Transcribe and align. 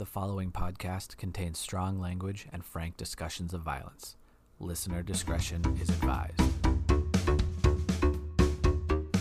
The 0.00 0.06
following 0.06 0.50
podcast 0.50 1.18
contains 1.18 1.58
strong 1.58 2.00
language 2.00 2.48
and 2.54 2.64
frank 2.64 2.96
discussions 2.96 3.52
of 3.52 3.60
violence. 3.60 4.16
Listener 4.58 5.02
discretion 5.02 5.62
is 5.78 5.90
advised. 5.90 6.40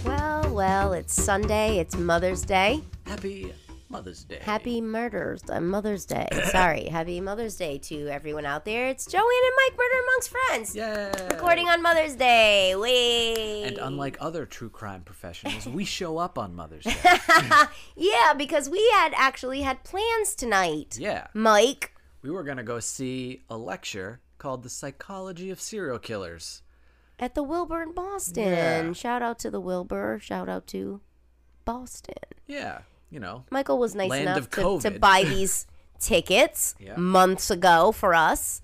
Well, 0.05 0.53
well, 0.53 0.93
it's 0.93 1.13
Sunday. 1.13 1.79
It's 1.79 1.97
Mother's 1.97 2.43
Day. 2.43 2.81
Happy 3.05 3.53
Mother's 3.91 4.23
Day. 4.23 4.37
Happy 4.43 4.81
Murders, 4.81 5.41
uh, 5.49 5.59
Mother's 5.59 6.05
Day. 6.05 6.27
Sorry, 6.51 6.85
Happy 6.85 7.19
Mother's 7.19 7.55
Day 7.55 7.79
to 7.79 8.07
everyone 8.07 8.45
out 8.45 8.63
there. 8.63 8.87
It's 8.87 9.05
Joanne 9.07 9.23
and 9.25 9.55
Mike, 9.57 9.77
Murder 9.79 10.03
Amongst 10.03 10.29
Friends, 10.29 10.75
Yay! 10.75 11.27
recording 11.31 11.67
on 11.67 11.81
Mother's 11.81 12.13
Day. 12.15 12.75
Wait. 12.75 13.63
And 13.65 13.77
unlike 13.79 14.17
other 14.19 14.45
true 14.45 14.69
crime 14.69 15.01
professionals, 15.01 15.67
we 15.67 15.85
show 15.99 16.19
up 16.19 16.37
on 16.37 16.55
Mother's 16.55 16.83
Day. 16.83 16.95
yeah, 17.95 18.33
because 18.37 18.69
we 18.69 18.87
had 18.93 19.11
actually 19.15 19.61
had 19.61 19.83
plans 19.83 20.35
tonight. 20.35 20.97
yeah. 20.99 21.27
Mike. 21.33 21.93
We 22.21 22.29
were 22.29 22.43
going 22.43 22.57
to 22.57 22.63
go 22.63 22.79
see 22.79 23.41
a 23.49 23.57
lecture 23.57 24.19
called 24.37 24.61
The 24.61 24.69
Psychology 24.69 25.49
of 25.49 25.59
Serial 25.59 25.97
Killers. 25.99 26.61
At 27.17 27.33
the 27.33 27.43
Wilbur 27.43 27.81
in 27.81 27.93
Boston. 27.93 28.43
Yeah. 28.49 28.93
Shout 28.93 29.21
out 29.23 29.39
to 29.39 29.49
the 29.49 29.59
Wilbur. 29.59 30.19
Shout 30.21 30.47
out 30.47 30.67
to 30.67 31.01
Boston. 31.65 32.15
Yeah. 32.45 32.81
You 33.09 33.19
know, 33.19 33.43
Michael 33.49 33.79
was 33.79 33.95
nice 33.95 34.13
enough 34.13 34.49
to, 34.51 34.79
to 34.81 34.91
buy 34.91 35.23
these 35.27 35.65
tickets 35.99 36.75
Yeah. 36.79 36.95
months 36.95 37.49
ago 37.51 37.91
for 37.91 38.13
us. 38.13 38.61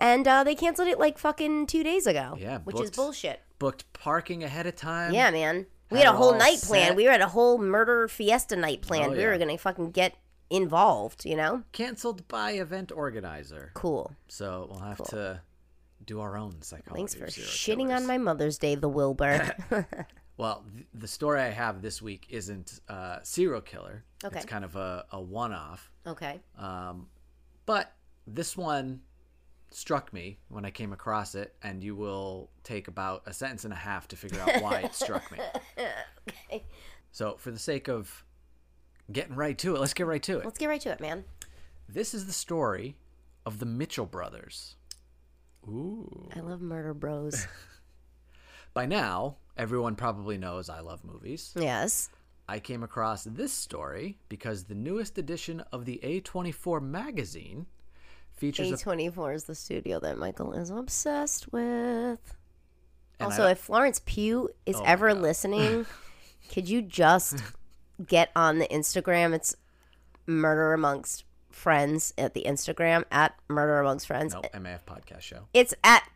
And 0.00 0.26
uh, 0.26 0.42
they 0.44 0.54
canceled 0.54 0.88
it 0.88 0.98
like 0.98 1.18
fucking 1.18 1.66
two 1.66 1.82
days 1.84 2.06
ago. 2.06 2.36
Yeah, 2.38 2.58
Which 2.58 2.80
is 2.80 2.90
bullshit. 2.90 3.40
booked 3.58 3.90
parking 3.92 4.42
ahead 4.42 4.66
of 4.66 4.74
time. 4.76 5.14
Yeah, 5.14 5.30
man. 5.30 5.66
We 5.90 5.98
Had 5.98 6.06
had 6.06 6.14
a 6.14 6.18
whole 6.18 6.34
night 6.34 6.58
set. 6.58 6.68
planned. 6.68 6.96
We 6.96 7.04
were 7.04 7.10
at 7.12 7.20
a 7.20 7.28
whole 7.28 7.58
murder 7.58 8.08
fiesta 8.08 8.56
night 8.56 8.82
planned. 8.82 9.12
Oh, 9.12 9.16
we 9.16 9.24
were 9.24 9.38
gonna 9.38 9.56
fucking 9.56 9.92
get 9.92 10.16
involved, 10.50 11.24
you 11.24 11.36
know? 11.36 11.62
Canceled 11.72 12.26
by 12.26 12.52
event 12.52 12.90
organizer. 12.90 13.70
Cool. 13.74 14.12
So 14.28 14.66
we'll 14.70 14.80
have 14.80 15.02
to 15.10 15.40
do 16.04 16.20
our 16.20 16.36
own 16.36 16.60
psychology. 16.62 16.96
Thanks 16.96 17.14
for 17.14 17.26
shitting 17.26 17.86
killers. 17.86 18.02
on 18.02 18.06
my 18.06 18.18
Mother's 18.18 18.58
Day, 18.58 18.74
the 18.74 18.88
Wilbur. 18.88 19.54
Well, 20.36 20.64
th- 20.74 20.86
the 20.92 21.08
story 21.08 21.40
I 21.40 21.50
have 21.50 21.80
this 21.82 22.02
week 22.02 22.26
isn't 22.28 22.80
uh, 22.88 23.18
serial 23.22 23.60
killer. 23.60 24.04
Okay. 24.24 24.36
It's 24.36 24.46
kind 24.46 24.64
of 24.64 24.74
a, 24.76 25.04
a 25.12 25.20
one-off. 25.20 25.90
okay. 26.06 26.40
Um, 26.58 27.06
but 27.66 27.92
this 28.26 28.56
one 28.56 29.00
struck 29.70 30.12
me 30.12 30.38
when 30.48 30.64
I 30.64 30.70
came 30.70 30.92
across 30.92 31.34
it, 31.34 31.54
and 31.62 31.82
you 31.82 31.94
will 31.96 32.50
take 32.62 32.88
about 32.88 33.22
a 33.26 33.32
sentence 33.32 33.64
and 33.64 33.72
a 33.72 33.76
half 33.76 34.08
to 34.08 34.16
figure 34.16 34.40
out 34.40 34.60
why 34.62 34.80
it 34.80 34.94
struck 34.94 35.30
me. 35.30 35.38
Okay. 36.26 36.64
So, 37.12 37.36
for 37.38 37.50
the 37.50 37.58
sake 37.58 37.86
of 37.88 38.24
getting 39.12 39.36
right 39.36 39.56
to 39.58 39.76
it, 39.76 39.80
let's 39.80 39.92
get 39.92 40.06
right 40.06 40.22
to 40.22 40.38
it. 40.38 40.44
Let's 40.46 40.58
get 40.58 40.68
right 40.68 40.80
to 40.80 40.90
it, 40.90 41.00
man. 41.00 41.24
This 41.86 42.14
is 42.14 42.26
the 42.26 42.32
story 42.32 42.96
of 43.44 43.58
the 43.58 43.66
Mitchell 43.66 44.06
brothers. 44.06 44.76
Ooh. 45.68 46.30
I 46.34 46.40
love 46.40 46.62
murder 46.62 46.94
bros. 46.94 47.46
By 48.74 48.86
now, 48.86 49.36
everyone 49.56 49.94
probably 49.96 50.38
knows 50.38 50.68
I 50.68 50.80
love 50.80 51.04
movies. 51.04 51.52
yes. 51.58 52.10
I 52.46 52.58
came 52.58 52.82
across 52.82 53.24
this 53.24 53.54
story 53.54 54.18
because 54.28 54.64
the 54.64 54.74
newest 54.74 55.16
edition 55.16 55.62
of 55.72 55.86
the 55.86 55.98
A24 56.04 56.82
magazine 56.82 57.64
features 58.36 58.70
a 58.70 58.76
A24 58.76 59.34
is 59.34 59.44
the 59.44 59.54
studio 59.54 59.98
that 60.00 60.18
Michael 60.18 60.52
is 60.52 60.68
obsessed 60.68 61.50
with. 61.52 62.36
And 63.18 63.30
also, 63.30 63.44
I- 63.44 63.52
if 63.52 63.58
Florence 63.60 64.00
Pugh 64.04 64.50
is 64.66 64.76
Oh 64.76 64.82
ever 64.84 65.14
listening, 65.14 65.86
could 66.52 66.68
you 66.68 66.82
just 66.82 67.42
get 68.06 68.30
on 68.36 68.58
the 68.58 68.66
Instagram? 68.68 69.32
It's 69.34 69.56
Murder 70.26 70.74
Amongst 70.74 71.24
Friends 71.50 72.12
at 72.18 72.34
the 72.34 72.42
Instagram 72.46 73.04
at 73.10 73.34
Murder 73.48 73.78
Amongst 73.80 74.06
Friends. 74.06 74.34
no, 74.34 74.42
MAF 74.52 74.80
podcast 74.86 75.22
show. 75.22 75.46
It's 75.54 75.72
at. 75.82 76.06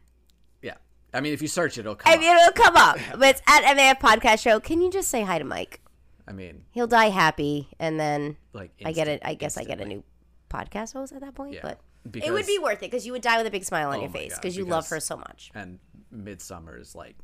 I 1.15 1.21
mean, 1.21 1.33
if 1.33 1.41
you 1.43 1.49
search 1.49 1.79
it, 1.79 1.81
it'll 1.81 1.95
come 1.95 2.11
I 2.11 2.15
up. 2.15 2.21
mean, 2.21 2.37
it'll 2.37 2.53
come 2.53 2.77
up, 2.77 2.99
but 3.19 3.29
it's 3.29 3.43
at 3.47 3.63
MAF 3.77 3.99
Podcast 4.01 4.41
Show. 4.43 4.61
Can 4.61 4.81
you 4.83 4.91
just 4.91 5.09
say 5.09 5.23
hi 5.23 5.39
to 5.39 5.45
Mike? 5.45 5.81
I 6.27 6.33
mean, 6.33 6.65
He'll 6.73 6.87
die 6.87 7.09
happy, 7.09 7.69
and 7.81 7.99
then 7.99 8.37
like 8.53 8.71
I 8.85 8.93
get 8.93 9.09
it. 9.09 9.23
I 9.25 9.35
guess 9.35 9.57
I 9.57 9.65
get 9.65 9.81
a 9.81 9.85
new 9.87 10.05
podcast 10.51 10.93
host 10.93 11.13
at 11.13 11.21
that 11.23 11.35
point. 11.35 11.55
Yeah. 11.55 11.61
But 11.63 11.81
it 12.25 12.31
would 12.33 12.47
be 12.47 12.59
worth 12.59 12.79
it 12.83 12.91
because 12.91 13.07
you 13.07 13.13
would 13.13 13.23
die 13.23 13.39
with 13.39 13.47
a 13.47 13.51
big 13.51 13.65
smile 13.65 13.89
on 13.91 13.97
Oh 13.97 14.01
your 14.03 14.11
face 14.11 14.33
God, 14.33 14.43
because 14.43 14.57
you 14.57 14.65
love 14.67 14.87
her 14.91 15.01
so 15.01 15.17
much. 15.17 15.51
And 15.55 15.79
Midsummer 16.11 16.77
is 16.79 16.95
like 16.95 17.17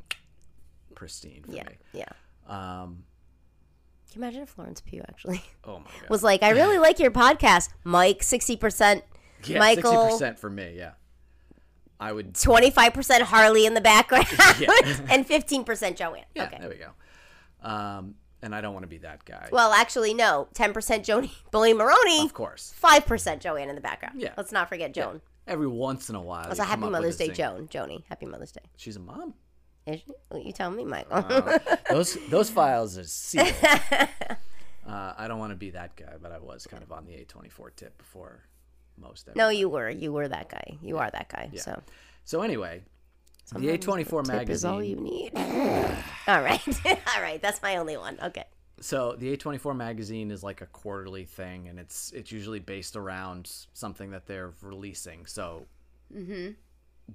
pristine 0.95 1.43
for 1.45 1.53
Yeah, 1.53 1.65
me. 1.65 1.75
yeah. 1.93 2.05
Um. 2.47 3.05
Can 4.11 4.21
you 4.21 4.27
imagine 4.27 4.43
if 4.43 4.51
Florence 4.51 4.81
Pugh 4.81 5.03
actually 5.09 5.43
Oh 5.65 5.79
my 5.81 5.85
god. 6.01 6.09
was 6.11 6.23
like, 6.23 6.43
"I 6.43 6.51
really 6.51 6.79
like 6.87 6.99
your 6.99 7.11
podcast, 7.11 7.69
Mike. 7.85 8.23
Sixty 8.23 8.57
percent, 8.57 9.05
yeah, 9.45 9.59
Michael. 9.59 9.91
sixty 9.93 10.13
percent 10.13 10.39
for 10.39 10.49
me. 10.51 10.75
Yeah. 10.77 10.93
I 12.05 12.13
would. 12.13 12.35
twenty 12.35 12.71
five 12.71 12.93
percent 12.95 13.23
Harley 13.25 13.67
in 13.67 13.75
the 13.75 13.81
background, 13.81 14.27
Yeah. 14.61 14.71
and 15.11 15.27
fifteen 15.27 15.65
percent 15.65 15.97
Joanne." 15.97 16.25
Yeah. 16.35 16.45
okay. 16.45 16.59
There 16.61 16.69
we 16.69 16.77
go. 16.77 16.91
Um. 17.69 18.17
And 18.43 18.55
I 18.55 18.61
don't 18.61 18.75
want 18.75 18.83
to 18.85 18.89
be 18.89 18.99
that 18.99 19.25
guy. 19.25 19.49
Well, 19.51 19.73
actually, 19.73 20.13
no. 20.13 20.49
Ten 20.53 20.75
percent 20.75 21.03
Joni 21.07 21.31
Bully 21.51 21.73
Maroney. 21.73 22.25
of 22.27 22.35
course. 22.35 22.75
Five 22.77 23.07
percent 23.07 23.41
Joanne 23.41 23.71
in 23.71 23.75
the 23.75 23.81
background. 23.81 24.21
Yeah. 24.21 24.35
Let's 24.37 24.53
not 24.53 24.69
forget 24.69 24.93
Joan. 24.93 25.23
Every 25.47 25.67
once 25.67 26.11
in 26.11 26.15
a 26.15 26.21
while. 26.23 26.49
Also, 26.49 26.63
Happy 26.63 26.83
Mother's 26.89 27.17
Day. 27.17 27.29
Joan. 27.31 27.69
Joni. 27.69 28.03
Happy 28.11 28.27
Mother's 28.27 28.53
Day. 28.53 28.61
She's 28.77 28.97
a 28.97 29.01
mom. 29.01 29.33
Is 29.87 30.01
she? 30.01 30.13
Well, 30.31 30.43
you 30.43 30.53
tell 30.53 30.71
me, 30.71 30.85
Michael. 30.85 31.25
Uh, 31.27 31.59
those 31.91 32.19
those 32.29 32.51
files 32.51 32.99
are 32.99 33.05
sealed. 33.05 33.53
uh, 33.63 34.07
I 35.17 35.27
don't 35.29 35.39
want 35.39 35.53
to 35.53 35.57
be 35.57 35.71
that 35.71 35.97
guy, 35.97 36.15
but 36.21 36.33
I 36.33 36.39
was 36.39 36.67
kind 36.67 36.83
of 36.83 36.93
on 36.93 37.07
the 37.07 37.13
A24 37.13 37.77
tip 37.77 37.97
before 37.99 38.43
most. 38.99 39.29
no, 39.35 39.49
you 39.49 39.69
were. 39.69 39.91
You 39.91 40.13
were 40.13 40.29
that 40.29 40.49
guy. 40.49 40.79
You 40.83 40.99
are 40.99 41.11
that 41.11 41.29
guy. 41.29 41.51
So 41.57 41.83
So 42.25 42.43
anyway, 42.43 42.83
the 43.53 43.77
A24 43.79 44.25
tip 44.25 44.51
is 44.51 44.65
all 44.65 44.83
you 44.83 44.97
need. 44.97 45.33
all 45.37 46.43
right. 46.43 46.67
all 46.87 47.23
right. 47.23 47.41
That's 47.43 47.61
my 47.63 47.77
only 47.77 47.97
one. 47.97 48.19
Okay. 48.23 48.45
So 48.81 49.15
the 49.19 49.37
A24 49.37 49.77
magazine 49.77 50.31
is 50.31 50.43
like 50.43 50.61
a 50.61 50.67
quarterly 50.67 51.25
thing, 51.25 51.69
and 51.69 51.79
it's 51.79 52.13
it's 52.13 52.33
usually 52.33 52.59
based 52.61 52.97
around 52.97 53.51
something 53.73 54.11
that 54.11 54.27
they're 54.27 54.53
releasing. 54.63 55.27
So. 55.27 55.67
Mm-hmm. 56.15 56.53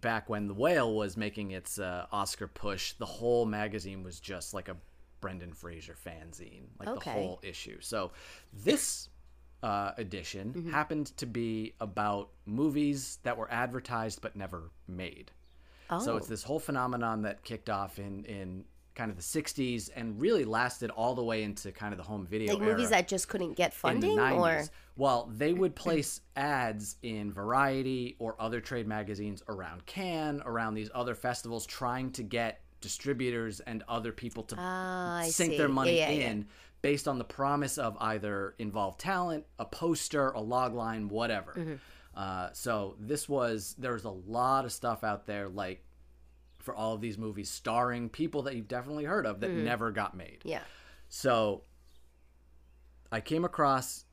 Back 0.01 0.29
when 0.29 0.47
the 0.47 0.53
whale 0.53 0.94
was 0.94 1.17
making 1.17 1.50
its 1.50 1.79
uh, 1.79 2.06
Oscar 2.11 2.47
push, 2.47 2.94
the 2.94 3.07
whole 3.07 3.47
magazine 3.47 4.03
was 4.03 4.19
just 4.19 4.53
like 4.53 4.67
a 4.67 4.78
Brendan 5.19 5.51
Fraser 5.51 5.96
fanzine, 6.06 6.66
like 6.79 6.90
Okay. 6.90 7.11
the 7.11 7.19
whole 7.19 7.40
issue. 7.41 7.78
So 7.81 8.11
this 8.53 9.09
uh, 9.64 9.92
edition 9.97 10.53
Mm-hmm. 10.53 10.72
happened 10.72 11.08
to 11.18 11.25
be 11.25 11.74
about 11.80 12.30
movies 12.46 13.20
that 13.24 13.38
were 13.38 13.52
advertised 13.52 14.22
but 14.22 14.36
never 14.36 14.72
made. 14.88 15.31
Oh. 15.90 16.00
So 16.00 16.18
it's 16.18 16.28
this 16.28 16.44
whole 16.44 16.59
phenomenon 16.59 17.24
that 17.24 17.44
kicked 17.44 17.70
off 17.70 18.00
in 18.00 18.24
in 18.25 18.66
kind 18.96 19.09
of 19.12 19.16
the 19.16 19.24
60s 19.24 19.90
and 19.96 20.20
really 20.20 20.44
lasted 20.44 20.90
all 20.90 21.16
the 21.16 21.24
way 21.24 21.44
into 21.44 21.72
kind 21.72 21.94
of 21.94 21.97
the 21.97 22.03
home 22.03 22.25
video 22.28 22.53
like 22.56 22.62
movies 22.62 22.90
that 22.90 23.08
just 23.08 23.30
couldn't 23.30 23.53
get 23.56 23.72
in 23.72 23.78
funding, 23.78 24.16
the 24.18 24.22
90s. 24.22 24.38
or 24.66 24.70
Well, 24.97 25.31
they 25.34 25.53
would 25.53 25.74
place 25.86 26.20
ads 26.36 26.97
in 27.02 27.31
Variety 27.31 28.18
or 28.20 28.36
other 28.40 28.59
trade 28.59 28.88
magazines 28.88 29.41
around 29.47 29.86
Cannes, 29.86 30.41
around 30.46 30.74
these 30.74 30.90
other 30.94 31.16
festivals, 31.16 31.66
trying 31.66 32.12
to 32.12 32.24
get 32.24 32.59
distributors 32.81 33.62
and 33.62 33.84
other 33.88 34.12
people 34.12 34.44
to 34.44 34.56
Ah, 34.58 35.22
sink 35.26 35.52
see. 35.53 35.58
their 35.58 35.70
money 35.70 35.97
Yeah, 35.97 36.09
yeah, 36.12 36.20
yeah. 36.38 36.44
Based 36.81 37.07
on 37.07 37.17
the 37.17 37.23
promise 37.23 37.78
of 37.78 37.97
either 38.00 38.56
involved 38.59 39.00
talent, 39.00 39.45
a 39.57 39.66
poster, 39.66 40.29
a 40.31 40.41
log 40.41 40.73
line, 40.73 41.09
whatever. 41.09 41.53
Mm-hmm. 41.57 41.73
Uh, 42.16 42.50
so 42.53 42.95
this 43.00 43.29
was 43.29 43.75
there 43.78 43.94
was 43.94 44.03
a 44.03 44.09
lot 44.09 44.66
of 44.66 44.72
stuff 44.72 45.03
out 45.03 45.25
there 45.25 45.47
like 45.47 45.84
for 46.57 46.75
all 46.75 46.94
of 46.94 47.01
these 47.01 47.17
movies 47.17 47.50
starring 47.50 48.09
people 48.09 48.41
that 48.44 48.56
you've 48.56 48.67
definitely 48.67 49.06
heard 49.06 49.25
of 49.25 49.40
that 49.40 49.51
never 49.51 49.91
got 49.91 50.16
made. 50.16 50.40
yeah. 50.44 50.62
So 51.07 51.63
I 53.11 53.22
came 53.22 53.46
across 53.46 54.06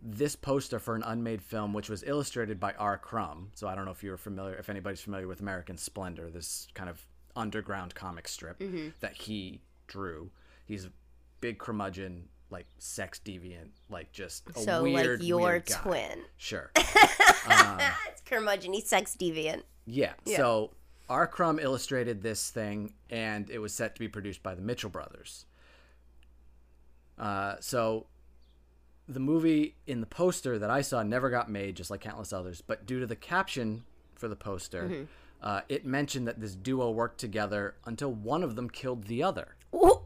this 0.00 0.36
poster 0.36 0.78
for 0.78 0.94
an 0.94 1.02
unmade 1.02 1.42
film, 1.42 1.72
which 1.72 1.90
was 1.90 2.02
illustrated 2.04 2.58
by 2.60 2.72
R. 2.78 2.96
Crumb. 2.96 3.50
So 3.54 3.66
I 3.68 3.74
don't 3.74 3.84
know 3.84 3.90
if 3.90 4.02
you're 4.02 4.16
familiar, 4.16 4.54
if 4.56 4.70
anybody's 4.70 5.00
familiar 5.00 5.26
with 5.26 5.40
American 5.40 5.76
Splendor, 5.76 6.30
this 6.30 6.68
kind 6.74 6.88
of 6.88 7.04
underground 7.36 7.94
comic 7.94 8.28
strip 8.28 8.62
that 9.00 9.14
he 9.14 9.60
drew. 9.88 10.30
He's 10.64 10.88
big 11.40 11.58
curmudgeon, 11.58 12.28
like 12.50 12.66
sex 12.78 13.20
deviant, 13.24 13.70
like 13.90 14.12
just 14.12 14.48
a 14.50 14.58
So 14.58 14.82
weird, 14.82 15.20
like 15.20 15.28
your 15.28 15.60
twin, 15.60 16.20
Sure. 16.36 16.70
it's 16.76 18.20
curmudgeon. 18.24 18.72
He's 18.72 18.88
sex 18.88 19.16
deviant. 19.18 19.62
Yeah. 19.86 20.12
So 20.26 20.70
R. 21.08 21.26
Crumb 21.26 21.58
illustrated 21.58 22.22
this 22.22 22.50
thing, 22.50 22.92
and 23.10 23.48
it 23.50 23.58
was 23.58 23.72
set 23.72 23.94
to 23.94 23.98
be 23.98 24.08
produced 24.08 24.42
by 24.42 24.54
the 24.54 24.62
Mitchell 24.62 24.90
brothers. 24.90 25.46
Uh, 27.18 27.56
so 27.60 28.06
the 29.08 29.20
movie 29.20 29.74
in 29.86 30.00
the 30.00 30.06
poster 30.06 30.58
that 30.58 30.70
I 30.70 30.82
saw 30.82 31.02
never 31.02 31.30
got 31.30 31.50
made, 31.50 31.76
just 31.76 31.90
like 31.90 32.00
countless 32.00 32.32
others. 32.32 32.60
But 32.60 32.86
due 32.86 33.00
to 33.00 33.06
the 33.06 33.16
caption 33.16 33.84
for 34.14 34.28
the 34.28 34.36
poster, 34.36 35.06
uh, 35.42 35.62
it 35.68 35.86
mentioned 35.86 36.28
that 36.28 36.40
this 36.40 36.54
duo 36.54 36.90
worked 36.90 37.18
together 37.18 37.74
until 37.86 38.12
one 38.12 38.42
of 38.42 38.54
them 38.54 38.68
killed 38.68 39.04
the 39.04 39.22
other. 39.22 39.56
Ooh, 39.74 40.02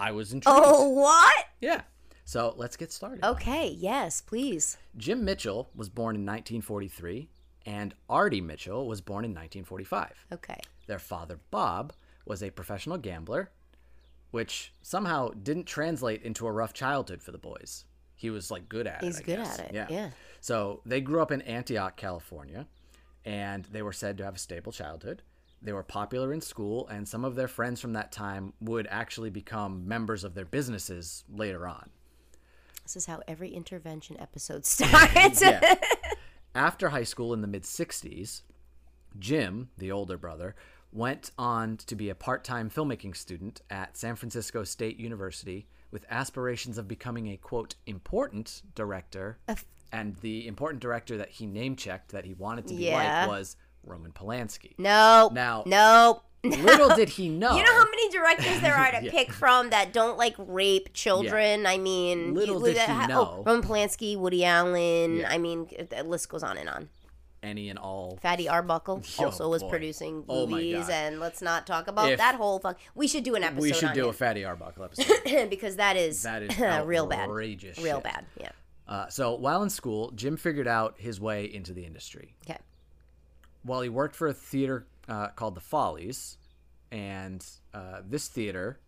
I 0.00 0.12
was 0.12 0.32
intrigued. 0.32 0.58
Oh, 0.60 0.88
what? 0.88 1.44
Yeah. 1.60 1.82
So 2.24 2.54
let's 2.56 2.76
get 2.76 2.90
started. 2.92 3.24
Okay, 3.24 3.68
yes, 3.68 4.20
please. 4.20 4.78
Jim 4.96 5.24
Mitchell 5.24 5.68
was 5.74 5.88
born 5.88 6.16
in 6.16 6.22
1943, 6.22 7.28
and 7.66 7.94
Artie 8.08 8.40
Mitchell 8.40 8.86
was 8.86 9.00
born 9.00 9.24
in 9.24 9.32
1945. 9.32 10.26
Okay. 10.32 10.58
Their 10.86 10.98
father, 10.98 11.38
Bob, 11.50 11.92
was 12.24 12.42
a 12.42 12.50
professional 12.50 12.98
gambler, 12.98 13.50
which 14.30 14.72
somehow 14.80 15.30
didn't 15.42 15.66
translate 15.66 16.22
into 16.22 16.46
a 16.46 16.52
rough 16.52 16.72
childhood 16.72 17.22
for 17.22 17.32
the 17.32 17.38
boys. 17.38 17.84
He 18.16 18.30
was 18.30 18.50
like 18.50 18.68
good 18.68 18.86
at 18.86 19.02
it. 19.02 19.06
He's 19.06 19.16
good 19.18 19.36
guess. 19.38 19.58
at 19.58 19.66
it, 19.66 19.74
Yeah. 19.74 19.86
yeah. 19.90 20.10
So 20.40 20.82
they 20.86 21.00
grew 21.00 21.20
up 21.20 21.32
in 21.32 21.42
Antioch, 21.42 21.96
California, 21.96 22.66
and 23.24 23.64
they 23.66 23.82
were 23.82 23.92
said 23.92 24.16
to 24.18 24.24
have 24.24 24.36
a 24.36 24.38
stable 24.38 24.72
childhood. 24.72 25.22
They 25.62 25.72
were 25.72 25.82
popular 25.82 26.32
in 26.32 26.40
school, 26.40 26.88
and 26.88 27.06
some 27.06 27.24
of 27.24 27.34
their 27.34 27.48
friends 27.48 27.80
from 27.80 27.92
that 27.92 28.12
time 28.12 28.54
would 28.60 28.86
actually 28.90 29.30
become 29.30 29.86
members 29.86 30.24
of 30.24 30.34
their 30.34 30.46
businesses 30.46 31.24
later 31.28 31.66
on. 31.68 31.90
This 32.84 32.96
is 32.96 33.06
how 33.06 33.20
every 33.28 33.50
intervention 33.50 34.18
episode 34.18 34.64
starts. 34.66 35.42
Yeah. 35.42 35.74
After 36.54 36.88
high 36.88 37.04
school 37.04 37.32
in 37.34 37.42
the 37.42 37.46
mid 37.46 37.62
60s, 37.64 38.42
Jim, 39.18 39.68
the 39.78 39.92
older 39.92 40.16
brother, 40.16 40.54
went 40.92 41.30
on 41.38 41.76
to 41.76 41.94
be 41.94 42.08
a 42.08 42.14
part 42.14 42.42
time 42.42 42.68
filmmaking 42.70 43.14
student 43.16 43.60
at 43.70 43.96
San 43.96 44.16
Francisco 44.16 44.64
State 44.64 44.98
University 44.98 45.66
with 45.92 46.04
aspirations 46.10 46.78
of 46.78 46.88
becoming 46.88 47.28
a 47.28 47.36
quote, 47.36 47.74
important 47.86 48.62
director. 48.74 49.38
and 49.92 50.16
the 50.16 50.46
important 50.48 50.80
director 50.80 51.16
that 51.18 51.30
he 51.30 51.46
name 51.46 51.76
checked 51.76 52.12
that 52.12 52.24
he 52.24 52.32
wanted 52.34 52.66
to 52.68 52.74
be 52.74 52.86
Yeah. 52.86 53.26
like 53.26 53.28
was 53.28 53.56
Roman 53.84 54.12
Polanski. 54.12 54.72
no. 54.78 55.30
Now- 55.32 55.62
no. 55.66 56.22
Little 56.42 56.88
did 56.96 57.10
he 57.10 57.28
know. 57.28 57.54
You 57.54 57.62
know 57.62 57.72
how 57.74 57.84
many 57.84 58.08
directors 58.10 58.60
there 58.62 58.74
are 58.74 58.90
to 58.98 59.04
Yeah. 59.04 59.10
pick 59.10 59.30
from 59.32 59.70
that 59.70 59.92
don't 59.92 60.16
like 60.16 60.34
rape 60.38 60.94
children? 60.94 61.66
I 61.66 61.76
mean, 61.76 62.32
Little 62.34 62.60
you- 62.60 62.66
did 62.74 62.76
that 62.76 63.02
he 63.02 63.06
know. 63.08 63.36
Oh, 63.38 63.42
Roman 63.44 63.62
Polanski, 63.62 64.16
Woody 64.16 64.44
Allen. 64.44 65.18
Yeah. 65.18 65.30
I 65.30 65.36
mean, 65.36 65.68
the 65.90 66.02
list 66.02 66.28
goes 66.30 66.42
on 66.42 66.56
and 66.56 66.68
on. 66.68 66.88
any 67.42 67.68
and 67.68 67.78
all. 67.78 68.18
Fatty 68.22 68.48
Arbuckle 68.48 69.02
Oh, 69.18 69.24
also 69.26 69.50
was 69.50 69.62
boy. 69.62 69.68
producing 69.70 70.24
Oh, 70.30 70.46
movies, 70.46 70.78
God. 70.86 70.90
and 70.90 71.20
let's 71.20 71.42
not 71.42 71.66
talk 71.66 71.88
about 71.88 72.10
If- 72.10 72.18
that 72.18 72.36
whole 72.36 72.58
fuck. 72.58 72.78
We 72.94 73.06
should 73.06 73.24
do 73.24 73.34
an 73.34 73.44
episode. 73.44 73.60
We 73.62 73.72
should 73.74 73.92
do 73.92 74.08
a. 74.08 74.12
Fatty 74.14 74.42
Arbuckle 74.44 74.84
episode. 74.84 75.50
because 75.50 75.76
that 75.76 75.96
is 75.98 76.22
That 76.22 76.42
is 76.42 76.58
real 76.86 77.06
bad, 77.06 77.28
outrageous 77.28 77.78
real 77.78 77.96
shit. 77.96 78.04
bad. 78.04 78.24
Yeah. 78.40 78.50
Uh, 78.88 79.08
so 79.08 79.34
while 79.34 79.62
in 79.62 79.68
school, 79.70 80.10
Jim 80.12 80.36
figured 80.38 80.66
out 80.66 80.94
his 80.98 81.20
way 81.20 81.44
into 81.44 81.72
the 81.74 81.84
industry. 81.84 82.34
Okay. 82.48 82.58
While 83.62 83.82
he 83.82 83.88
worked 83.88 84.16
for 84.16 84.26
a 84.28 84.32
theater 84.34 84.86
uh, 85.08 85.28
called 85.28 85.54
the 85.54 85.60
Follies, 85.60 86.38
and 86.90 87.44
uh, 87.74 88.00
this 88.08 88.28
theater 88.28 88.80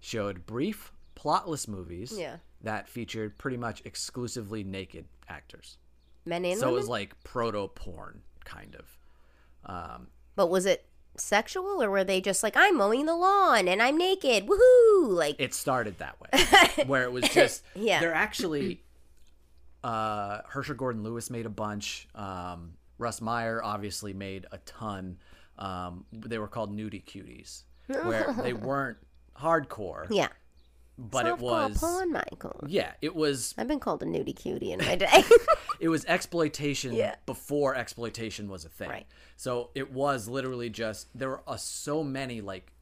showed 0.00 0.46
brief, 0.46 0.92
plotless 1.16 1.66
movies 1.66 2.12
Yeah. 2.16 2.36
that 2.62 2.88
featured 2.88 3.38
pretty 3.38 3.56
much 3.56 3.82
exclusively 3.84 4.62
naked 4.64 5.06
actors. 5.28 5.78
Men 6.24 6.44
and 6.44 6.60
so 6.60 6.68
it 6.68 6.72
was 6.72 6.88
like 6.88 7.14
proto 7.24 7.68
porn, 7.68 8.22
kind 8.44 8.76
of. 8.76 8.98
Um, 9.64 10.08
but 10.36 10.48
was 10.48 10.66
it 10.66 10.84
sexual 11.16 11.82
or 11.82 11.90
were 11.90 12.04
they 12.04 12.20
just 12.20 12.42
like 12.44 12.54
I'm 12.56 12.76
mowing 12.76 13.06
the 13.06 13.16
lawn 13.16 13.66
and 13.66 13.82
I'm 13.82 13.96
naked? 13.96 14.46
Woohoo! 14.46 15.08
Like 15.08 15.36
it 15.38 15.54
started 15.54 15.98
that 15.98 16.16
way, 16.20 16.84
where 16.86 17.02
it 17.04 17.12
was 17.12 17.24
just 17.30 17.64
Yeah. 17.74 17.98
They're 18.00 18.14
actually 18.14 18.82
uh, 19.82 20.40
Herschell 20.48 20.76
Gordon 20.76 21.02
Lewis 21.02 21.30
made 21.30 21.46
a 21.46 21.50
bunch. 21.50 22.08
Um, 22.14 22.74
Russ 22.98 23.20
Meyer 23.20 23.62
obviously 23.62 24.12
made 24.12 24.46
a 24.52 24.58
ton. 24.58 25.18
Um, 25.58 26.04
they 26.12 26.38
were 26.38 26.48
called 26.48 26.76
nudie 26.76 27.04
cuties, 27.04 27.62
where 27.86 28.32
they 28.42 28.52
weren't 28.52 28.98
hardcore, 29.36 30.06
yeah. 30.10 30.28
but 30.96 31.26
it 31.26 31.38
was 31.38 31.78
porn, 31.78 32.12
Michael. 32.12 32.64
yeah, 32.68 32.92
it 33.02 33.14
was 33.14 33.54
I've 33.58 33.68
been 33.68 33.80
called 33.80 34.02
a 34.02 34.06
nudie 34.06 34.36
cutie 34.36 34.72
in 34.72 34.78
my 34.80 34.94
day. 34.96 35.22
it 35.80 35.88
was 35.88 36.04
exploitation 36.06 36.92
Yeah. 36.92 37.14
before 37.26 37.74
exploitation 37.74 38.48
was 38.48 38.64
a 38.64 38.68
thing. 38.68 38.88
Right. 38.90 39.06
So 39.36 39.70
it 39.74 39.92
was 39.92 40.28
literally 40.28 40.70
just 40.70 41.08
there 41.16 41.28
were 41.30 41.42
uh, 41.46 41.56
so 41.56 42.02
many 42.04 42.40
like 42.40 42.72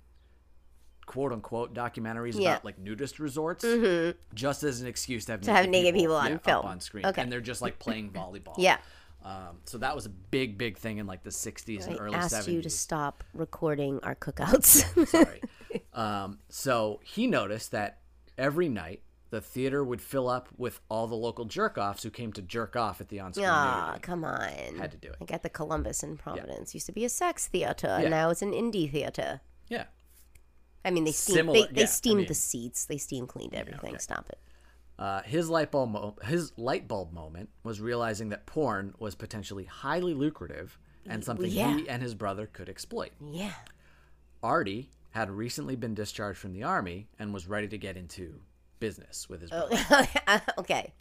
quote 1.06 1.32
unquote 1.32 1.72
documentaries 1.72 2.34
Yeah. 2.34 2.40
Mm-hmm. 2.40 2.42
about 2.48 2.64
like 2.64 2.78
nudist 2.78 3.18
resorts 3.20 3.64
just 4.34 4.62
as 4.64 4.80
an 4.80 4.86
excuse 4.86 5.24
to 5.26 5.32
have 5.32 5.40
To 5.42 5.52
have 5.52 5.68
naked 5.68 5.94
people 5.94 6.16
on 6.16 6.32
yeah, 6.32 6.38
film. 6.38 6.66
on 6.66 6.80
screen 6.80 7.06
Okay. 7.06 7.22
and 7.22 7.30
they're 7.32 7.40
just 7.40 7.62
like 7.62 7.78
playing 7.78 8.10
volleyball. 8.10 8.54
yeah. 8.58 8.78
Um, 9.24 9.58
so 9.64 9.78
that 9.78 9.94
was 9.94 10.06
a 10.06 10.10
big 10.10 10.56
big 10.56 10.78
thing 10.78 10.98
in 10.98 11.06
like 11.06 11.24
the 11.24 11.30
60s 11.30 11.86
and 11.86 11.96
I 11.96 11.98
early 11.98 12.14
asked 12.14 12.34
70s. 12.34 12.52
you 12.52 12.62
to 12.62 12.70
stop 12.70 13.24
recording 13.34 13.98
our 14.04 14.14
cookouts. 14.14 14.84
Sorry. 15.08 15.42
um, 15.92 16.38
so 16.48 17.00
he 17.02 17.26
noticed 17.26 17.72
that 17.72 17.98
every 18.38 18.68
night 18.68 19.02
the 19.30 19.40
theater 19.40 19.82
would 19.82 20.00
fill 20.00 20.28
up 20.28 20.48
with 20.56 20.78
all 20.88 21.08
the 21.08 21.16
local 21.16 21.44
jerk 21.44 21.76
offs 21.76 22.04
who 22.04 22.10
came 22.10 22.32
to 22.34 22.42
jerk 22.42 22.76
off 22.76 23.00
at 23.00 23.08
the 23.08 23.18
on-screen 23.18 23.48
Ah, 23.50 23.98
come 24.00 24.24
on. 24.24 24.76
Had 24.78 24.92
to 24.92 24.96
do 24.96 25.08
it. 25.08 25.16
I 25.20 25.24
got 25.24 25.42
the 25.42 25.48
Columbus 25.50 26.04
in 26.04 26.16
Providence. 26.16 26.74
Used 26.74 26.86
to 26.86 26.92
be 26.92 27.04
a 27.04 27.08
sex 27.08 27.48
theater. 27.48 27.98
Yeah. 28.00 28.08
Now 28.08 28.30
it's 28.30 28.42
an 28.42 28.52
indie 28.52 28.88
theater. 28.90 29.40
Yeah. 29.68 29.86
I 30.84 30.92
mean, 30.92 31.02
they 31.02 31.10
steamed. 31.10 31.38
Similar- 31.38 31.66
they, 31.66 31.72
they 31.72 31.80
yeah, 31.82 31.88
I 32.12 32.14
mean- 32.14 32.26
the 32.28 32.34
seats. 32.34 32.84
They 32.84 32.98
steam 32.98 33.26
cleaned 33.26 33.54
everything. 33.54 33.90
okay. 33.94 33.98
Stop 33.98 34.28
it. 34.30 34.38
Uh, 34.98 35.20
his 35.22 35.50
light 35.50 35.70
bulb 35.70 35.90
mo- 35.90 36.16
his 36.24 36.52
light 36.56 36.88
bulb 36.88 37.12
moment 37.12 37.50
was 37.62 37.80
realizing 37.80 38.30
that 38.30 38.46
porn 38.46 38.94
was 38.98 39.14
potentially 39.14 39.64
highly 39.64 40.14
lucrative 40.14 40.78
and 41.08 41.22
something 41.22 41.50
yeah. 41.50 41.76
he 41.76 41.88
and 41.88 42.02
his 42.02 42.14
brother 42.14 42.46
could 42.46 42.68
exploit. 42.68 43.10
Yeah. 43.20 43.52
Artie 44.42 44.90
had 45.10 45.30
recently 45.30 45.76
been 45.76 45.94
discharged 45.94 46.38
from 46.38 46.52
the 46.52 46.62
army 46.62 47.08
and 47.18 47.32
was 47.34 47.46
ready 47.46 47.68
to 47.68 47.78
get 47.78 47.96
into 47.96 48.40
business 48.80 49.28
with 49.28 49.40
his 49.42 49.50
Oh. 49.52 49.68
brother. 49.68 50.42
okay. 50.58 50.92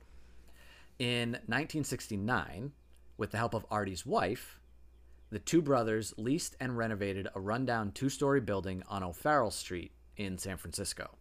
In 0.99 1.31
1969, 1.47 2.71
with 3.17 3.31
the 3.31 3.37
help 3.37 3.53
of 3.53 3.65
Artie's 3.71 4.05
wife, 4.05 4.59
the 5.29 5.39
two 5.39 5.61
brothers 5.61 6.13
leased 6.17 6.55
and 6.59 6.77
renovated 6.77 7.27
a 7.35 7.39
rundown 7.39 7.91
two-story 7.91 8.41
building 8.41 8.83
on 8.87 9.03
O'Farrell 9.03 9.51
Street 9.51 9.91
in 10.17 10.37
San 10.37 10.57
Francisco. 10.57 11.15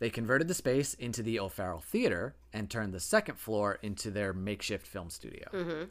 They 0.00 0.10
converted 0.10 0.48
the 0.48 0.54
space 0.54 0.94
into 0.94 1.22
the 1.22 1.38
O'Farrell 1.38 1.80
Theater 1.80 2.34
and 2.52 2.68
turned 2.68 2.92
the 2.92 3.00
second 3.00 3.36
floor 3.38 3.78
into 3.82 4.10
their 4.10 4.32
makeshift 4.32 4.86
film 4.86 5.10
studio. 5.10 5.88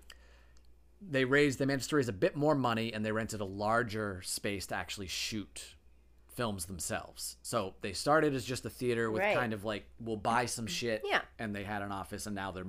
They 1.02 1.24
raised, 1.24 1.60
they 1.60 1.66
managed 1.66 1.90
to 1.92 1.96
raise 1.96 2.10
a 2.10 2.14
bit 2.14 2.36
more 2.36 2.56
money 2.56 2.94
and 2.94 3.06
they 3.06 3.12
rented 3.14 3.40
a 3.40 3.46
larger 3.46 4.22
space 4.24 4.68
to 4.68 4.76
actually 4.76 5.08
shoot 5.08 5.76
films 6.28 6.66
themselves. 6.66 7.38
So 7.42 7.76
they 7.82 7.94
started 7.94 8.34
as 8.36 8.44
just 8.44 8.66
a 8.66 8.70
theater 8.70 9.10
with 9.10 9.22
Right. 9.22 9.38
kind 9.38 9.54
of 9.54 9.64
like, 9.64 9.86
we'll 10.00 10.18
buy 10.18 10.46
some 10.46 10.68
shit. 10.68 11.02
Yeah. 11.06 11.22
And 11.38 11.56
they 11.56 11.64
had 11.64 11.82
an 11.82 11.92
office 11.92 12.26
and 12.26 12.36
now 12.36 12.52
they're 12.52 12.66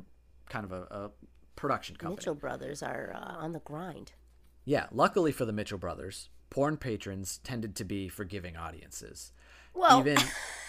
kind 0.48 0.64
of 0.64 0.72
a, 0.72 0.82
a 0.90 1.10
production 1.56 1.96
company. 1.96 2.16
Mitchell 2.16 2.35
brothers 2.35 2.82
are 2.82 3.12
uh, 3.16 3.42
on 3.42 3.52
the 3.52 3.61
grind. 3.61 4.12
Yeah, 4.64 4.87
luckily 4.92 5.32
for 5.32 5.44
the 5.44 5.52
Mitchell 5.52 5.78
brothers, 5.78 6.28
porn 6.50 6.76
patrons 6.76 7.38
tended 7.42 7.75
to 7.76 7.85
be 7.85 8.09
forgiving 8.09 8.56
audiences. 8.56 9.32
Well, 9.75 10.00
Even 10.00 10.18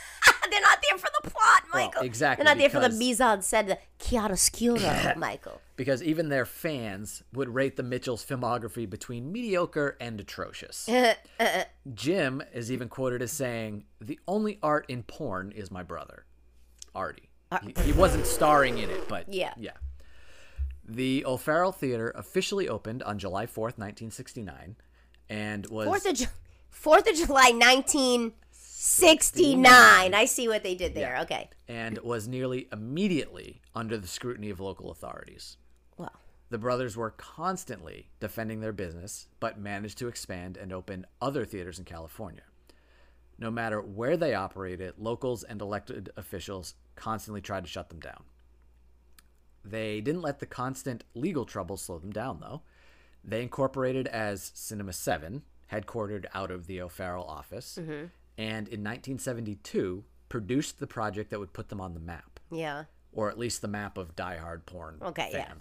they're 0.51 0.61
not 0.61 0.77
there 0.87 0.97
for 0.97 1.09
the 1.23 1.29
plot, 1.29 1.63
Michael. 1.73 2.01
exactly, 2.03 2.43
They're 2.43 2.53
not 2.53 2.59
there 2.59 2.69
for 2.69 2.79
the 2.79 2.95
mise 2.95 3.19
en 3.21 3.39
scène, 3.39 3.67
the 3.67 3.77
chiaroscuro, 3.99 5.15
Michael. 5.17 5.59
because 5.75 6.03
even 6.03 6.29
their 6.29 6.45
fans 6.45 7.23
would 7.33 7.49
rate 7.49 7.77
the 7.77 7.83
Mitchells' 7.83 8.25
filmography 8.25 8.89
between 8.89 9.31
mediocre 9.31 9.97
and 9.99 10.19
atrocious. 10.19 10.87
Jim 11.93 12.43
is 12.53 12.71
even 12.71 12.89
quoted 12.89 13.21
as 13.21 13.31
saying, 13.31 13.85
"The 13.99 14.19
only 14.27 14.59
art 14.61 14.85
in 14.87 15.03
porn 15.03 15.51
is 15.51 15.71
my 15.71 15.83
brother, 15.83 16.25
Artie." 16.93 17.29
Uh, 17.51 17.59
he, 17.65 17.73
he 17.83 17.91
wasn't 17.93 18.25
starring 18.25 18.77
in 18.77 18.89
it, 18.89 19.07
but 19.09 19.31
Yeah. 19.33 19.53
yeah. 19.57 19.71
The 20.87 21.25
O'Farrell 21.25 21.71
Theater 21.71 22.11
officially 22.15 22.67
opened 22.67 23.03
on 23.03 23.17
July 23.19 23.45
fourth, 23.45 23.77
nineteen 23.77 24.11
sixty 24.11 24.41
nine, 24.41 24.75
and 25.29 25.65
was 25.67 25.85
Fourth 25.87 26.05
of 26.05 26.15
Ju- 26.15 26.25
Fourth 26.69 27.07
of 27.09 27.15
July, 27.15 27.51
nineteen 27.51 28.33
sixty 28.81 29.55
nine. 29.55 30.13
I 30.13 30.25
see 30.25 30.47
what 30.47 30.63
they 30.63 30.73
did 30.75 30.95
there. 30.95 31.19
Okay. 31.21 31.49
and 31.67 31.97
was 31.99 32.27
nearly 32.27 32.67
immediately 32.71 33.61
under 33.75 33.97
the 33.97 34.07
scrutiny 34.07 34.49
of 34.49 34.59
local 34.59 34.89
authorities. 34.91 35.57
Well, 35.97 36.19
The 36.49 36.57
brothers 36.57 36.97
were 36.97 37.11
constantly 37.11 38.09
defending 38.19 38.59
their 38.59 38.73
business, 38.73 39.27
but 39.39 39.59
managed 39.59 39.97
to 39.99 40.07
expand 40.07 40.57
and 40.57 40.73
open 40.73 41.05
other 41.21 41.45
theaters 41.45 41.77
in 41.79 41.85
California. 41.85 42.41
No 43.37 43.49
matter 43.51 43.79
where 43.81 44.17
they 44.17 44.33
operated, 44.33 44.95
locals 44.97 45.43
and 45.43 45.61
elected 45.61 46.09
officials 46.17 46.73
constantly 46.95 47.41
tried 47.41 47.63
to 47.65 47.69
shut 47.69 47.89
them 47.89 47.99
down. 47.99 48.23
They 49.63 50.01
didn't 50.01 50.21
let 50.23 50.39
the 50.39 50.45
constant 50.47 51.03
legal 51.13 51.45
trouble 51.45 51.77
slow 51.77 51.99
them 51.99 52.11
down, 52.11 52.39
though. 52.39 52.61
They 53.23 53.43
incorporated 53.43 54.07
as 54.07 54.51
Cinema 54.55 54.93
7, 54.93 55.43
headquartered 55.71 56.25
out 56.33 56.49
of 56.51 56.65
the 56.67 56.81
O'Farrell 56.81 57.25
office, 57.25 57.77
mm-hmm. 57.79 58.05
And 58.37 58.67
in 58.67 58.81
1972 58.83 60.03
produced 60.29 60.79
the 60.79 60.87
project 60.87 61.29
that 61.29 61.39
would 61.39 61.53
put 61.53 61.69
them 61.69 61.81
on 61.81 61.93
the 61.93 61.99
map 61.99 62.39
yeah. 62.51 62.85
or 63.11 63.29
at 63.29 63.37
least 63.37 63.61
the 63.61 63.67
map 63.67 63.97
of 63.97 64.15
diehard 64.15 64.65
porn 64.65 64.97
Okay, 65.01 65.29
yeah. 65.33 65.53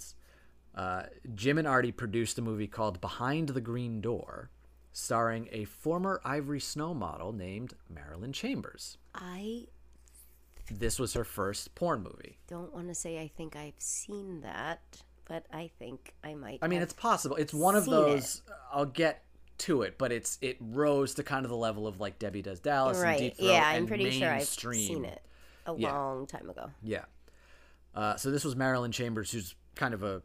Uh, 0.75 1.03
Jim 1.35 1.59
and 1.59 1.67
Artie 1.67 1.93
produced 1.93 2.39
a 2.39 2.43
movie 2.43 2.69
called 2.69 3.01
Behind 3.01 3.49
the 3.49 3.61
Green 3.61 4.01
Door, 4.01 4.51
starring 4.93 5.49
a 5.51 5.65
former 5.65 6.21
Ivory 6.25 6.61
Snow 6.61 6.95
model 6.95 7.33
named 7.33 7.75
Marilyn 7.89 8.33
Chambers. 8.33 8.97
I 9.15 9.67
this 10.71 11.01
was 11.01 11.15
her 11.15 11.25
first 11.25 11.75
porn 11.75 12.03
movie. 12.03 12.39
Don't 12.47 12.73
want 12.73 12.89
to 12.89 12.95
say 12.95 13.21
I 13.21 13.29
think 13.29 13.57
I've 13.57 13.75
seen 13.79 14.43
that, 14.43 14.81
but 15.27 15.47
I 15.53 15.71
think 15.79 16.15
I 16.23 16.35
might. 16.35 16.61
I 16.63 16.69
mean, 16.69 16.83
it's 16.83 16.93
possible. 16.93 17.37
It's 17.37 17.53
one 17.53 17.75
of 17.75 17.87
those. 17.87 18.43
I'll 18.73 18.87
get 18.87 19.25
to 19.61 19.83
it, 19.83 19.97
but 19.99 20.13
it's 20.13 20.39
it 20.41 20.57
rose 20.61 21.15
to 21.15 21.23
kind 21.23 21.45
of 21.45 21.51
the 21.51 21.57
level 21.57 21.87
of 21.87 22.01
like 22.01 22.19
Debbie 22.19 22.43
Does 22.43 22.61
Dallas 22.61 22.97
and 22.99 23.05
right. 23.05 23.19
Deep 23.19 23.37
Throat 23.37 23.47
Yeah, 23.49 23.63
I'm 23.67 23.77
and 23.79 23.89
pretty 23.89 24.11
sure 24.11 24.29
I've 24.31 24.47
seen 24.47 25.05
it 25.05 25.23
a 25.67 25.75
Yeah. 25.77 25.93
long 25.93 26.27
time 26.27 26.51
ago. 26.51 26.71
Yeah. 26.83 27.05
Uh, 27.95 28.17
so 28.17 28.31
this 28.31 28.45
was 28.45 28.55
Marilyn 28.57 28.93
Chambers, 28.93 29.31
who's 29.33 29.55
kind 29.75 29.95
of 29.95 30.03
a 30.03 30.23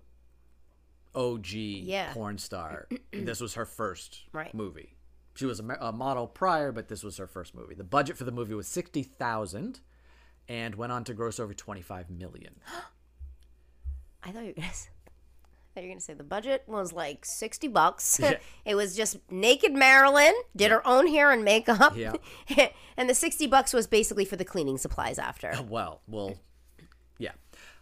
OG 1.16 1.54
Yeah. 1.54 2.14
porn 2.14 2.38
star. 2.38 2.88
this 3.12 3.40
was 3.40 3.54
her 3.56 3.66
first 3.66 4.24
Right. 4.34 4.54
movie. 4.54 4.96
She 5.36 5.46
was 5.46 5.60
a, 5.60 5.64
a 5.82 5.92
model 5.92 6.28
prior, 6.28 6.72
but 6.72 6.88
this 6.88 7.04
was 7.04 7.18
her 7.18 7.28
first 7.28 7.54
movie. 7.56 7.76
The 7.76 7.84
budget 7.84 8.18
for 8.18 8.24
the 8.24 8.32
movie 8.32 8.54
was 8.54 8.68
sixty 8.68 9.04
thousand, 9.04 9.82
and 10.48 10.76
went 10.76 10.92
on 10.94 11.04
to 11.06 11.14
gross 11.14 11.40
over 11.40 11.54
twenty 11.54 11.82
five 11.82 12.10
million. 12.10 12.56
I 14.24 14.32
thought 14.32 14.42
you 14.44 14.54
were 14.56 14.62
gonna. 14.62 14.68
Say, 15.76 15.82
thought 15.82 15.84
you 15.84 15.90
were 15.90 15.94
gonna 15.96 16.02
say 16.02 16.14
the 16.14 16.24
budget 16.24 16.64
was 16.68 16.94
like 16.94 17.26
sixty 17.26 17.68
bucks. 17.68 18.18
Yeah. 18.22 18.38
it 18.66 18.76
was 18.76 18.96
just 18.96 19.18
naked 19.30 19.74
Marilyn 19.74 20.34
did 20.56 20.72
her 20.72 20.86
own 20.88 21.06
hair 21.06 21.32
and 21.32 21.44
makeup. 21.44 21.98
Yeah. 21.98 22.14
and 22.98 23.10
the 23.10 23.14
sixty 23.14 23.46
bucks 23.46 23.74
was 23.74 23.86
basically 23.86 24.24
for 24.24 24.38
the 24.38 24.46
cleaning 24.46 24.78
supplies 24.78 25.20
after. 25.20 25.54
Well, 25.68 26.00
well, 26.08 26.36
yeah. 27.18 27.32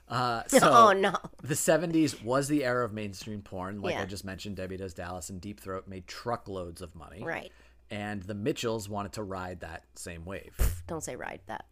Uh, 0.08 0.42
so 0.48 0.58
oh 0.64 0.94
no! 0.94 1.16
The 1.44 1.54
70s 1.54 2.24
was 2.24 2.48
the 2.48 2.66
era 2.66 2.84
of 2.84 2.94
mainstream 2.94 3.44
porn. 3.44 3.80
Like 3.80 3.96
I 3.96 4.06
just 4.06 4.26
mentioned, 4.26 4.56
Debbie 4.56 4.78
Does 4.78 4.96
Dallas 4.96 5.30
and 5.30 5.40
Deep 5.40 5.60
Throat 5.60 5.88
made 5.88 6.08
truckloads 6.08 6.82
of 6.82 6.96
money. 6.96 7.24
Right. 7.24 7.52
And 7.92 8.24
the 8.24 8.34
Mitchells 8.34 8.90
wanted 8.90 9.14
to 9.14 9.24
ride 9.24 9.60
that 9.60 9.84
same 9.94 10.26
wave. 10.26 10.56
Don't 10.88 11.04
say 11.04 11.16
ride 11.16 11.42
that. 11.46 11.66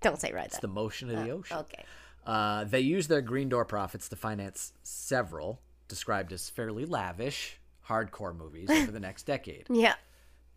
Don't 0.00 0.20
say 0.20 0.32
ride 0.32 0.50
that. 0.50 0.60
the 0.60 0.66
motion 0.66 1.08
of 1.08 1.24
the 1.24 1.30
ocean. 1.30 1.58
Okay. 1.58 1.84
Uh, 2.28 2.64
they 2.64 2.80
used 2.80 3.08
their 3.08 3.22
green 3.22 3.48
door 3.48 3.64
profits 3.64 4.06
to 4.10 4.16
finance 4.16 4.74
several, 4.82 5.62
described 5.88 6.30
as 6.30 6.50
fairly 6.50 6.84
lavish, 6.84 7.58
hardcore 7.88 8.36
movies 8.36 8.68
over 8.68 8.92
the 8.92 9.00
next 9.08 9.22
decade. 9.22 9.66
Yeah. 9.70 9.94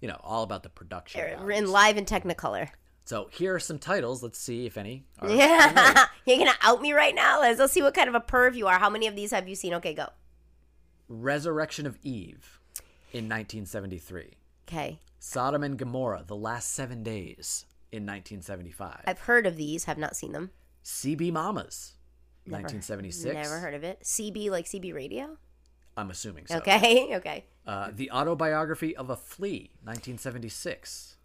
You 0.01 0.09
know, 0.09 0.19
all 0.21 0.43
about 0.43 0.63
the 0.63 0.69
production. 0.69 1.21
They're 1.21 1.51
in 1.51 1.71
live 1.71 1.95
in 1.95 2.03
Technicolor. 2.03 2.69
So 3.05 3.29
here 3.31 3.55
are 3.55 3.59
some 3.59 3.79
titles. 3.79 4.21
Let's 4.21 4.37
see 4.37 4.65
if 4.65 4.77
any 4.77 5.05
are. 5.19 5.29
Yeah. 5.29 6.07
You're 6.25 6.39
gonna 6.39 6.51
out 6.61 6.81
me 6.81 6.91
right 6.91 7.15
now, 7.15 7.39
Liz. 7.39 7.57
Let's 7.57 7.71
see 7.71 7.81
what 7.81 7.93
kind 7.93 8.09
of 8.09 8.15
a 8.15 8.19
perv 8.19 8.53
you 8.55 8.67
are. 8.67 8.77
How 8.77 8.89
many 8.89 9.07
of 9.07 9.15
these 9.15 9.31
have 9.31 9.47
you 9.47 9.55
seen? 9.55 9.73
Okay, 9.75 9.93
go. 9.93 10.07
Resurrection 11.07 11.85
of 11.85 11.97
Eve 12.03 12.59
in 13.13 13.29
1973. 13.29 14.31
Okay. 14.67 14.99
Sodom 15.19 15.63
and 15.63 15.77
Gomorrah, 15.77 16.23
The 16.27 16.35
Last 16.35 16.73
Seven 16.73 17.01
Days 17.01 17.65
in 17.91 18.03
1975. 18.03 19.03
I've 19.05 19.19
heard 19.19 19.45
of 19.45 19.55
these, 19.55 19.85
have 19.85 19.97
not 19.97 20.15
seen 20.15 20.31
them. 20.33 20.51
CB 20.83 21.31
Mamas, 21.31 21.93
1976. 22.45 23.33
Never 23.33 23.59
heard 23.59 23.73
of 23.73 23.83
it. 23.83 24.01
CB 24.01 24.49
like 24.49 24.65
CB 24.65 24.93
radio? 24.93 25.37
I'm 25.97 26.09
assuming 26.09 26.47
so. 26.47 26.57
Okay, 26.57 27.09
okay. 27.15 27.45
Uh, 27.65 27.89
the 27.93 28.11
Autobiography 28.11 28.95
of 28.95 29.09
a 29.09 29.15
Flea, 29.15 29.71
1976. 29.83 31.17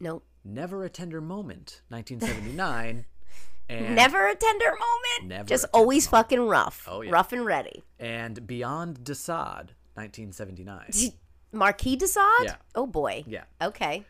Nope. 0.00 0.24
Never 0.44 0.84
a 0.84 0.88
Tender 0.88 1.20
Moment, 1.20 1.82
1979. 1.88 3.04
and, 3.68 3.94
Never 3.94 4.28
a 4.28 4.34
tender 4.34 4.66
moment. 4.66 5.28
Never 5.28 5.48
Just 5.48 5.66
always 5.72 6.06
fucking 6.06 6.40
rough. 6.40 6.86
Oh, 6.88 7.02
yeah. 7.02 7.10
Rough 7.10 7.32
and 7.32 7.44
ready. 7.44 7.82
and 7.98 8.46
Beyond 8.46 9.04
de 9.04 9.14
Sade, 9.14 9.72
1979. 9.94 11.12
Marquis 11.52 11.96
de 11.96 12.06
Sade? 12.06 12.24
Yeah. 12.44 12.56
Oh 12.74 12.86
boy. 12.86 13.24
Yeah. 13.26 13.44
Okay. 13.60 14.04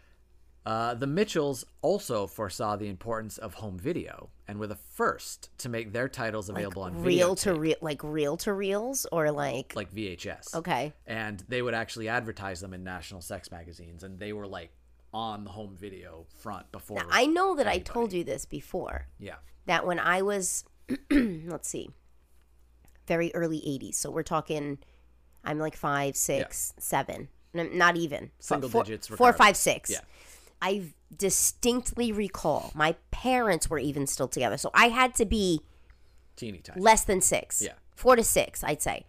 Uh, 0.68 0.92
the 0.92 1.06
Mitchells 1.06 1.64
also 1.80 2.26
foresaw 2.26 2.76
the 2.76 2.90
importance 2.90 3.38
of 3.38 3.54
home 3.54 3.78
video 3.78 4.28
and 4.46 4.58
were 4.58 4.66
the 4.66 4.76
first 4.76 5.48
to 5.56 5.66
make 5.70 5.94
their 5.94 6.10
titles 6.10 6.50
available 6.50 6.82
on 6.82 7.02
Reel 7.02 7.34
to 7.37 7.54
reel, 7.54 7.76
like 7.80 8.04
reel 8.04 8.37
to 8.38 8.52
reels, 8.52 9.06
or 9.10 9.30
like. 9.30 9.75
like 9.75 9.90
VHS. 9.94 10.54
okay. 10.54 10.92
and 11.06 11.42
they 11.48 11.62
would 11.62 11.72
actually 11.72 12.10
advertise 12.10 12.60
them 12.60 12.75
in 12.75 12.84
national 12.84 13.22
sex 13.22 13.50
magazines 13.50 14.02
and 14.02 14.18
they 14.18 14.34
were 14.34 14.46
like 14.46 14.70
on 15.14 15.44
the 15.44 15.50
home 15.50 15.75
video 15.75 16.26
front 16.42 16.70
before 16.70 16.98
Now, 16.98 17.06
I 17.10 17.25
know 17.25 17.54
that 17.56 17.66
I 17.66 17.78
told 17.78 18.12
you 18.12 18.22
this 18.22 18.44
before. 18.44 19.06
yeah 19.18 19.37
That 19.64 19.87
when 19.87 19.98
I 19.98 20.20
was, 20.20 20.64
let's 21.10 21.66
see, 21.70 21.88
very 23.06 23.34
early 23.34 23.60
'80s. 23.60 23.94
So 23.94 24.10
we're 24.10 24.22
talking, 24.22 24.76
I'm 25.42 25.58
like 25.58 25.76
five, 25.76 26.14
six, 26.14 26.75
seven, 26.78 27.28
N- 27.54 27.78
not 27.78 27.96
even 27.96 28.32
Single 28.38 28.68
four, 28.68 28.84
digits 28.84 29.06
four, 29.06 29.14
regardless. 29.28 29.46
five, 29.46 29.56
six. 29.56 29.90
Yeah. 29.90 30.00
I 30.60 30.92
distinctly 31.16 32.12
recall 32.12 32.72
my 32.74 32.96
parents 33.10 33.70
were 33.70 33.78
even 33.78 34.06
still 34.06 34.28
together, 34.28 34.56
so 34.56 34.70
I 34.74 34.88
had 34.88 35.14
to 35.16 35.24
be 35.24 35.62
teeny 36.36 36.58
tiny 36.58 36.80
less 36.80 37.04
than 37.04 37.20
six. 37.20 37.62
Yeah. 37.62 37.72
Four 37.94 38.16
to 38.16 38.24
six, 38.24 38.62
I'd 38.62 38.82
say. 38.82 39.06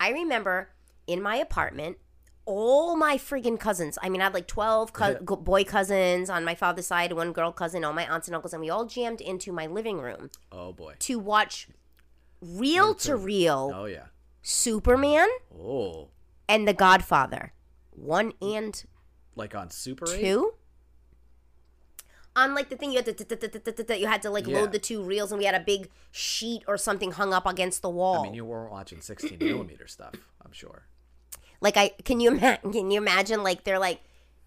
I 0.00 0.10
remember 0.10 0.70
in 1.06 1.22
my 1.22 1.36
apartment, 1.36 1.98
all 2.44 2.96
my 2.96 3.16
friggin' 3.16 3.58
cousins. 3.58 3.98
I 4.02 4.08
mean, 4.08 4.20
I 4.20 4.24
had 4.24 4.34
like 4.34 4.48
12 4.48 4.92
co- 4.92 5.14
go- 5.24 5.36
boy 5.36 5.62
cousins 5.62 6.28
on 6.28 6.44
my 6.44 6.54
father's 6.56 6.86
side, 6.86 7.12
one 7.12 7.32
girl 7.32 7.52
cousin, 7.52 7.84
all 7.84 7.92
my 7.92 8.06
aunts 8.10 8.26
and 8.26 8.34
uncles, 8.34 8.52
and 8.52 8.60
we 8.60 8.70
all 8.70 8.84
jammed 8.84 9.20
into 9.20 9.52
my 9.52 9.66
living 9.66 10.00
room 10.00 10.30
oh 10.50 10.72
boy 10.72 10.94
to 11.00 11.18
watch 11.18 11.68
reel 12.40 12.94
to 12.94 13.16
reel 13.16 13.72
oh 13.74 13.84
yeah 13.84 14.06
Superman 14.42 15.28
oh 15.56 16.08
and 16.48 16.66
The 16.66 16.74
Godfather. 16.74 17.52
One 17.92 18.32
and 18.42 18.82
like 19.36 19.54
on 19.54 19.70
super 19.70 20.06
8 20.12 20.20
two. 20.20 20.54
On 22.34 22.54
like 22.54 22.70
the 22.70 22.76
thing 22.76 22.92
you 22.92 22.96
had 23.02 23.04
to 23.16 23.98
you 23.98 24.06
had 24.06 24.22
to 24.22 24.30
like 24.30 24.46
load 24.46 24.72
the 24.72 24.78
two 24.78 25.02
reels 25.02 25.32
and 25.32 25.38
we 25.38 25.44
had 25.44 25.54
a 25.54 25.60
big 25.60 25.90
sheet 26.10 26.62
or 26.66 26.76
something 26.78 27.12
hung 27.12 27.32
up 27.34 27.44
against 27.46 27.82
the 27.82 27.90
wall. 27.90 28.20
i 28.20 28.22
mean 28.22 28.34
you 28.34 28.44
weren't 28.44 28.70
watching 28.70 29.00
16 29.00 29.38
millimeter 29.38 29.86
stuff 29.86 30.14
i'm 30.44 30.52
sure 30.52 30.84
Like 31.60 31.76
I 31.76 31.90
can 32.04 32.20
you 32.20 32.30
ima- 32.32 32.58
can 32.62 32.90
you 32.90 32.98
imagine 32.98 33.42
like 33.42 33.64
they're 33.64 33.78
like 33.78 34.00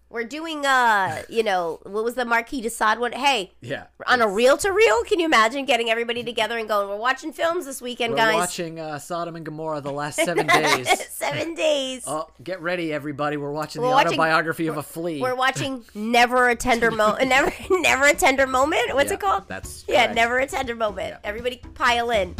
we're 0.08 0.24
doing 0.24 0.64
uh 0.64 1.22
you 1.28 1.42
know 1.42 1.80
what 1.82 2.04
was 2.04 2.14
the 2.14 2.24
Marquis 2.24 2.60
de 2.60 2.70
Sade 2.70 2.98
one? 2.98 3.12
Hey, 3.12 3.52
yeah 3.60 3.84
on 4.06 4.20
a 4.22 4.28
reel 4.28 4.56
to 4.58 4.70
reel, 4.72 5.02
can 5.04 5.18
you 5.18 5.26
imagine 5.26 5.64
getting 5.64 5.90
everybody 5.90 6.22
together 6.22 6.56
and 6.58 6.68
going? 6.68 6.88
We're 6.88 6.96
watching 6.96 7.32
films 7.32 7.66
this 7.66 7.82
weekend, 7.82 8.12
we're 8.12 8.18
guys. 8.18 8.34
watching 8.36 8.78
uh, 8.78 8.98
sodom 8.98 9.36
and 9.36 9.44
gomorrah 9.44 9.80
the 9.80 9.90
last 9.92 10.16
seven 10.24 10.46
days 10.46 10.88
Seven 11.10 11.54
days. 11.54 12.04
oh 12.06 12.28
get 12.42 12.60
ready 12.60 12.92
everybody 12.92 13.36
we're 13.36 13.50
watching 13.50 13.82
We're 13.82 13.88
the 13.88 13.94
watching- 13.94 14.08
autobiography 14.20 14.66
of 14.68 14.76
a 14.76 14.82
flea 14.82 15.20
We're 15.20 15.34
watching 15.34 15.84
Never 15.94 16.48
a 16.48 16.54
Tender 16.56 16.90
Moment. 16.90 17.28
Never, 17.28 17.52
never 17.70 18.04
a 18.06 18.14
tender 18.14 18.46
moment. 18.46 18.94
What's 18.94 19.10
Yeah, 19.10 19.14
it 19.14 19.20
called? 19.20 19.44
that's 19.48 19.84
yeah, 19.88 20.12
never 20.12 20.38
a 20.38 20.46
tender 20.46 20.74
moment. 20.74 21.08
Yeah. 21.10 21.18
Everybody 21.24 21.60
pile 21.74 22.10
in. 22.10 22.34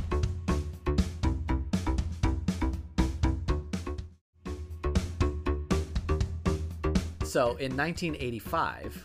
So 7.36 7.48
in 7.56 7.76
1985, 7.76 9.04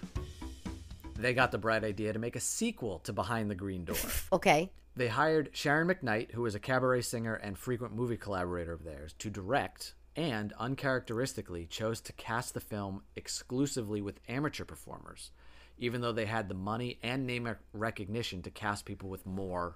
they 1.18 1.34
got 1.34 1.52
the 1.52 1.58
bright 1.58 1.84
idea 1.84 2.14
to 2.14 2.20
make 2.20 2.38
a 2.38 2.40
sequel 2.40 3.00
to 3.00 3.12
Behind 3.12 3.52
the 3.52 3.56
Green 3.56 3.84
Door. 3.84 3.98
Okay. 4.32 4.72
They 4.96 5.10
hired 5.10 5.50
Sharon 5.52 5.90
McKnight, 5.90 6.32
who 6.32 6.44
was 6.44 6.56
a 6.56 6.60
cabaret 6.62 7.02
singer 7.02 7.34
and 7.36 7.58
frequent 7.58 7.94
movie 7.94 8.16
collaborator 8.16 8.72
of 8.72 8.86
theirs, 8.86 9.12
to 9.20 9.30
direct 9.30 9.96
and 10.16 10.54
uncharacteristically 10.58 11.66
chose 11.66 12.00
to 12.00 12.14
cast 12.14 12.54
the 12.54 12.62
film 12.62 13.02
exclusively 13.18 14.02
with 14.02 14.22
amateur 14.30 14.64
performers, 14.64 15.32
even 15.78 16.00
though 16.00 16.14
they 16.14 16.26
had 16.26 16.48
the 16.48 16.56
money 16.56 17.00
and 17.04 17.28
name 17.28 17.54
recognition 17.74 18.42
to 18.44 18.50
cast 18.50 18.86
people 18.86 19.10
with 19.10 19.26
more 19.26 19.76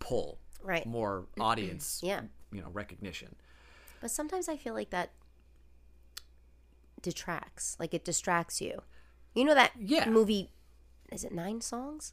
pull, 0.00 0.40
Right. 0.60 0.84
more 0.86 1.26
audience, 1.38 2.00
Yeah. 2.02 2.22
you 2.50 2.62
know, 2.62 2.70
recognition. 2.72 3.36
But 4.00 4.10
sometimes 4.10 4.48
I 4.48 4.56
feel 4.56 4.74
like 4.74 4.90
that 4.90 5.10
detracts. 7.04 7.76
Like 7.78 7.94
it 7.94 8.04
distracts 8.04 8.60
you. 8.60 8.82
You 9.34 9.44
know 9.44 9.54
that 9.54 9.72
Yeah. 9.78 10.08
movie? 10.08 10.50
Is 11.12 11.22
it 11.22 11.32
Nine 11.32 11.60
Songs? 11.60 12.12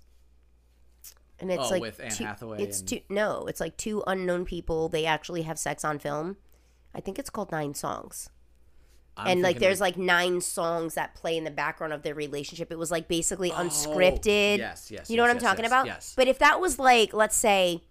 And 1.39 1.51
it's 1.51 1.63
Oh, 1.63 1.69
like 1.69 1.81
with 1.81 1.99
Anne 1.99 2.11
two, 2.11 2.23
Hathaway 2.23 2.61
It's 2.61 2.79
and- 2.81 2.89
two. 2.89 2.99
No, 3.09 3.47
it's 3.47 3.59
like 3.59 3.75
two 3.77 4.03
unknown 4.05 4.45
people. 4.45 4.89
They 4.89 5.05
actually 5.07 5.41
have 5.43 5.57
sex 5.57 5.83
on 5.83 5.97
film. 5.97 6.37
I 6.93 6.99
think 7.01 7.17
it's 7.17 7.31
called 7.31 7.51
Nine 7.51 7.73
Songs. 7.73 8.29
I'm 9.17 9.27
and 9.27 9.41
like 9.41 9.59
there's 9.59 9.81
like 9.81 9.97
nine 9.97 10.39
songs 10.41 10.93
that 10.95 11.15
play 11.15 11.35
in 11.35 11.43
the 11.43 11.51
background 11.51 11.93
of 11.93 12.01
their 12.03 12.13
relationship. 12.15 12.71
It 12.71 12.77
was 12.77 12.91
like 12.91 13.07
basically 13.07 13.51
oh, 13.51 13.55
unscripted. 13.55 14.53
Oh, 14.53 14.57
yes, 14.57 14.89
yes, 14.91 15.09
You 15.09 15.17
know 15.17 15.23
yes, 15.23 15.27
what 15.27 15.29
I'm 15.31 15.35
yes, 15.37 15.43
talking 15.43 15.63
yes, 15.63 15.71
about? 15.71 15.85
yes. 15.87 16.13
But 16.15 16.27
if 16.27 16.39
that 16.39 16.61
was 16.61 16.77
like, 16.79 17.13
let's 17.13 17.35
say, 17.35 17.83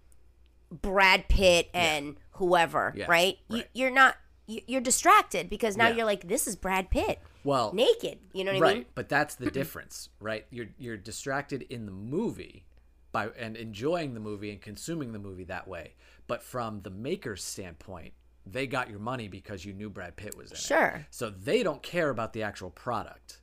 Brad 0.70 1.28
Pitt 1.28 1.68
and 1.74 2.16
whoever, 2.32 2.94
Yeah, 2.96 3.06
right? 3.08 3.36
You, 3.48 3.56
right. 3.58 3.68
you're 3.74 3.90
not. 3.90 4.16
You- 4.50 4.62
You're 4.66 4.80
distracted 4.80 5.48
because 5.48 5.76
now 5.76 5.88
Yeah. 5.88 5.96
you're 5.96 6.04
like, 6.06 6.26
this 6.28 6.46
is 6.46 6.56
Brad 6.56 6.90
Pitt 6.90 7.20
well, 7.44 7.72
naked. 7.72 8.18
You 8.32 8.44
know 8.44 8.52
what 8.52 8.60
right 8.60 8.68
I 8.70 8.74
mean? 8.74 8.82
Right. 8.82 8.94
But 8.94 9.08
that's 9.08 9.34
the 9.36 9.50
difference 9.50 10.08
right 10.20 10.46
you're 10.50 10.66
you're 10.78 10.96
distracted 10.96 11.62
in 11.70 11.86
the 11.86 11.92
movie 11.92 12.64
by 13.12 13.28
and 13.38 13.56
enjoying 13.56 14.14
the 14.14 14.20
movie 14.20 14.50
and 14.50 14.60
consuming 14.60 15.12
the 15.12 15.18
movie 15.18 15.44
that 15.44 15.66
way 15.66 15.94
but 16.26 16.42
from 16.42 16.80
the 16.82 16.90
maker's 16.90 17.42
standpoint 17.42 18.12
they 18.46 18.66
got 18.66 18.88
your 18.88 18.98
money 19.00 19.26
because 19.28 19.64
you 19.64 19.72
knew 19.72 19.90
Brad 19.90 20.16
Pitt 20.16 20.36
was 20.36 20.50
in 20.50 20.56
it 20.56 20.60
Sure. 20.60 21.06
so 21.10 21.28
they 21.30 21.62
don't 21.62 21.82
care 21.82 22.08
about 22.10 22.32
the 22.32 22.42
actual 22.42 22.70
product 22.70 23.40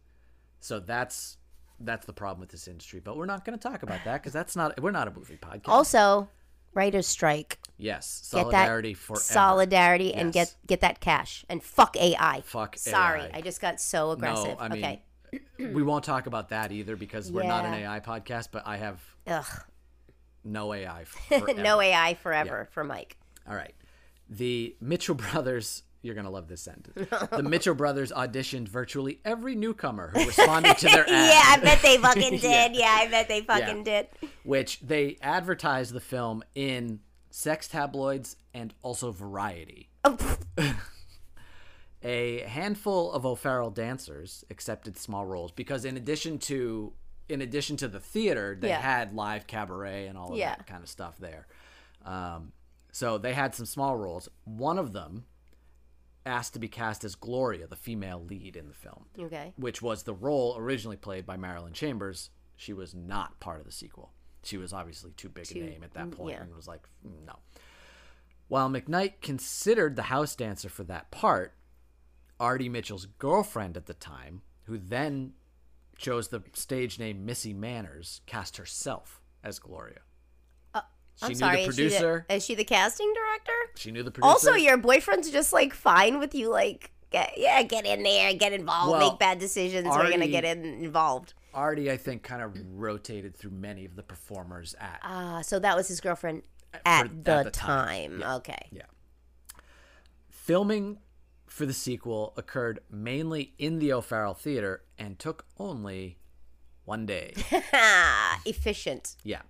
so 0.60 0.80
that's 0.80 1.38
that's 1.80 2.06
the 2.08 2.14
problem 2.14 2.40
with 2.40 2.50
this 2.50 2.68
industry. 2.68 3.00
But 3.00 3.18
we're 3.18 3.28
not 3.28 3.46
going 3.46 3.56
to 3.58 3.62
talk 3.62 3.84
about 3.84 4.04
that 4.06 4.22
because 4.22 4.34
that's 4.34 4.56
not 4.56 4.82
we're 4.82 4.90
not 4.90 5.08
a 5.08 5.12
movie 5.12 5.38
podcast. 5.38 5.68
Also, 5.68 6.28
writers 6.74 7.08
strike. 7.08 7.60
yes, 7.78 8.22
solidarity 8.24 8.94
forever. 8.94 9.22
solidarity 9.22 10.14
and 10.14 10.34
get 10.34 10.56
get 10.66 10.82
that 10.82 11.00
cash 11.00 11.46
and 11.50 11.64
fuck 11.64 11.96
AI. 11.98 12.42
Fuck 12.46 12.78
Sorry, 12.78 13.22
AI. 13.22 13.32
I 13.36 13.42
just 13.42 13.62
got 13.62 13.80
so 13.82 14.12
aggressive. 14.12 14.58
No, 14.58 14.60
I 14.60 14.70
mean, 14.70 14.84
okay. 14.84 15.02
we 15.74 15.84
won't 15.84 16.04
talk 16.04 16.28
about 16.28 16.50
that 16.50 16.72
either 16.72 16.96
because 16.96 17.32
we're 17.32 17.44
not 17.44 17.66
an 17.66 17.74
AI 17.74 18.00
podcast. 18.00 18.50
But 18.52 18.66
I 18.66 18.78
have 18.78 19.02
Ugh. 19.28 19.46
no 20.44 20.74
AI. 20.74 21.06
No 21.58 21.82
AI 21.82 22.14
forever 22.16 22.68
for 22.72 22.84
Mike. 22.84 23.18
All 23.48 23.56
right. 23.56 23.74
The 24.30 24.76
Mitchell 24.82 25.16
brothers, 25.32 25.84
you're 26.02 26.14
going 26.16 26.26
to 26.26 26.32
love 26.32 26.48
this 26.48 26.62
sentence. 26.62 27.10
The 27.32 27.44
Mitchell 27.44 27.76
brothers 27.76 28.12
auditioned 28.12 28.68
virtually 28.70 29.20
every 29.26 29.56
newcomer 29.56 30.12
who 30.14 30.26
responded 30.26 30.78
to 30.80 30.86
their 30.88 31.04
ad, 31.10 31.10
Yeah, 31.10 31.42
I 31.46 31.60
bet 31.62 31.82
they 31.82 31.98
fucking 31.98 32.38
did. 32.40 32.76
yeah. 32.76 32.98
I 33.00 33.08
bet 33.10 33.28
they 33.28 33.42
fucking 33.42 33.84
did. 33.84 34.08
which 34.44 34.80
they 34.82 35.18
advertised 35.22 35.94
the 35.94 36.00
film 36.00 36.44
in 36.56 37.00
sex 37.30 37.68
tabloids 37.68 38.36
and 38.54 38.74
also 38.82 39.12
Variety. 39.12 39.90
Oh, 40.04 40.18
A 42.04 42.42
handful 42.42 43.12
of 43.12 43.26
O'Farrell 43.26 43.72
dancers 43.72 44.46
accepted 44.52 44.98
small 44.98 45.26
roles 45.26 45.52
because 45.52 45.84
in 45.84 45.98
addition 45.98 46.38
to 46.40 46.94
in 47.28 47.42
addition 47.42 47.76
to 47.76 47.88
the 47.90 48.00
theater, 48.00 48.58
they 48.58 48.70
Yeah. 48.70 48.80
had 48.80 49.14
live 49.14 49.48
cabaret 49.48 50.08
and 50.08 50.18
all 50.18 50.32
of 50.32 50.38
Yeah. 50.38 50.56
that 50.56 50.66
kind 50.68 50.82
of 50.82 50.88
stuff 50.90 51.18
there. 51.18 51.46
Um, 52.06 52.54
so 52.94 53.18
they 53.18 53.34
had 53.34 53.54
some 53.54 53.66
small 53.66 53.98
roles. 53.98 54.30
One 54.46 54.78
of 54.80 54.94
them 54.94 55.26
asked 56.28 56.54
to 56.54 56.60
be 56.60 56.68
cast 56.68 57.04
as 57.04 57.16
Gloria, 57.16 57.66
the 57.68 57.76
female 57.76 58.24
lead 58.24 58.56
in 58.56 58.68
the 58.68 58.74
film, 58.76 59.06
okay. 59.18 59.54
which 59.58 59.82
was 59.82 60.04
the 60.04 60.14
role 60.14 60.56
originally 60.58 60.98
played 60.98 61.26
by 61.26 61.38
Marilyn 61.38 61.74
Chambers. 61.74 62.30
She 62.56 62.74
was 62.74 62.94
not 62.94 63.40
part 63.40 63.60
of 63.60 63.66
the 63.66 63.72
sequel. 63.72 64.12
She 64.44 64.58
was 64.58 64.74
obviously 64.74 65.12
too 65.12 65.30
big 65.30 65.46
Too- 65.46 65.62
a 65.62 65.66
name 65.66 65.84
at 65.84 65.94
that 65.94 66.12
point 66.12 66.36
yeah. 66.38 66.44
and 66.44 66.56
was 66.56 66.68
like, 66.68 66.88
"Mm, 67.06 67.26
no. 67.26 67.40
While 68.48 68.70
McKnight 68.70 69.22
considered 69.22 69.96
the 69.96 70.04
house 70.04 70.36
dancer 70.36 70.70
for 70.70 70.84
that 70.86 71.12
part, 71.12 71.54
Artie 72.40 72.70
Mitchell's 72.70 73.06
girlfriend 73.06 73.76
at 73.76 73.88
the 73.88 73.94
time, 73.94 74.42
who 74.64 74.78
then 74.78 75.34
chose 75.98 76.28
the 76.30 76.44
stage 76.54 77.00
name 77.00 77.26
Missy 77.26 77.54
Manners, 77.54 78.22
cast 78.26 78.58
herself 78.58 79.22
as 79.44 79.60
Gloria. 79.60 80.00
She 81.18 81.24
Uh, 81.24 81.28
I'm 81.28 81.30
knew 81.32 81.36
sorry. 81.36 81.56
the 81.56 81.62
is 81.70 81.76
she 81.76 81.82
producer. 81.84 82.26
Is 82.30 82.46
she 82.46 82.56
the 82.56 82.64
casting 82.64 83.14
director? 83.14 83.52
She 83.76 83.92
knew 83.92 84.04
the 84.04 84.12
producer. 84.12 84.30
Also, 84.32 84.54
your 84.54 84.78
boyfriend's 84.78 85.30
just 85.30 85.52
like 85.54 85.74
fine 85.74 86.20
with 86.20 86.34
you, 86.36 86.50
like, 86.50 86.92
get, 87.10 87.34
yeah, 87.38 87.62
get 87.64 87.86
in 87.86 88.04
there, 88.04 88.34
get 88.34 88.54
involved, 88.54 88.92
Well, 88.92 89.12
make 89.12 89.20
bad 89.20 89.40
decisions. 89.40 89.88
We're 89.88 90.10
gonna 90.10 90.28
get 90.28 90.46
in, 90.46 90.64
involved. 90.66 91.34
Artie, 91.54 91.90
I 91.92 91.98
think, 91.98 92.22
kind 92.24 92.42
of 92.44 92.56
rotated 92.76 93.36
through 93.36 93.52
many 93.52 93.84
of 93.86 93.96
the 93.96 94.04
performers 94.04 94.76
at. 94.80 95.00
Ah, 95.04 95.42
so 95.42 95.58
that 95.60 95.76
was 95.76 95.88
his 95.88 96.00
girlfriend 96.02 96.44
at, 96.86 97.08
for- 97.08 97.14
the, 97.16 97.32
at 97.32 97.44
the 97.46 97.52
time. 97.52 98.20
time. 98.22 98.36
Okay. 98.38 98.68
Yeah. 98.72 98.84
Filming 100.30 101.00
for 101.48 101.66
the 101.66 101.74
sequel 101.74 102.34
occurred 102.38 102.80
mainly 102.92 103.54
in 103.58 103.80
the 103.80 103.92
O'Farrell 103.92 104.34
Theater 104.36 104.84
and 105.00 105.18
took 105.18 105.46
only 105.58 106.20
one 106.86 107.06
day. 107.06 107.34
Efficient. 108.46 109.16
yeah. 109.24 109.42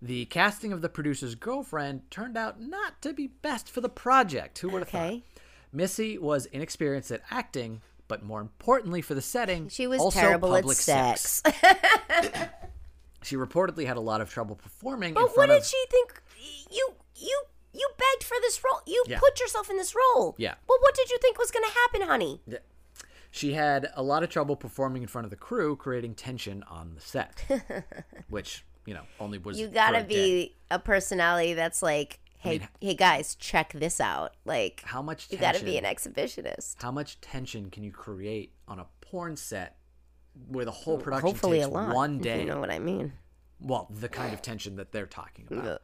The 0.00 0.26
casting 0.26 0.72
of 0.72 0.80
the 0.80 0.88
producer's 0.88 1.34
girlfriend 1.34 2.10
turned 2.10 2.36
out 2.36 2.60
not 2.60 3.02
to 3.02 3.12
be 3.12 3.26
best 3.26 3.68
for 3.68 3.80
the 3.80 3.88
project. 3.88 4.58
Who 4.60 4.68
would 4.70 4.80
have 4.82 4.88
Okay. 4.94 5.22
thought? 5.34 5.42
Missy 5.72 6.16
was 6.18 6.46
inexperienced 6.46 7.10
at 7.10 7.22
acting, 7.30 7.82
but 8.06 8.22
more 8.22 8.40
importantly 8.40 9.02
for 9.02 9.14
the 9.14 9.20
setting, 9.22 9.68
She 9.68 9.86
was 9.86 10.00
also 10.00 10.18
terrible 10.20 10.54
at 10.54 10.62
public 10.62 10.76
sex. 10.78 11.42
She 13.22 13.34
reportedly 13.36 13.84
had 13.86 13.96
a 13.96 14.00
lot 14.00 14.20
of 14.20 14.30
trouble 14.30 14.54
performing 14.54 15.08
in 15.10 15.14
but 15.14 15.36
what 15.36 15.48
did 15.48 15.58
of 15.58 15.66
she 15.66 15.84
think? 15.90 16.22
You 16.70 16.94
you 17.16 17.42
you 17.74 17.88
begged 17.98 18.22
for 18.24 18.36
this 18.40 18.62
role. 18.64 18.80
You 18.86 19.04
Yeah. 19.08 19.18
put 19.18 19.40
yourself 19.40 19.68
in 19.68 19.76
this 19.76 19.94
role. 19.94 20.34
Yeah. 20.38 20.54
Well, 20.68 20.78
what 20.80 20.94
did 20.94 21.10
you 21.10 21.18
think 21.20 21.36
was 21.36 21.50
gonna 21.50 21.66
happen, 21.68 22.02
honey? 22.02 22.40
Yeah. 22.46 22.58
She 23.30 23.52
had 23.54 23.90
a 23.94 24.02
lot 24.02 24.22
of 24.22 24.30
trouble 24.30 24.56
performing 24.56 25.02
in 25.02 25.08
front 25.08 25.24
of 25.26 25.30
the 25.30 25.36
crew, 25.36 25.76
creating 25.76 26.14
tension 26.14 26.62
on 26.62 26.94
the 26.94 27.00
set, 27.00 27.44
which 28.28 28.64
you 28.88 28.94
know 28.94 29.02
only 29.20 29.36
was 29.38 29.60
You 29.60 29.68
gotta 29.68 30.00
a 30.00 30.04
be 30.04 30.54
a 30.70 30.78
personality 30.78 31.52
that's 31.52 31.82
like, 31.82 32.20
hey, 32.38 32.58
mean, 32.60 32.68
hey 32.80 32.94
guys, 32.94 33.34
check 33.34 33.72
this 33.74 34.00
out. 34.00 34.32
Like, 34.46 34.82
How 34.86 35.02
much 35.02 35.26
you 35.30 35.36
tension? 35.36 35.52
gotta 35.60 35.64
be 35.64 35.76
an 35.76 35.84
exhibitionist. 35.84 36.82
how 36.82 36.90
much 36.90 37.20
tension 37.20 37.68
can 37.70 37.82
you 37.84 37.92
create 37.92 38.54
on 38.66 38.78
a 38.78 38.86
porn 39.02 39.36
set 39.36 39.76
where 40.48 40.64
the 40.64 40.70
whole 40.70 40.96
mm, 40.98 41.02
production 41.02 41.28
Hopefully, 41.28 41.58
takes 41.58 41.70
one 41.70 42.18
day? 42.18 42.40
You 42.40 42.46
know 42.46 42.60
what 42.60 42.70
I 42.70 42.78
mean? 42.78 43.12
Well, 43.60 43.88
the 43.90 44.08
kind 44.08 44.32
of 44.32 44.40
tension 44.40 44.76
that 44.76 44.92
they're 44.92 45.04
talking 45.06 45.46
about 45.50 45.66
Ugh. 45.66 45.80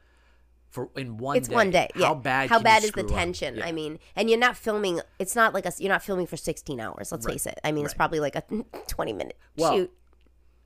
for 0.71 0.89
in 0.95 1.17
one 1.17 1.37
It's 1.37 1.47
day. 1.49 1.53
one 1.55 1.69
day. 1.71 1.89
Yeah. 1.95 2.07
How 2.07 2.15
bad? 2.15 2.49
How 2.49 2.55
can 2.57 2.61
you 2.61 2.63
bad 2.63 2.83
is 2.85 2.91
the 2.91 3.03
tension? 3.03 3.57
Yeah. 3.57 3.65
I 3.67 3.71
mean, 3.71 3.99
and 4.15 4.29
you're 4.29 4.39
not 4.39 4.55
filming. 4.57 5.01
It's 5.19 5.35
not 5.35 5.53
like 5.53 5.65
a. 5.67 5.73
You're 5.77 5.91
not 5.91 6.01
filming 6.03 6.25
for 6.25 6.37
16 6.37 6.79
hours. 6.79 7.11
Let's 7.11 7.25
Right. 7.25 7.33
face 7.33 7.45
it. 7.45 7.59
I 7.63 7.71
mean, 7.71 7.85
it's 7.85 7.93
probably 7.93 8.19
like 8.19 8.35
a 8.35 8.43
20 8.87 9.13
minute 9.13 9.37
Well, 9.57 9.75
shoot. 9.75 9.91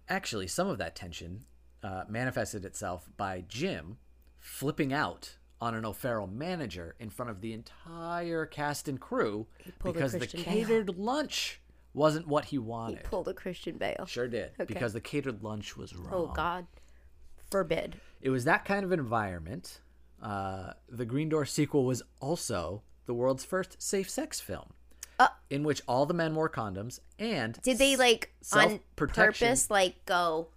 actually, 0.07 0.47
some 0.47 0.67
of 0.67 0.77
that 0.77 0.95
tension 0.95 1.45
uh, 1.83 2.03
manifested 2.07 2.65
itself 2.65 3.09
by 3.17 3.43
Jim 3.47 3.97
flipping 4.39 4.93
out 4.93 5.35
on 5.61 5.75
an 5.75 5.85
O'Farrell 5.85 6.27
manager 6.27 6.95
in 6.99 7.09
front 7.09 7.29
of 7.29 7.41
the 7.41 7.53
entire 7.53 8.45
cast 8.45 8.87
and 8.87 8.99
crew 8.99 9.47
because 9.83 10.13
the 10.13 10.19
Christian 10.19 10.43
Bale. 10.43 10.53
catered 10.53 10.97
lunch 10.97 11.59
wasn't 11.93 12.27
what 12.27 12.45
he 12.45 12.57
wanted. 12.57 12.99
He 12.99 13.03
pulled 13.03 13.27
a 13.27 13.33
Christian 13.33 13.77
Bale. 13.77 14.05
Sure 14.07 14.27
did. 14.27 14.51
Because 14.67 14.93
the 14.93 15.01
catered 15.01 15.43
lunch 15.43 15.75
was 15.75 15.95
wrong. 15.95 16.13
Oh 16.13 16.31
God, 16.33 16.67
forbid. 17.51 17.95
It 18.21 18.29
was 18.29 18.45
that 18.45 18.63
kind 18.65 18.85
of 18.85 18.91
environment. 18.91 19.81
Uh, 20.21 20.73
the 20.87 21.05
Green 21.05 21.29
Door 21.29 21.45
sequel 21.45 21.85
was 21.85 22.03
also 22.19 22.83
the 23.05 23.13
world's 23.13 23.43
first 23.43 23.81
safe 23.81 24.09
sex 24.09 24.39
film, 24.39 24.73
Uh, 25.17 25.27
in 25.49 25.63
which 25.63 25.81
all 25.87 26.05
the 26.05 26.13
men 26.13 26.35
wore 26.35 26.49
condoms 26.49 26.99
and 27.17 27.59
Did 27.61 27.77
they 27.79 27.95
like 27.95 28.33
on 28.53 28.79
purpose 28.95 29.69
like 29.69 30.05
go 30.05 30.49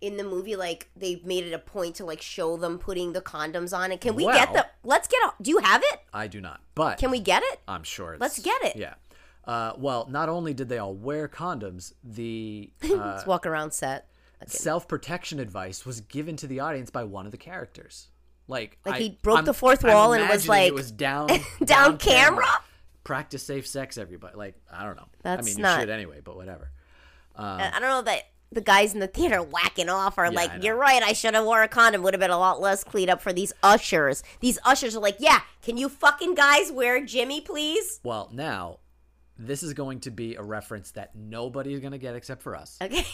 in 0.00 0.16
the 0.16 0.24
movie 0.24 0.56
like 0.56 0.90
they 0.96 1.20
made 1.24 1.44
it 1.44 1.52
a 1.52 1.58
point 1.58 1.96
to 1.96 2.04
like 2.04 2.22
show 2.22 2.56
them 2.56 2.78
putting 2.78 3.12
the 3.12 3.20
condoms 3.20 3.76
on 3.76 3.92
it? 3.92 4.00
Can 4.00 4.14
we 4.14 4.24
get 4.24 4.52
the? 4.52 4.66
Let's 4.82 5.08
get. 5.08 5.18
A, 5.22 5.32
do 5.42 5.50
you 5.50 5.58
have 5.58 5.82
it? 5.84 6.00
I 6.12 6.26
do 6.26 6.40
not, 6.40 6.60
but 6.74 6.98
Can 6.98 7.10
we 7.10 7.20
get 7.20 7.42
it? 7.44 7.60
I'm 7.68 7.82
sure. 7.82 8.14
It's, 8.14 8.20
Let's 8.20 8.38
get 8.38 8.62
it. 8.64 8.76
Yeah. 8.76 8.94
Uh, 9.44 9.72
well, 9.78 10.06
not 10.10 10.28
only 10.28 10.54
did 10.54 10.68
they 10.68 10.78
all 10.78 10.94
wear 10.94 11.28
condoms, 11.28 11.92
the 12.04 12.70
uh, 12.84 12.88
Let's 12.88 13.26
walk 13.26 13.46
around 13.46 13.72
set. 13.72 14.08
self 14.46 14.86
protection 14.88 15.40
advice 15.40 15.84
was 15.84 16.00
given 16.02 16.36
to 16.36 16.46
the 16.46 16.60
audience 16.60 16.90
by 16.90 17.04
one 17.04 17.26
of 17.26 17.32
the 17.32 17.38
characters. 17.38 18.08
Like, 18.48 18.78
Like 18.84 18.96
I- 18.96 18.98
he 18.98 19.18
broke 19.22 19.44
the 19.44 19.52
4th 19.52 19.84
I'm 19.84 19.92
wall 19.94 20.12
and 20.12 20.24
it 20.24 20.30
was 20.30 20.48
like, 20.48 20.66
it 20.68 20.74
was 20.74 20.90
down, 20.90 21.28
down 21.64 21.98
camera? 21.98 22.46
Practice 23.04 23.42
safe 23.44 23.66
sex, 23.66 23.96
everybody. 23.96 24.36
Like, 24.36 24.56
I 24.72 24.84
don't 24.84 24.96
know. 24.96 25.08
That's 25.22 25.46
I 25.46 25.50
mean, 25.50 25.62
not- 25.62 25.76
you 25.76 25.82
should 25.82 25.90
anyway, 25.90 26.20
but 26.22 26.36
whatever. 26.36 26.70
I 27.36 27.70
don't 27.72 27.82
know 27.82 28.02
that 28.02 28.24
the 28.52 28.60
guys 28.60 28.92
in 28.94 29.00
the 29.00 29.06
theater 29.06 29.40
whacking 29.42 29.88
off 29.88 30.18
are 30.18 30.26
I 30.26 30.28
like, 30.30 30.62
"You're 30.62 30.76
right. 30.76 31.02
I 31.02 31.12
should 31.12 31.34
have 31.34 31.44
wore 31.44 31.62
a 31.62 31.68
condom. 31.68 32.02
Would 32.02 32.14
have 32.14 32.20
been 32.20 32.30
a 32.30 32.38
lot 32.38 32.60
less 32.60 32.82
cleaned 32.82 33.10
up 33.10 33.20
for 33.22 33.32
these 33.32 33.52
ushers. 33.62 34.22
These 34.40 34.58
ushers 34.64 34.96
are 34.96 35.00
like, 35.00 35.16
yeah, 35.20 35.40
can 35.62 35.76
you 35.76 35.88
fucking 35.88 36.34
guys 36.34 36.72
wear 36.72 37.04
Jimmy, 37.04 37.40
please? 37.40 38.00
Well, 38.02 38.28
now 38.32 38.78
this 39.38 39.62
is 39.62 39.72
going 39.72 40.00
to 40.00 40.10
be 40.10 40.34
a 40.34 40.42
reference 40.42 40.90
that 40.92 41.14
nobody 41.14 41.72
is 41.72 41.80
going 41.80 41.92
to 41.92 41.98
get 41.98 42.14
except 42.16 42.42
for 42.42 42.56
us. 42.56 42.76
Okay. 42.82 43.06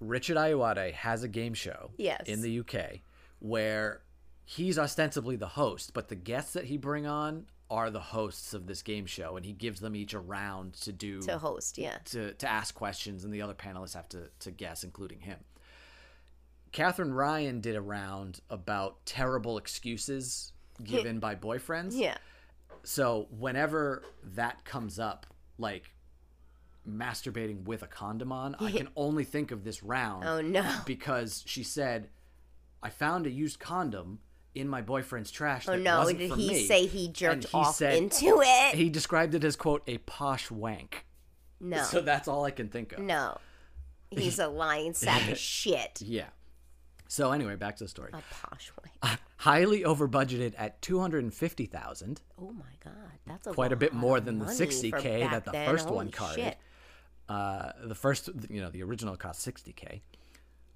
Richard 0.00 0.36
Ayoade 0.36 0.92
has 0.92 1.22
a 1.22 1.28
game 1.28 1.54
show 1.54 1.90
Yes. 1.96 2.22
in 2.26 2.40
the 2.42 2.60
UK 2.60 3.00
where 3.40 4.02
he's 4.44 4.78
ostensibly 4.78 5.36
the 5.36 5.46
host, 5.48 5.92
but 5.94 6.08
the 6.08 6.14
guests 6.14 6.52
that 6.54 6.64
he 6.64 6.76
bring 6.76 7.06
on 7.06 7.46
are 7.74 7.90
the 7.90 8.00
hosts 8.00 8.54
of 8.54 8.66
this 8.66 8.82
game 8.82 9.04
show, 9.04 9.36
and 9.36 9.44
he 9.44 9.52
gives 9.52 9.80
them 9.80 9.96
each 9.96 10.14
a 10.14 10.20
round 10.20 10.74
to 10.74 10.92
do 10.92 11.20
to 11.22 11.38
host, 11.38 11.76
yeah. 11.76 11.98
to, 12.04 12.32
to 12.34 12.48
ask 12.48 12.74
questions, 12.74 13.24
and 13.24 13.34
the 13.34 13.42
other 13.42 13.54
panelists 13.54 13.94
have 13.94 14.08
to, 14.10 14.28
to 14.38 14.52
guess, 14.52 14.84
including 14.84 15.20
him. 15.20 15.38
Katherine 16.72 17.12
Ryan 17.12 17.60
did 17.60 17.74
a 17.74 17.80
round 17.80 18.40
about 18.48 19.04
terrible 19.06 19.58
excuses 19.58 20.52
given 20.82 21.18
by 21.18 21.34
boyfriends. 21.34 21.92
Yeah. 21.92 22.16
So 22.84 23.26
whenever 23.30 24.02
that 24.34 24.64
comes 24.64 24.98
up, 24.98 25.26
like 25.58 25.90
masturbating 26.88 27.64
with 27.64 27.82
a 27.82 27.86
condom 27.86 28.30
on, 28.32 28.56
I 28.60 28.70
can 28.70 28.88
only 28.96 29.24
think 29.24 29.50
of 29.50 29.64
this 29.64 29.82
round 29.82 30.24
Oh 30.24 30.40
no. 30.40 30.68
because 30.86 31.42
she 31.46 31.62
said, 31.62 32.08
"I 32.82 32.90
found 32.90 33.26
a 33.26 33.30
used 33.30 33.58
condom 33.58 34.20
in 34.54 34.68
my 34.68 34.82
boyfriend's 34.82 35.30
trash." 35.30 35.68
Oh 35.68 35.76
no. 35.76 36.06
Did 36.10 36.30
he 36.32 36.48
me." 36.48 36.66
say 36.66 36.86
he 36.86 37.08
jerked 37.08 37.44
he 37.48 37.56
off 37.56 37.76
said- 37.76 37.96
into 37.96 38.40
it? 38.44 38.74
He 38.74 38.88
described 38.90 39.34
it 39.34 39.44
as 39.44 39.56
quote 39.56 39.82
a 39.86 39.98
posh 39.98 40.50
wank. 40.50 41.06
no. 41.60 41.82
So 41.82 42.00
that's 42.00 42.28
all 42.28 42.44
I 42.44 42.50
can 42.50 42.68
think 42.68 42.92
of. 42.92 43.00
no. 43.00 43.38
He's 44.10 44.38
a 44.38 44.46
lying 44.46 44.94
sack 44.94 45.28
of 45.30 45.38
shit. 45.56 46.00
Yeah. 46.00 46.26
So 47.08 47.32
anyway, 47.32 47.56
back 47.56 47.76
to 47.76 47.84
the 47.84 47.88
story. 47.88 48.10
A 48.12 48.22
posh 48.32 48.70
way. 48.82 49.10
Highly 49.38 49.84
over 49.84 50.06
budgeted 50.08 50.54
at 50.56 50.80
two 50.82 51.00
hundred 51.00 51.24
and 51.24 51.34
fifty 51.34 51.66
thousand. 51.66 52.20
Oh 52.40 52.52
my 52.52 52.64
god, 52.84 52.94
that's 53.26 53.46
a 53.48 53.52
Quite 53.52 53.72
a 53.72 53.76
bit 53.76 53.92
more 53.92 54.20
than 54.20 54.38
the 54.38 54.46
60K 54.46 55.30
that 55.30 55.44
the 55.44 55.50
then. 55.50 55.68
first 55.68 55.86
one 55.86 56.06
Holy 56.06 56.10
carded. 56.12 56.44
shit. 56.44 56.56
Uh, 57.28 57.72
the 57.84 57.94
first, 57.94 58.30
you 58.48 58.60
know, 58.60 58.70
the 58.70 58.82
original 58.82 59.16
cost 59.16 59.46
60k. 59.46 60.00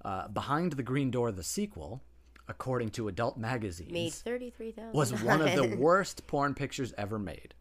Uh, 0.03 0.27
Behind 0.29 0.73
the 0.73 0.83
Green 0.83 1.11
Door, 1.11 1.33
the 1.33 1.43
sequel, 1.43 2.01
according 2.49 2.89
to 2.91 3.07
adult 3.07 3.37
magazines, 3.37 3.91
Made 3.91 4.13
thirty 4.13 4.49
three 4.49 4.71
thousand. 4.71 4.93
was 4.93 5.13
one 5.23 5.41
of 5.41 5.55
the 5.55 5.75
worst 5.79 6.27
porn 6.27 6.53
pictures 6.53 6.93
ever 6.97 7.17
made. 7.19 7.53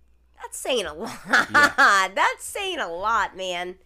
That's 0.42 0.58
saying 0.58 0.86
a 0.86 0.94
lot. 0.94 1.18
That's 1.28 2.44
saying 2.44 2.78
a 2.78 2.88
lot, 2.88 3.36
man. 3.36 3.76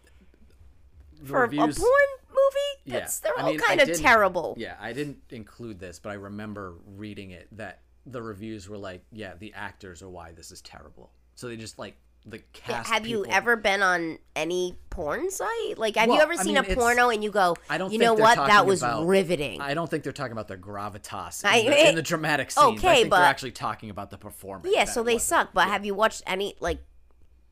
For 1.25 1.43
reviews- 1.43 1.77
a 1.77 1.81
porn 1.81 1.93
movie, 2.31 2.83
Yeah. 2.85 3.01
that's 3.01 3.21
they're 3.21 3.33
I 3.39 3.43
all 3.43 3.51
mean, 3.53 3.61
I 3.61 3.77
kind 3.77 3.81
of 3.81 3.97
terrible. 3.99 4.55
Yeah, 4.59 4.77
I 4.81 4.93
didn't 4.93 5.19
include 5.31 5.79
this, 5.79 5.99
but 5.99 6.11
I 6.11 6.15
remember 6.15 6.75
reading 6.97 7.31
it 7.31 7.47
that 7.57 7.81
the 8.07 8.21
reviews 8.21 8.69
were 8.69 8.79
like, 8.79 9.05
"Yeah, 9.13 9.35
the 9.39 9.53
actors 9.55 10.03
are 10.03 10.09
why 10.09 10.33
this 10.33 10.51
is 10.51 10.61
terrible." 10.63 11.13
So 11.37 11.47
they 11.49 11.57
just 11.57 11.79
like 11.79 11.97
the 12.25 12.39
cast. 12.53 12.89
have 12.89 13.07
you 13.07 13.27
ever 13.27 13.57
been 13.57 13.83
on 13.83 14.19
any 14.37 14.77
porn 14.91 15.31
site? 15.31 15.77
Like, 15.77 15.97
have 15.97 16.09
Well, 16.09 16.19
you 16.19 16.23
ever 16.23 16.33
I 16.35 16.37
seen 16.37 16.55
mean, 16.55 16.71
a 16.71 16.75
porno 16.75 17.09
and 17.11 17.23
you 17.25 17.31
go, 17.31 17.57
I 17.69 17.79
don't 17.79 17.93
you 17.93 17.99
know 17.99 18.15
what? 18.15 18.37
That 18.37 18.65
was 18.67 18.83
about- 18.83 19.07
riveting. 19.07 19.61
I 19.61 19.75
don't 19.75 19.91
think 19.91 20.05
they're 20.05 20.13
talking 20.13 20.33
about 20.33 20.47
the 20.49 20.57
gravitas 20.57 21.43
in, 21.45 21.51
I- 21.51 21.63
the, 21.65 21.89
in 21.89 21.95
the 21.97 22.03
dramatic 22.03 22.51
scenes. 22.51 22.65
I 22.65 22.89
okay, 22.89 22.95
think 23.01 23.11
but- 23.11 23.19
they're 23.19 23.27
actually 23.29 23.51
talking 23.53 23.91
about 23.91 24.11
the 24.11 24.19
performance. 24.19 24.73
yeah, 24.75 24.85
so 24.85 25.03
they 25.03 25.15
wasn't. 25.15 25.29
suck. 25.29 25.51
But 25.53 25.67
Yeah. 25.67 25.73
have 25.73 25.85
you 25.85 25.95
watched 25.95 26.23
any 26.27 26.55
like? 26.61 26.79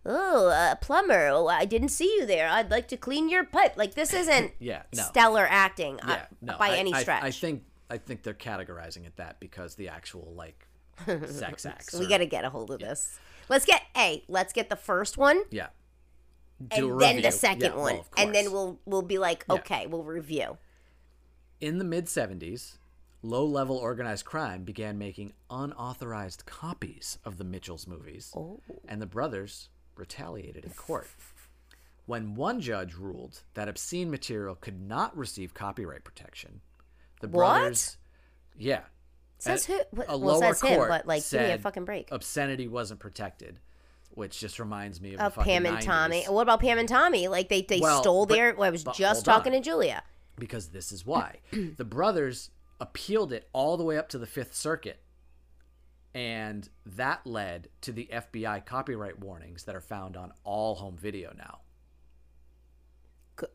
Oh, 0.06 0.48
a 0.48 0.78
plumber. 0.80 1.28
Oh, 1.28 1.46
I 1.48 1.66
didn't 1.66 1.90
see 1.90 2.06
you 2.16 2.24
there. 2.24 2.48
I'd 2.48 2.70
like 2.70 2.88
to 2.88 2.96
clean 2.96 3.28
your 3.28 3.44
pipe. 3.44 3.76
Like 3.76 3.94
this 3.94 4.14
isn't 4.14 4.52
Yeah, 4.58 4.82
no. 4.94 5.02
stellar 5.02 5.46
acting 5.48 6.00
uh, 6.00 6.06
yeah, 6.08 6.26
no, 6.40 6.56
by 6.58 6.68
I- 6.70 6.76
any 6.76 6.94
stretch. 6.94 7.22
I, 7.22 7.30
think 7.30 7.64
I 7.90 7.98
think 7.98 8.22
they're 8.22 8.32
categorizing 8.32 9.04
it 9.06 9.16
that 9.16 9.40
because 9.40 9.74
the 9.74 9.88
actual 9.90 10.32
like 10.34 10.66
sex 11.26 11.66
acts. 11.66 11.92
we 11.98 12.06
got 12.08 12.18
to 12.18 12.26
get 12.26 12.44
a 12.44 12.50
hold 12.50 12.70
of 12.70 12.78
this. 12.80 13.18
Let's 13.50 13.66
get 13.66 13.82
a. 13.96 14.24
Let's 14.28 14.52
get 14.54 14.70
the 14.70 14.76
first 14.76 15.18
one. 15.18 15.42
yeah. 15.50 15.66
and 16.58 16.70
Do 16.70 16.96
a 16.96 16.98
then 16.98 17.20
the 17.20 17.32
second 17.32 17.62
Yeah, 17.72 17.74
well, 17.74 17.82
one, 17.84 17.94
of 17.98 18.08
and 18.16 18.34
then 18.34 18.52
we'll 18.52 18.78
we'll 18.86 19.02
be 19.02 19.18
like, 19.18 19.44
Yeah. 19.48 19.56
okay, 19.56 19.86
we'll 19.86 20.04
review. 20.04 20.56
In 21.60 21.78
the 21.78 21.84
mid 21.84 22.06
70s, 22.06 22.78
low 23.22 23.44
level 23.44 23.76
organized 23.76 24.24
crime 24.24 24.62
began 24.62 24.96
making 24.96 25.32
unauthorized 25.50 26.46
copies 26.46 27.18
of 27.24 27.36
the 27.38 27.44
Mitchells 27.44 27.86
movies, 27.86 28.32
Oh. 28.36 28.60
and 28.88 29.02
the 29.02 29.06
brothers 29.06 29.68
retaliated 29.96 30.64
in 30.64 30.70
court. 30.70 31.08
When 32.06 32.34
one 32.34 32.60
judge 32.60 32.94
ruled 32.94 33.42
that 33.54 33.68
obscene 33.68 34.10
material 34.10 34.54
could 34.54 34.80
not 34.80 35.16
receive 35.16 35.52
copyright 35.54 36.04
protection, 36.04 36.60
the 37.20 37.28
What? 37.28 37.58
brothers. 37.58 37.98
Yeah. 38.56 38.84
Says 39.42 39.64
who? 39.66 39.78
What, 39.90 40.06
a 40.08 40.16
well, 40.18 40.38
lower 40.38 40.54
says 40.54 40.60
him, 40.62 40.78
but 40.88 41.06
like, 41.06 41.22
give 41.30 41.40
me 41.40 41.46
a 41.46 41.50
said 41.50 41.62
fucking 41.62 41.84
break. 41.84 42.08
Obscenity 42.12 42.68
wasn't 42.68 43.00
protected, 43.00 43.58
which 44.10 44.38
just 44.38 44.58
reminds 44.58 45.00
me 45.00 45.14
of, 45.14 45.20
Of 45.20 45.34
the 45.34 45.40
fucking 45.40 45.52
Pam 45.52 45.66
and 45.66 45.78
90s. 45.78 45.84
Tommy. 45.84 46.24
What 46.28 46.42
about 46.42 46.60
Pam 46.60 46.78
and 46.78 46.88
Tommy? 46.88 47.28
Like 47.28 47.48
they 47.48 47.62
they 47.62 47.80
Well, 47.80 48.02
stole 48.02 48.26
but- 48.26 48.34
their. 48.34 48.54
Well, 48.54 48.64
I 48.68 48.70
was 48.70 48.84
but 48.84 48.94
just 48.94 49.26
hold 49.26 49.36
talking 49.36 49.54
on. 49.54 49.60
to 49.62 49.64
Julia. 49.64 50.02
because 50.38 50.68
this 50.68 50.92
is 50.92 51.04
why 51.06 51.38
the 51.52 51.84
brothers 51.84 52.50
appealed 52.80 53.32
it 53.32 53.48
all 53.52 53.76
the 53.76 53.84
way 53.84 53.98
up 53.98 54.08
to 54.10 54.18
the 54.18 54.26
Fifth 54.26 54.54
Circuit, 54.54 55.02
and 56.14 56.68
that 56.86 57.26
led 57.26 57.68
to 57.82 57.92
the 57.92 58.08
FBI 58.12 58.64
copyright 58.66 59.18
warnings 59.20 59.64
that 59.64 59.74
are 59.74 59.80
found 59.80 60.16
on 60.16 60.32
all 60.44 60.74
home 60.76 60.96
video 60.96 61.32
now. 61.36 61.60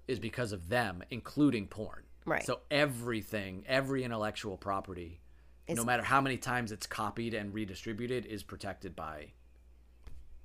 Is 0.07 0.19
because 0.19 0.51
of 0.51 0.69
them, 0.69 1.03
including 1.11 1.67
porn. 1.67 2.03
Right. 2.25 2.43
So 2.43 2.61
everything, 2.71 3.63
every 3.67 4.03
intellectual 4.03 4.57
property, 4.57 5.21
no 5.69 5.83
matter 5.83 6.03
how 6.03 6.21
many 6.21 6.37
times 6.37 6.71
it's 6.71 6.85
copied 6.87 7.33
and 7.33 7.53
redistributed, 7.53 8.25
is 8.25 8.43
protected 8.43 8.95
by 8.95 9.31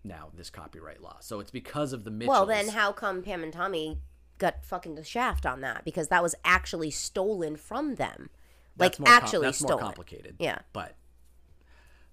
now 0.05 0.31
this 0.35 0.51
copyright 0.51 1.03
law. 1.03 1.17
So 1.21 1.41
it's 1.41 1.51
because 1.51 1.93
of 1.93 2.05
the 2.05 2.11
Mitchells. 2.11 2.29
Well, 2.35 2.47
then 2.47 2.69
how 2.69 2.93
come 2.93 3.23
Pam 3.23 3.43
and 3.43 3.53
Tommy 3.53 3.99
got 4.39 4.65
fucking 4.65 4.95
the 4.95 5.05
shaft 5.05 5.45
on 5.45 5.61
that? 5.61 5.85
Because 5.85 6.09
that 6.09 6.23
was 6.23 6.35
actually 6.45 6.91
stolen 6.91 7.57
from 7.57 7.97
them. 7.97 8.31
Like 8.79 8.93
That's 8.93 9.01
more 9.01 9.07
com- 9.09 9.23
actually 9.23 9.47
that's 9.49 9.59
stolen. 9.59 9.75
more 9.77 9.83
complicated. 9.83 10.37
Yeah. 10.39 10.59
but 10.73 10.95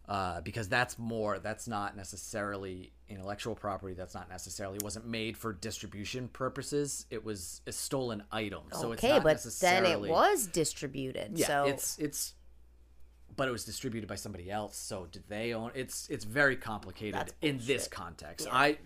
uh, 0.09 0.39
because 0.41 0.69
that's 0.69 0.97
more 0.97 1.37
that's 1.39 1.67
not 1.67 1.95
necessarily 1.97 2.93
intellectual 3.09 3.55
property. 3.55 3.93
That's 3.93 4.13
not 4.15 4.29
necessarily 4.29 4.79
wasn't 4.81 5.05
made 5.05 5.37
for 5.37 5.53
distribution 5.53 6.27
purposes. 6.29 7.05
It 7.09 7.23
was 7.23 7.61
a 7.67 7.71
stolen 7.71 8.23
item. 8.31 8.63
So 8.71 8.91
it's 8.93 9.03
okay, 9.03 9.19
but 9.21 9.41
then 9.59 9.85
it 9.85 9.99
was 9.99 10.47
distributed. 10.47 11.33
yeah. 11.37 11.47
so 11.47 11.65
It's 11.65 11.97
it's. 11.99 12.33
But 13.37 13.47
it 13.47 13.51
was 13.51 13.63
distributed 13.63 14.07
by 14.09 14.15
somebody 14.15 14.51
else. 14.51 14.75
So 14.75 15.07
did 15.11 15.23
they 15.29 15.53
own? 15.53 15.71
It's 15.75 16.09
it's 16.09 16.25
very 16.25 16.57
complicated 16.57 17.33
in 17.41 17.59
this 17.63 17.87
context. 17.87 18.47
Yeah. 18.47 18.55
I 18.55 18.77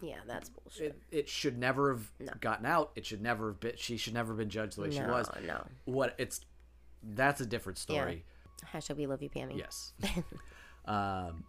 yeah, 0.00 0.14
that's 0.26 0.48
bullshit. 0.48 0.96
it, 1.10 1.18
it 1.18 1.28
should 1.28 1.58
never 1.58 1.90
have 1.94 2.40
gotten 2.40 2.64
out. 2.64 2.92
It 2.94 3.04
should 3.04 3.20
never 3.20 3.48
have 3.48 3.60
been. 3.60 3.72
She 3.76 3.96
should 3.96 4.14
never 4.14 4.28
have 4.32 4.38
been 4.38 4.48
judged 4.50 4.76
the 4.76 4.82
way 4.82 4.90
she 4.90 5.00
No, 5.00 5.08
was. 5.08 5.28
no. 5.44 5.66
What 5.84 6.14
it's 6.18 6.40
that's 7.02 7.40
a 7.40 7.46
different 7.46 7.78
story. 7.78 8.24
Hashtag 8.72 8.96
we 8.96 9.06
love 9.06 9.22
you, 9.22 9.30
Pammy. 9.30 9.58
Yes. 9.58 9.92
um, 10.84 11.44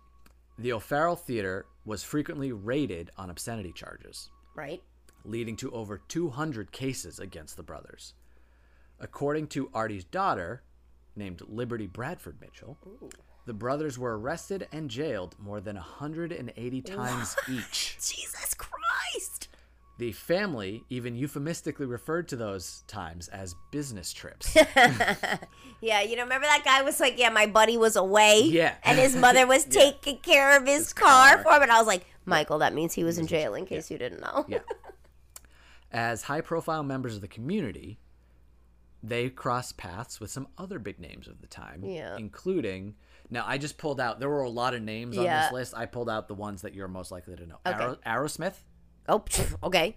the 0.58 0.74
O'Farrell 0.74 1.16
Theater 1.16 1.66
was 1.86 2.04
frequently 2.04 2.52
raided 2.52 3.12
on 3.18 3.30
obscenity 3.30 3.72
charges, 3.72 4.30
Right. 4.56 4.82
leading 5.24 5.56
to 5.58 5.72
over 5.72 5.98
200 6.08 6.72
cases 6.72 7.20
against 7.20 7.56
the 7.58 7.64
brothers. 7.64 8.14
According 9.00 9.48
to 9.48 9.70
Artie's 9.74 10.04
daughter, 10.04 10.62
named 11.20 11.42
Liberty 11.48 11.86
Bradford 11.86 12.42
Mitchell, 12.42 12.78
the 13.46 13.54
brothers 13.54 14.00
were 14.00 14.18
arrested 14.18 14.68
and 14.72 14.90
jailed 14.90 15.36
more 15.38 15.62
than 15.62 15.76
180 15.76 16.82
times 16.82 17.36
each. 17.50 17.98
Jesus 17.98 18.56
Christ. 18.56 19.50
The 20.00 20.12
family 20.14 20.84
even 20.90 21.16
euphemistically 21.16 21.86
referred 21.86 22.30
to 22.30 22.36
those 22.38 22.84
times 22.88 23.28
as 23.28 23.54
business 23.72 24.14
trips. 24.14 24.58
Yeah, 25.82 26.02
you 26.02 26.16
know, 26.16 26.24
remember 26.24 26.46
that 26.46 26.64
guy 26.66 26.82
was 26.82 27.00
like, 27.00 27.18
yeah, 27.18 27.30
my 27.30 27.46
buddy 27.46 27.78
was 27.78 27.96
away. 27.96 28.42
Yeah. 28.44 28.76
And 28.84 29.00
his 29.00 29.16
mother 29.16 29.48
was 29.48 29.64
taking 29.70 30.18
care 30.18 30.58
of 30.58 30.68
his, 30.68 30.92
car, 30.94 31.36
car. 31.36 31.44
for 31.44 31.54
him. 31.54 31.64
And 31.64 31.72
I 31.72 31.78
was 31.78 31.88
like, 31.88 32.06
Michael, 32.26 32.60
that 32.60 32.74
means 32.74 32.94
he 32.94 33.04
was 33.04 33.18
in 33.18 33.28
jail 33.28 33.56
in 33.56 33.66
case 33.66 33.90
you 33.90 33.98
didn't 33.98 34.22
know. 34.22 34.46
Yeah. 34.48 34.60
As 35.92 36.24
high 36.24 36.42
profile 36.42 36.84
members 36.84 37.16
of 37.16 37.22
the 37.22 37.28
community, 37.28 37.98
they 39.02 39.30
crossed 39.30 39.78
paths 39.78 40.20
with 40.20 40.30
some 40.30 40.48
other 40.58 40.78
big 40.80 41.00
names 41.00 41.28
of 41.28 41.42
the 41.42 41.48
time, 41.48 41.84
Yeah. 41.84 42.18
including. 42.18 42.96
Now, 43.30 43.44
I 43.48 43.58
just 43.58 43.78
pulled 43.78 44.00
out, 44.00 44.20
there 44.20 44.30
were 44.30 44.42
a 44.44 44.50
lot 44.50 44.74
of 44.74 44.82
names 44.82 45.18
on 45.18 45.24
this 45.26 45.52
list. 45.52 45.74
I 45.76 45.86
pulled 45.86 46.10
out 46.10 46.28
the 46.28 46.34
ones 46.36 46.62
that 46.64 46.74
you're 46.74 46.88
most 46.88 47.12
likely 47.12 47.36
to 47.36 47.46
know 47.46 47.60
Okay. 47.66 47.80
Arrow, 47.82 47.98
Aerosmith, 48.06 48.56
Oh, 49.08 49.24
okay. 49.64 49.96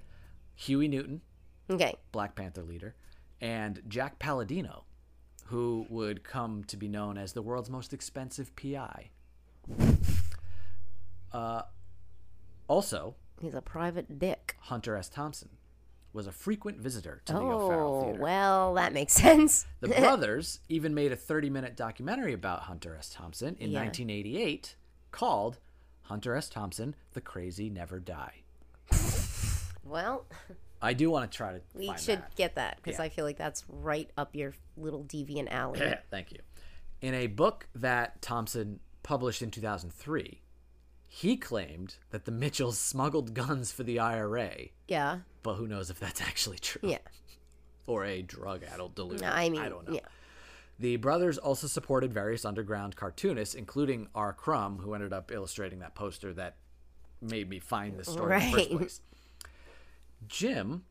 Huey 0.54 0.86
Newton, 0.88 1.22
Okay. 1.70 1.94
Black 2.12 2.34
Panther 2.34 2.62
leader, 2.62 2.94
and 3.40 3.82
Jack 3.88 4.18
Palladino, 4.18 4.84
who 5.46 5.86
would 5.90 6.22
come 6.24 6.62
to 6.64 6.76
be 6.76 6.88
known 6.88 7.18
as 7.18 7.32
the 7.32 7.42
world's 7.42 7.70
most 7.70 7.92
expensive 7.92 8.54
PI. 8.56 9.10
Uh, 11.32 11.62
also, 12.68 13.16
He's 13.40 13.54
a 13.54 13.62
private 13.62 14.18
dick. 14.18 14.56
Hunter 14.60 14.96
S. 14.96 15.08
Thompson 15.08 15.48
was 16.12 16.26
a 16.26 16.32
frequent 16.32 16.78
visitor 16.78 17.22
to 17.24 17.32
the 17.32 17.38
O'Farrell 17.38 17.94
Oh, 17.96 18.02
Theater. 18.04 18.22
well, 18.22 18.74
that 18.74 18.92
makes 18.92 19.12
sense. 19.14 19.66
The 19.80 19.88
brothers 20.00 20.60
even 20.68 20.94
made 20.94 21.10
a 21.12 21.16
30 21.16 21.48
minute 21.50 21.76
documentary 21.76 22.32
about 22.34 22.60
Hunter 22.62 22.94
S. 22.98 23.08
Thompson 23.08 23.56
in 23.58 23.70
Yeah. 23.70 23.80
1988 23.80 24.76
called 25.10 25.58
Hunter 26.02 26.34
S. 26.36 26.48
Thompson 26.48 26.94
The 27.14 27.20
Crazy 27.20 27.70
Never 27.70 27.98
Die. 28.00 28.42
Well, 29.84 30.26
I 30.80 30.92
do 30.94 31.10
want 31.10 31.30
to 31.30 31.36
try 31.36 31.52
to 31.52 31.60
we 31.74 31.86
should 31.98 32.18
that. 32.20 32.34
get 32.36 32.54
that 32.54 32.76
because 32.76 32.98
Yeah. 32.98 33.04
I 33.04 33.08
feel 33.08 33.24
like 33.24 33.36
that's 33.36 33.64
right 33.68 34.08
up 34.16 34.34
your 34.34 34.54
little 34.76 35.04
deviant 35.04 35.50
alley. 35.50 35.80
Thank 36.10 36.32
you. 36.32 36.38
In 37.00 37.14
a 37.14 37.26
book 37.26 37.66
that 37.74 38.22
Thompson 38.22 38.80
published 39.02 39.42
in 39.42 39.50
2003, 39.50 40.40
he 41.14 41.36
claimed 41.36 41.96
that 42.10 42.24
the 42.24 42.32
Mitchells 42.32 42.78
smuggled 42.78 43.34
guns 43.34 43.70
for 43.70 43.82
the 43.82 43.98
IRA, 43.98 44.68
yeah. 44.88 45.18
but 45.42 45.56
who 45.56 45.66
knows 45.68 45.90
if 45.90 46.00
that's 46.00 46.22
actually 46.22 46.58
true. 46.58 46.88
Yeah. 46.88 46.98
Or 47.86 48.04
a 48.04 48.22
drug 48.22 48.62
addled 48.62 48.94
delusion. 48.94 49.26
I 49.26 49.48
mean, 49.50 49.60
I 49.60 49.68
don't 49.68 49.86
know. 49.88 49.94
yeah. 49.94 50.06
The 50.78 50.96
brothers 50.96 51.36
also 51.36 51.66
supported 51.66 52.12
various 52.14 52.44
underground 52.44 52.94
cartoonists, 52.94 53.56
including 53.56 54.06
R. 54.14 54.32
Crumb, 54.32 54.78
who 54.78 54.94
ended 54.94 55.12
up 55.12 55.32
illustrating 55.32 55.80
that 55.80 55.96
poster 55.96 56.32
that 56.34 56.56
made 57.20 57.48
me 57.50 57.58
find 57.58 57.98
this 57.98 58.08
story 58.08 58.36
in 58.36 58.40
the 58.50 58.56
first 58.56 58.70
Right. 58.70 58.78
place. 58.78 59.00
Jim, 60.28 60.84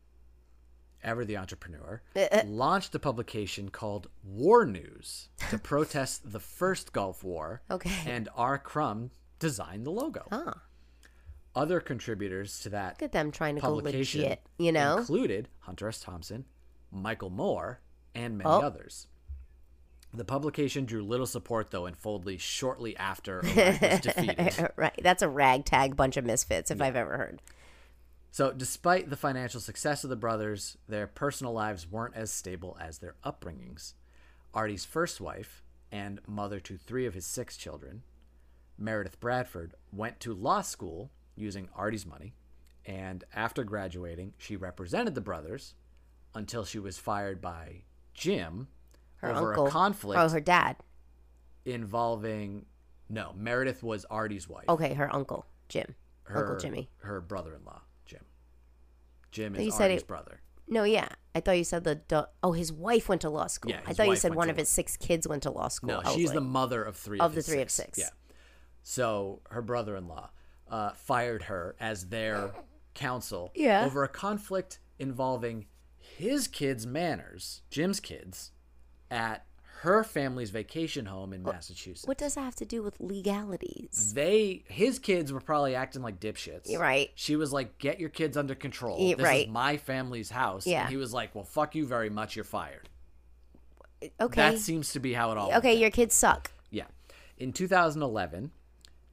ever 1.02 1.24
the 1.24 1.36
entrepreneur, 1.38 2.02
Uh, 2.16 2.42
launched 2.46 2.94
a 2.94 2.98
publication 2.98 3.70
called 3.70 4.08
War 4.22 4.66
News 4.66 5.30
to 5.50 5.58
protest 5.72 6.30
the 6.30 6.40
first 6.40 6.92
Gulf 6.92 7.24
War. 7.24 7.62
Okay. 7.70 7.90
And 8.06 8.28
R. 8.36 8.58
Crumb 8.58 9.10
designed 9.42 9.84
the 9.84 9.90
logo. 9.90 10.24
Huh. 10.30 10.54
Other 11.54 11.80
contributors 11.80 12.60
to 12.60 12.70
that 12.70 12.94
Look 12.94 13.02
at 13.02 13.12
them 13.12 13.30
trying 13.30 13.56
to 13.56 13.60
go 13.60 13.66
publication 13.74 14.22
legit, 14.22 14.42
you 14.58 14.72
know? 14.72 14.98
included 14.98 15.48
Hunter 15.60 15.88
S. 15.88 16.00
Thompson, 16.00 16.46
Michael 16.90 17.28
Moore, 17.28 17.80
and 18.14 18.38
many 18.38 18.48
Oh. 18.48 18.60
others. 18.62 19.08
The 20.14 20.24
publication 20.24 20.84
drew 20.84 21.02
little 21.02 21.26
support, 21.26 21.70
though, 21.70 21.86
and 21.86 22.00
Foldley 22.00 22.38
shortly 22.38 22.96
after 22.96 23.40
was 23.42 24.00
defeated. 24.00 24.70
right. 24.76 24.98
That's 25.02 25.22
a 25.22 25.28
ragtag 25.28 25.96
bunch 25.96 26.16
of 26.16 26.24
misfits 26.24 26.70
if 26.70 26.80
I've 26.80 26.96
ever 26.96 27.16
heard. 27.18 27.42
So, 28.30 28.50
despite 28.52 29.10
the 29.10 29.16
financial 29.16 29.60
success 29.60 30.04
of 30.04 30.10
the 30.10 30.16
brothers, 30.16 30.78
their 30.88 31.06
personal 31.06 31.52
lives 31.52 31.90
weren't 31.90 32.14
as 32.16 32.30
stable 32.30 32.78
as 32.80 32.98
their 32.98 33.14
upbringings. 33.24 33.92
Artie's 34.54 34.84
first 34.86 35.20
wife, 35.20 35.62
and 35.90 36.20
mother 36.26 36.60
to 36.60 36.76
three 36.78 37.04
of 37.06 37.12
his 37.14 37.26
six 37.26 37.56
children, 37.58 38.02
Meredith 38.78 39.20
Bradford, 39.20 39.74
went 39.92 40.18
to 40.20 40.32
law 40.34 40.60
school 40.62 41.10
using 41.36 41.68
Artie's 41.74 42.06
money, 42.06 42.34
and 42.84 43.24
after 43.34 43.64
graduating, 43.64 44.34
she 44.38 44.56
represented 44.56 45.14
the 45.14 45.20
brothers 45.20 45.74
until 46.34 46.64
she 46.64 46.78
was 46.78 46.98
fired 46.98 47.40
by 47.40 47.82
Jim 48.14 48.68
Her 49.16 49.30
over 49.30 49.50
uncle. 49.50 49.66
a 49.66 49.70
conflict 49.70 50.20
Oh, 50.20 50.28
her 50.28 50.40
dad. 50.40 50.76
involving. 51.64 52.66
No, 53.08 53.32
Meredith 53.36 53.82
was 53.82 54.04
Artie's 54.06 54.48
wife. 54.48 54.64
Okay, 54.68 54.94
her 54.94 55.12
uncle, 55.14 55.46
Jim. 55.68 55.94
her, 56.24 56.40
Uncle 56.40 56.56
Jimmy. 56.58 56.88
Her 56.98 57.20
brother-in-law, 57.20 57.82
Jim. 58.06 58.24
Jim 59.30 59.54
is 59.56 59.74
said 59.74 59.84
Artie's 59.84 60.02
it- 60.02 60.06
brother. 60.08 60.40
No, 60.68 60.84
yeah. 60.84 61.08
I 61.34 61.40
thought 61.40 61.58
you 61.58 61.64
said 61.64 61.84
the. 61.84 62.28
oh, 62.42 62.52
his 62.52 62.72
wife 62.72 63.08
went 63.08 63.20
to 63.22 63.28
law 63.30 63.46
school. 63.46 63.72
Yeah, 63.72 63.80
I 63.86 63.92
thought 63.92 64.06
you 64.08 64.16
said 64.16 64.34
one 64.34 64.48
of 64.48 64.56
his 64.56 64.68
six 64.70 64.96
kids 64.96 65.26
went 65.28 65.42
to 65.42 65.50
law 65.50 65.68
school. 65.68 66.00
No, 66.02 66.14
she's 66.14 66.30
the 66.32 66.40
mother 66.40 66.82
of 66.82 66.96
three 66.96 67.18
Of 67.18 67.32
of, 67.32 67.34
the 67.34 67.42
three 67.42 67.60
of 67.60 67.70
six. 67.70 67.98
Yeah. 67.98 68.08
So 68.82 69.40
her 69.50 69.62
brother-in-law 69.62 70.30
uh, 70.70 70.92
fired 70.94 71.44
her 71.44 71.76
as 71.80 72.08
their 72.08 72.52
counsel 72.94 73.50
Yeah. 73.54 73.84
over 73.84 74.04
a 74.04 74.08
conflict 74.08 74.78
involving 74.98 75.66
his 75.98 76.48
kids' 76.48 76.86
manners, 76.86 77.62
Jim's 77.70 78.00
kids, 78.00 78.52
at 79.10 79.46
her 79.82 80.04
family's 80.04 80.50
vacation 80.50 81.06
home 81.06 81.32
in 81.32 81.42
Massachusetts. 81.42 82.06
What 82.06 82.16
does 82.16 82.34
that 82.34 82.42
have 82.42 82.54
to 82.56 82.64
do 82.64 82.82
with 82.82 83.00
legalities? 83.00 84.12
They, 84.14 84.62
his 84.68 85.00
kids 85.00 85.32
were 85.32 85.40
probably 85.40 85.74
acting 85.74 86.02
like 86.02 86.20
dipshits. 86.20 86.70
You're 86.70 86.80
right. 86.80 87.10
She 87.16 87.34
was 87.34 87.52
like, 87.52 87.78
"Get 87.78 87.98
your 87.98 88.08
kids 88.08 88.36
under 88.36 88.54
control. 88.54 88.98
This 88.98 89.18
right. 89.18 89.46
is 89.46 89.52
my 89.52 89.76
family's 89.76 90.30
house." 90.30 90.66
Yeah. 90.68 90.82
And 90.82 90.90
he 90.90 90.96
was 90.96 91.12
like, 91.12 91.34
"Well, 91.34 91.44
fuck 91.44 91.74
you 91.74 91.84
very 91.84 92.10
much. 92.10 92.36
You're 92.36 92.44
fired." 92.44 92.88
Okay. 94.20 94.40
That 94.40 94.58
seems 94.58 94.92
to 94.92 95.00
be 95.00 95.12
how 95.14 95.32
it 95.32 95.38
all. 95.38 95.52
okay, 95.54 95.74
your 95.74 95.90
kids 95.90 96.14
suck. 96.14 96.52
Yeah. 96.70 96.86
In 97.38 97.52
2011, 97.52 98.52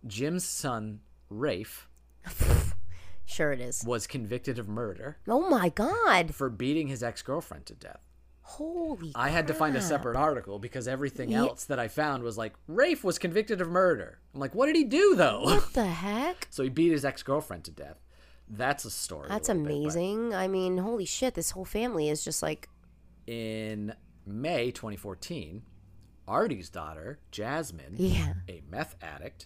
Jim's 0.08 0.46
son, 0.46 1.02
Rafe, 1.30 1.88
Sure, 3.26 3.52
it 3.52 3.60
is. 3.62 3.84
was 3.86 4.08
convicted 4.08 4.58
of 4.58 4.68
murder 4.68 5.18
Oh 5.28 5.48
my 5.50 5.70
god! 5.70 6.34
for 6.34 6.50
beating 6.50 6.88
his 6.88 7.04
ex 7.04 7.22
girlfriend 7.22 7.66
to 7.68 7.76
death. 7.76 8.00
Holy. 8.42 9.12
I 9.14 9.30
had 9.30 9.46
to 9.48 9.54
find 9.54 9.76
a 9.78 9.82
separate 9.82 10.16
article 10.16 10.58
because 10.58 10.88
everything 10.88 11.30
Yeah. 11.30 11.40
else 11.42 11.66
that 11.66 11.78
I 11.78 11.88
found 11.88 12.24
was 12.24 12.36
like, 12.38 12.54
Rafe 12.68 13.04
was 13.04 13.20
convicted 13.20 13.62
of 13.62 13.70
murder. 13.70 14.18
I'm 14.34 14.40
like, 14.40 14.56
what 14.56 14.66
did 14.66 14.76
he 14.76 14.86
do 14.86 15.14
though? 15.16 15.42
What 15.44 15.74
the 15.74 15.86
heck? 15.86 16.48
so 16.50 16.64
he 16.64 16.70
beat 16.70 16.92
his 16.92 17.06
ex 17.06 17.22
girlfriend 17.22 17.66
to 17.66 17.72
death. 17.72 18.00
That's 18.50 18.86
a 18.86 18.90
story. 18.90 19.28
a 19.28 19.30
That's 19.30 19.50
bit, 19.50 19.64
but 19.64 19.70
amazing. 19.72 20.34
I 20.34 20.48
mean, 20.48 20.80
holy 20.80 21.06
shit! 21.06 21.36
This 21.36 21.52
whole 21.52 21.66
family 21.66 22.10
is 22.10 22.24
just 22.24 22.42
like. 22.42 22.68
in 23.28 23.94
May 24.26 24.72
2014, 24.72 25.62
Artie's 26.28 26.70
daughter, 26.70 27.20
Jasmine, 27.30 27.94
Yeah. 27.98 28.34
a 28.48 28.64
meth 28.68 28.96
addict, 29.04 29.46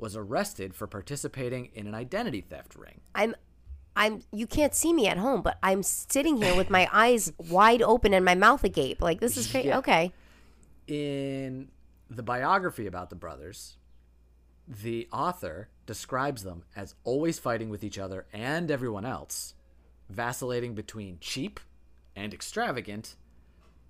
was 0.00 0.16
arrested 0.16 0.74
for 0.74 0.86
participating 0.86 1.70
in 1.74 1.86
an 1.86 1.94
identity 1.94 2.40
theft 2.40 2.74
ring. 2.74 3.00
I'm 3.14 3.34
I'm 3.96 4.22
you 4.32 4.46
can't 4.46 4.74
see 4.74 4.92
me 4.92 5.08
at 5.08 5.18
home, 5.18 5.42
but 5.42 5.58
I'm 5.62 5.82
sitting 5.82 6.36
here 6.36 6.54
with 6.56 6.70
my 6.70 6.88
eyes 6.92 7.32
wide 7.38 7.82
open 7.82 8.14
and 8.14 8.24
my 8.24 8.34
mouth 8.34 8.64
agape. 8.64 9.02
Like 9.02 9.20
this 9.20 9.36
is 9.36 9.50
crazy. 9.50 9.68
Yeah. 9.68 9.78
Okay. 9.78 10.12
in 10.86 11.68
the 12.08 12.22
biography 12.22 12.86
about 12.86 13.10
the 13.10 13.16
brothers, 13.16 13.76
the 14.66 15.08
author 15.12 15.68
describes 15.86 16.42
them 16.42 16.64
as 16.74 16.94
always 17.04 17.38
fighting 17.38 17.68
with 17.70 17.84
each 17.84 17.98
other 17.98 18.26
and 18.32 18.70
everyone 18.70 19.04
else, 19.04 19.54
vacillating 20.08 20.74
between 20.74 21.18
cheap 21.20 21.60
and 22.16 22.34
extravagant, 22.34 23.16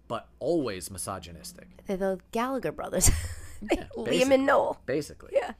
but 0.08 0.28
always 0.38 0.90
misogynistic. 0.90 1.68
They're 1.86 1.96
the 1.96 2.18
Gallagher 2.32 2.72
brothers. 2.72 3.10
Yeah, 3.70 3.84
Liam 3.94 4.32
and 4.32 4.46
Noel. 4.46 4.80
Basically. 4.86 5.32
Yeah. 5.34 5.52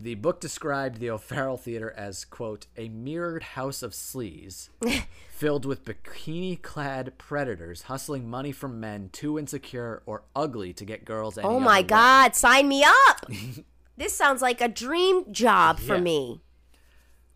The 0.00 0.16
book 0.16 0.40
described 0.40 0.98
the 0.98 1.10
O'Farrell 1.10 1.56
Theater 1.56 1.92
as, 1.96 2.24
quote, 2.24 2.66
a 2.76 2.88
mirrored 2.88 3.42
house 3.44 3.82
of 3.82 3.92
sleaze 3.92 4.68
filled 5.30 5.64
with 5.64 5.84
bikini 5.84 6.60
clad 6.60 7.16
predators 7.16 7.82
hustling 7.82 8.28
money 8.28 8.50
from 8.52 8.80
men 8.80 9.08
too 9.12 9.38
insecure 9.38 10.02
or 10.04 10.24
ugly 10.34 10.72
to 10.74 10.84
get 10.84 11.04
girls 11.04 11.38
Oh 11.42 11.60
my 11.60 11.80
way. 11.80 11.84
God! 11.86 12.34
Sign 12.34 12.66
me 12.68 12.84
up. 12.84 13.26
this 13.96 14.12
sounds 14.14 14.42
like 14.42 14.60
a 14.60 14.68
dream 14.68 15.32
job 15.32 15.78
for 15.78 15.94
Yeah. 15.94 16.00
me. 16.00 16.40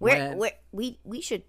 We're, 0.00 0.16
When- 0.30 0.38
we're, 0.38 0.50
we 0.72 0.98
we 1.04 1.20
should. 1.20 1.44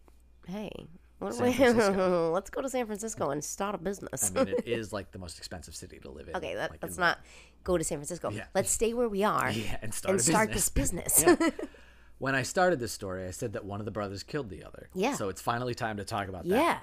Hey, 0.48 0.72
let's 1.22 2.50
go 2.50 2.62
to 2.62 2.70
San 2.70 2.86
Francisco 2.86 3.30
and 3.32 3.44
start 3.44 3.76
a 3.76 3.78
business. 3.78 4.32
I 4.36 4.44
mean, 4.46 4.56
it 4.56 4.68
is 4.68 4.94
like 4.94 5.12
the 5.12 5.20
most 5.20 5.38
expensive 5.38 5.76
city 5.76 6.00
to 6.00 6.10
live 6.10 6.30
in. 6.30 6.36
okay, 6.36 6.56
that, 6.56 6.72
like, 6.72 6.84
in- 6.84 6.96
not 6.98 7.20
go 7.64 7.78
to 7.78 7.84
San 7.84 7.98
Francisco. 7.98 8.30
Yeah. 8.32 8.46
Let's 8.56 8.72
stay 8.72 8.94
where 8.94 9.10
we 9.10 9.24
are 9.24 9.52
Yeah, 9.52 9.78
and 9.82 9.94
start 9.94 10.12
and 10.14 10.20
a 10.20 10.24
start 10.24 10.52
business. 10.52 11.24
this 11.24 11.24
business. 11.24 11.52
When 12.20 12.36
I 12.36 12.42
started 12.44 12.80
this 12.82 12.92
story, 12.92 13.26
I 13.26 13.32
said 13.32 13.54
that 13.54 13.64
one 13.64 13.80
of 13.80 13.86
the 13.86 13.92
brothers 13.92 14.24
killed 14.24 14.50
the 14.50 14.66
other. 14.66 14.90
Yeah. 14.94 15.14
So 15.16 15.30
it's 15.30 15.42
finally 15.42 15.74
time 15.74 15.96
to 15.98 16.04
talk 16.04 16.28
about 16.28 16.44
that. 16.50 16.54
yeah. 16.54 16.80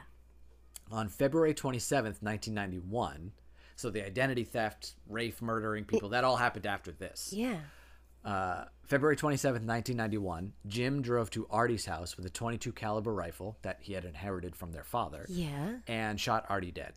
On 0.91 1.09
February 1.11 1.53
27th, 1.53 2.23
1991, 2.23 3.33
so 3.77 3.91
the 3.91 4.03
identity 4.07 4.45
theft, 4.45 4.95
Rafe 5.07 5.43
murdering 5.43 5.85
people, 5.85 6.09
that 6.11 6.25
all 6.25 6.37
happened 6.37 6.65
after 6.65 6.91
this. 6.91 7.35
Yeah. 7.37 7.59
Uh, 8.25 8.65
February 8.85 9.15
27th, 9.17 9.61
1991, 9.67 10.55
Jim 10.69 11.03
drove 11.03 11.29
to 11.31 11.47
Artie's 11.51 11.85
house 11.85 12.17
with 12.17 12.25
a 12.25 12.31
22 12.31 12.73
caliber 12.73 13.13
rifle 13.13 13.59
that 13.61 13.77
he 13.83 13.93
had 13.93 14.07
inherited 14.07 14.57
from 14.57 14.73
their 14.73 14.85
father 14.85 15.27
Yeah. 15.29 15.75
and 15.87 16.19
shot 16.19 16.47
Artie 16.49 16.73
dead. 16.73 16.95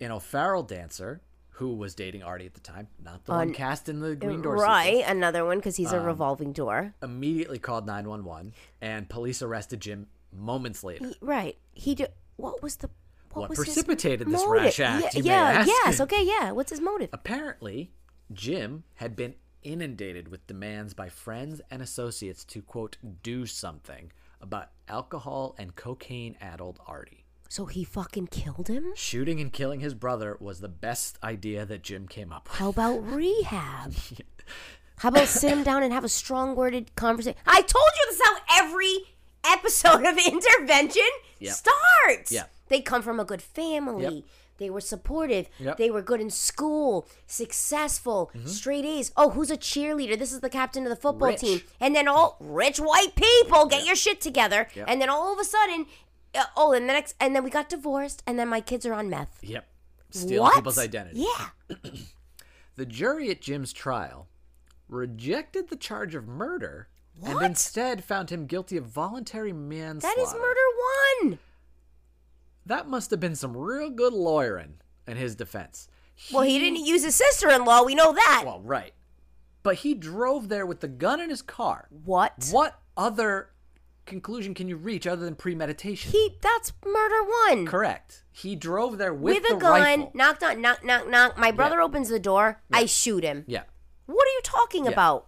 An 0.00 0.10
O'Farrell 0.10 0.62
dancer 0.64 1.20
who 1.58 1.74
was 1.74 1.94
dating 1.94 2.22
Artie 2.22 2.46
at 2.46 2.54
the 2.54 2.60
time, 2.60 2.88
not 3.02 3.24
the 3.24 3.32
one 3.32 3.52
cast 3.52 3.88
in 3.88 4.00
the 4.00 4.16
Green 4.16 4.42
Door 4.42 4.56
Right, 4.56 5.04
another 5.06 5.44
one 5.44 5.58
because 5.58 5.76
he's 5.76 5.92
Um, 5.92 6.00
a 6.02 6.04
revolving 6.04 6.52
door. 6.52 6.94
immediately 7.02 7.58
called 7.60 7.86
911 7.86 8.52
and 8.80 9.08
police 9.08 9.40
arrested 9.40 9.80
Jim 9.80 10.08
moments 10.32 10.82
later. 10.82 11.06
He- 11.06 11.16
right. 11.20 11.56
He 11.72 11.94
do, 11.94 12.06
What 12.36 12.60
was 12.62 12.76
the 12.76 12.90
what, 13.32 13.42
What 13.42 13.50
was 13.50 13.58
precipitated 13.58 14.28
this 14.28 14.44
rash 14.46 14.78
act, 14.80 15.14
Yeah, 15.14 15.62
yeah 15.62 15.64
yes. 15.64 16.00
Okay. 16.00 16.22
Yeah. 16.24 16.50
What's 16.52 16.70
his 16.70 16.80
motive? 16.80 17.10
Apparently, 17.12 17.92
Jim 18.32 18.84
had 18.94 19.14
been 19.16 19.34
inundated 19.62 20.28
with 20.28 20.46
demands 20.46 20.94
by 20.94 21.08
friends 21.08 21.60
and 21.70 21.80
associates 21.82 22.44
to, 22.44 22.62
quote, 22.62 22.96
do 23.22 23.46
something 23.46 24.12
about 24.40 24.70
alcohol 24.88 25.54
and 25.58 25.74
cocaine 25.74 26.36
addled 26.40 26.78
Artie. 26.86 27.23
So 27.48 27.66
he 27.66 27.84
fucking 27.84 28.28
killed 28.28 28.68
him. 28.68 28.92
Shooting 28.96 29.40
and 29.40 29.52
killing 29.52 29.80
his 29.80 29.94
brother 29.94 30.36
was 30.40 30.60
the 30.60 30.68
best 30.68 31.18
idea 31.22 31.64
that 31.66 31.82
Jim 31.82 32.08
came 32.08 32.32
up 32.32 32.48
with. 32.48 32.58
How 32.58 32.70
about 32.70 32.98
rehab? 33.06 33.94
How 34.98 35.08
about 35.10 35.28
sit 35.28 35.52
him 35.52 35.62
down 35.62 35.82
and 35.82 35.92
have 35.92 36.04
a 36.04 36.08
strong 36.08 36.54
worded 36.56 36.94
conversation? 36.96 37.38
I 37.46 37.60
told 37.62 37.84
you 37.96 38.06
this 38.06 38.16
is 38.16 38.22
how 38.24 38.36
every 38.64 38.96
episode 39.44 40.04
of 40.06 40.16
intervention 40.26 41.02
Yep. 41.40 41.52
starts. 41.54 42.32
Yep. 42.32 42.50
They 42.68 42.80
come 42.80 43.02
from 43.02 43.20
a 43.20 43.24
good 43.24 43.42
family. 43.42 44.02
Yep. 44.16 44.24
They 44.58 44.70
were 44.70 44.80
supportive. 44.80 45.48
Yep. 45.58 45.74
Mm-hmm. 45.74 45.82
They 45.82 45.90
were 45.90 46.00
good 46.00 46.20
in 46.20 46.30
school, 46.30 47.08
successful, 47.26 48.30
straight 48.46 48.84
A's. 48.84 49.10
Oh, 49.16 49.30
who's 49.30 49.50
a 49.50 49.56
cheerleader? 49.56 50.16
This 50.18 50.32
is 50.32 50.40
the 50.40 50.48
captain 50.48 50.84
of 50.84 50.90
the 50.90 50.96
football 50.96 51.28
Rich. 51.30 51.40
team. 51.40 51.60
And 51.80 51.94
then 51.94 52.06
all 52.08 52.36
rich 52.40 52.78
white 52.78 53.14
people 53.16 53.66
get 53.66 53.84
your 53.84 53.96
shit 53.96 54.20
together. 54.20 54.68
And 54.86 55.00
then 55.00 55.08
all 55.10 55.32
of 55.32 55.38
a 55.40 55.44
sudden, 55.44 55.86
Uh, 56.34 56.44
oh, 56.56 56.72
and 56.72 56.88
the 56.88 56.92
next, 56.92 57.14
and 57.20 57.34
then 57.34 57.44
we 57.44 57.50
got 57.50 57.68
divorced, 57.68 58.22
and 58.26 58.38
then 58.38 58.48
my 58.48 58.60
kids 58.60 58.84
are 58.86 58.94
on 58.94 59.08
meth. 59.10 59.38
Yep. 59.42 59.66
Stealing 60.10 60.40
what? 60.42 60.54
people's 60.54 60.78
identity. 60.78 61.24
Yeah. 61.38 61.76
The 62.76 62.86
jury 62.86 63.30
at 63.30 63.40
Jim's 63.40 63.72
trial 63.72 64.26
rejected 64.88 65.68
the 65.70 65.76
charge 65.76 66.16
of 66.16 66.26
murder 66.26 66.88
and 67.24 67.34
What? 67.34 67.44
instead 67.44 68.02
found 68.02 68.30
him 68.30 68.46
guilty 68.46 68.76
of 68.76 68.86
voluntary 68.86 69.52
manslaughter. 69.52 70.16
That 70.16 70.20
is 70.20 70.34
murder 70.34 70.60
one. 71.30 71.38
That 72.66 72.88
must 72.88 73.12
have 73.12 73.20
been 73.20 73.36
some 73.36 73.56
real 73.56 73.90
good 73.90 74.12
lawyering 74.12 74.78
in 75.06 75.16
his 75.16 75.36
defense. 75.36 75.86
Well, 76.32 76.42
he 76.42 76.58
didn't 76.58 76.84
use 76.84 77.04
his 77.04 77.14
sister 77.14 77.48
in 77.48 77.64
law. 77.64 77.84
We 77.84 77.94
know 77.94 78.12
that. 78.12 78.42
Well, 78.44 78.60
right. 78.60 78.92
But 79.62 79.76
he 79.76 79.94
drove 79.94 80.48
there 80.48 80.66
with 80.66 80.80
the 80.80 80.88
gun 80.88 81.20
in 81.20 81.30
his 81.30 81.42
car. 81.42 81.86
what? 82.04 82.48
What 82.50 82.80
other 82.96 83.50
conclusion 84.06 84.54
can 84.54 84.68
you 84.68 84.76
reach 84.76 85.06
other 85.06 85.24
than 85.24 85.34
premeditation? 85.34 86.10
He 86.12 86.36
that's 86.40 86.72
murder 86.84 87.22
one. 87.48 87.66
Correct. 87.66 88.24
He 88.30 88.56
drove 88.56 88.98
there 88.98 89.14
with, 89.14 89.36
With 89.42 89.50
a 89.50 89.54
the 89.54 89.60
gun, 89.60 89.80
rifle. 89.80 90.10
knocked 90.14 90.42
on, 90.42 90.60
knock, 90.60 90.84
knock, 90.84 91.08
knock. 91.08 91.38
My 91.38 91.50
brother 91.52 91.80
opens 91.80 92.08
the 92.08 92.18
door. 92.18 92.60
I 92.72 92.86
shoot 92.86 93.22
him. 93.24 93.44
Yeah. 93.46 93.62
What 94.06 94.24
are 94.26 94.30
you 94.34 94.40
talking 94.42 94.84
Yeah. 94.86 94.90
about? 94.92 95.26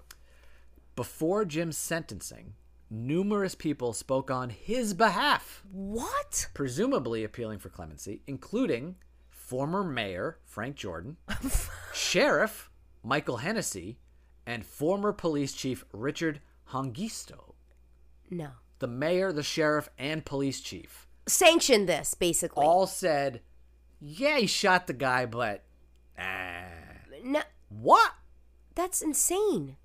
Before 0.95 1.45
Jim's 1.45 1.77
sentencing, 1.79 2.55
numerous 2.91 3.55
people 3.55 3.93
spoke 3.93 4.31
on 4.31 4.51
his 4.51 4.95
behalf, 4.95 5.63
What? 5.71 6.49
presumably 6.55 7.23
appealing 7.25 7.59
for 7.59 7.69
clemency, 7.69 8.23
including 8.27 8.97
former 9.29 9.85
mayor 9.85 10.39
Frank 10.45 10.77
Jordan, 10.77 11.17
sheriff 11.93 12.71
Michael 13.03 13.39
Hennessy, 13.39 13.99
and 14.47 14.65
former 14.65 15.13
police 15.13 15.53
chief 15.53 15.85
Richard 15.93 16.41
Hongisto. 16.71 17.55
No. 18.31 18.51
The 18.79 18.87
mayor, 18.87 19.33
the 19.33 19.43
sheriff, 19.43 19.89
and 19.99 20.25
police 20.25 20.61
chief 20.61 21.07
sanctioned 21.27 21.89
this, 21.89 22.15
basically. 22.15 22.65
all 22.65 22.87
said, 22.87 23.41
"Yeah, 24.01 24.39
he 24.39 24.47
shot 24.47 24.87
the 24.87 24.93
guy, 24.93 25.27
but 25.27 25.65
ah, 26.19 26.65
no, 27.25 27.43
what?" 27.69 28.13
that's 28.75 29.01
insane. 29.03 29.77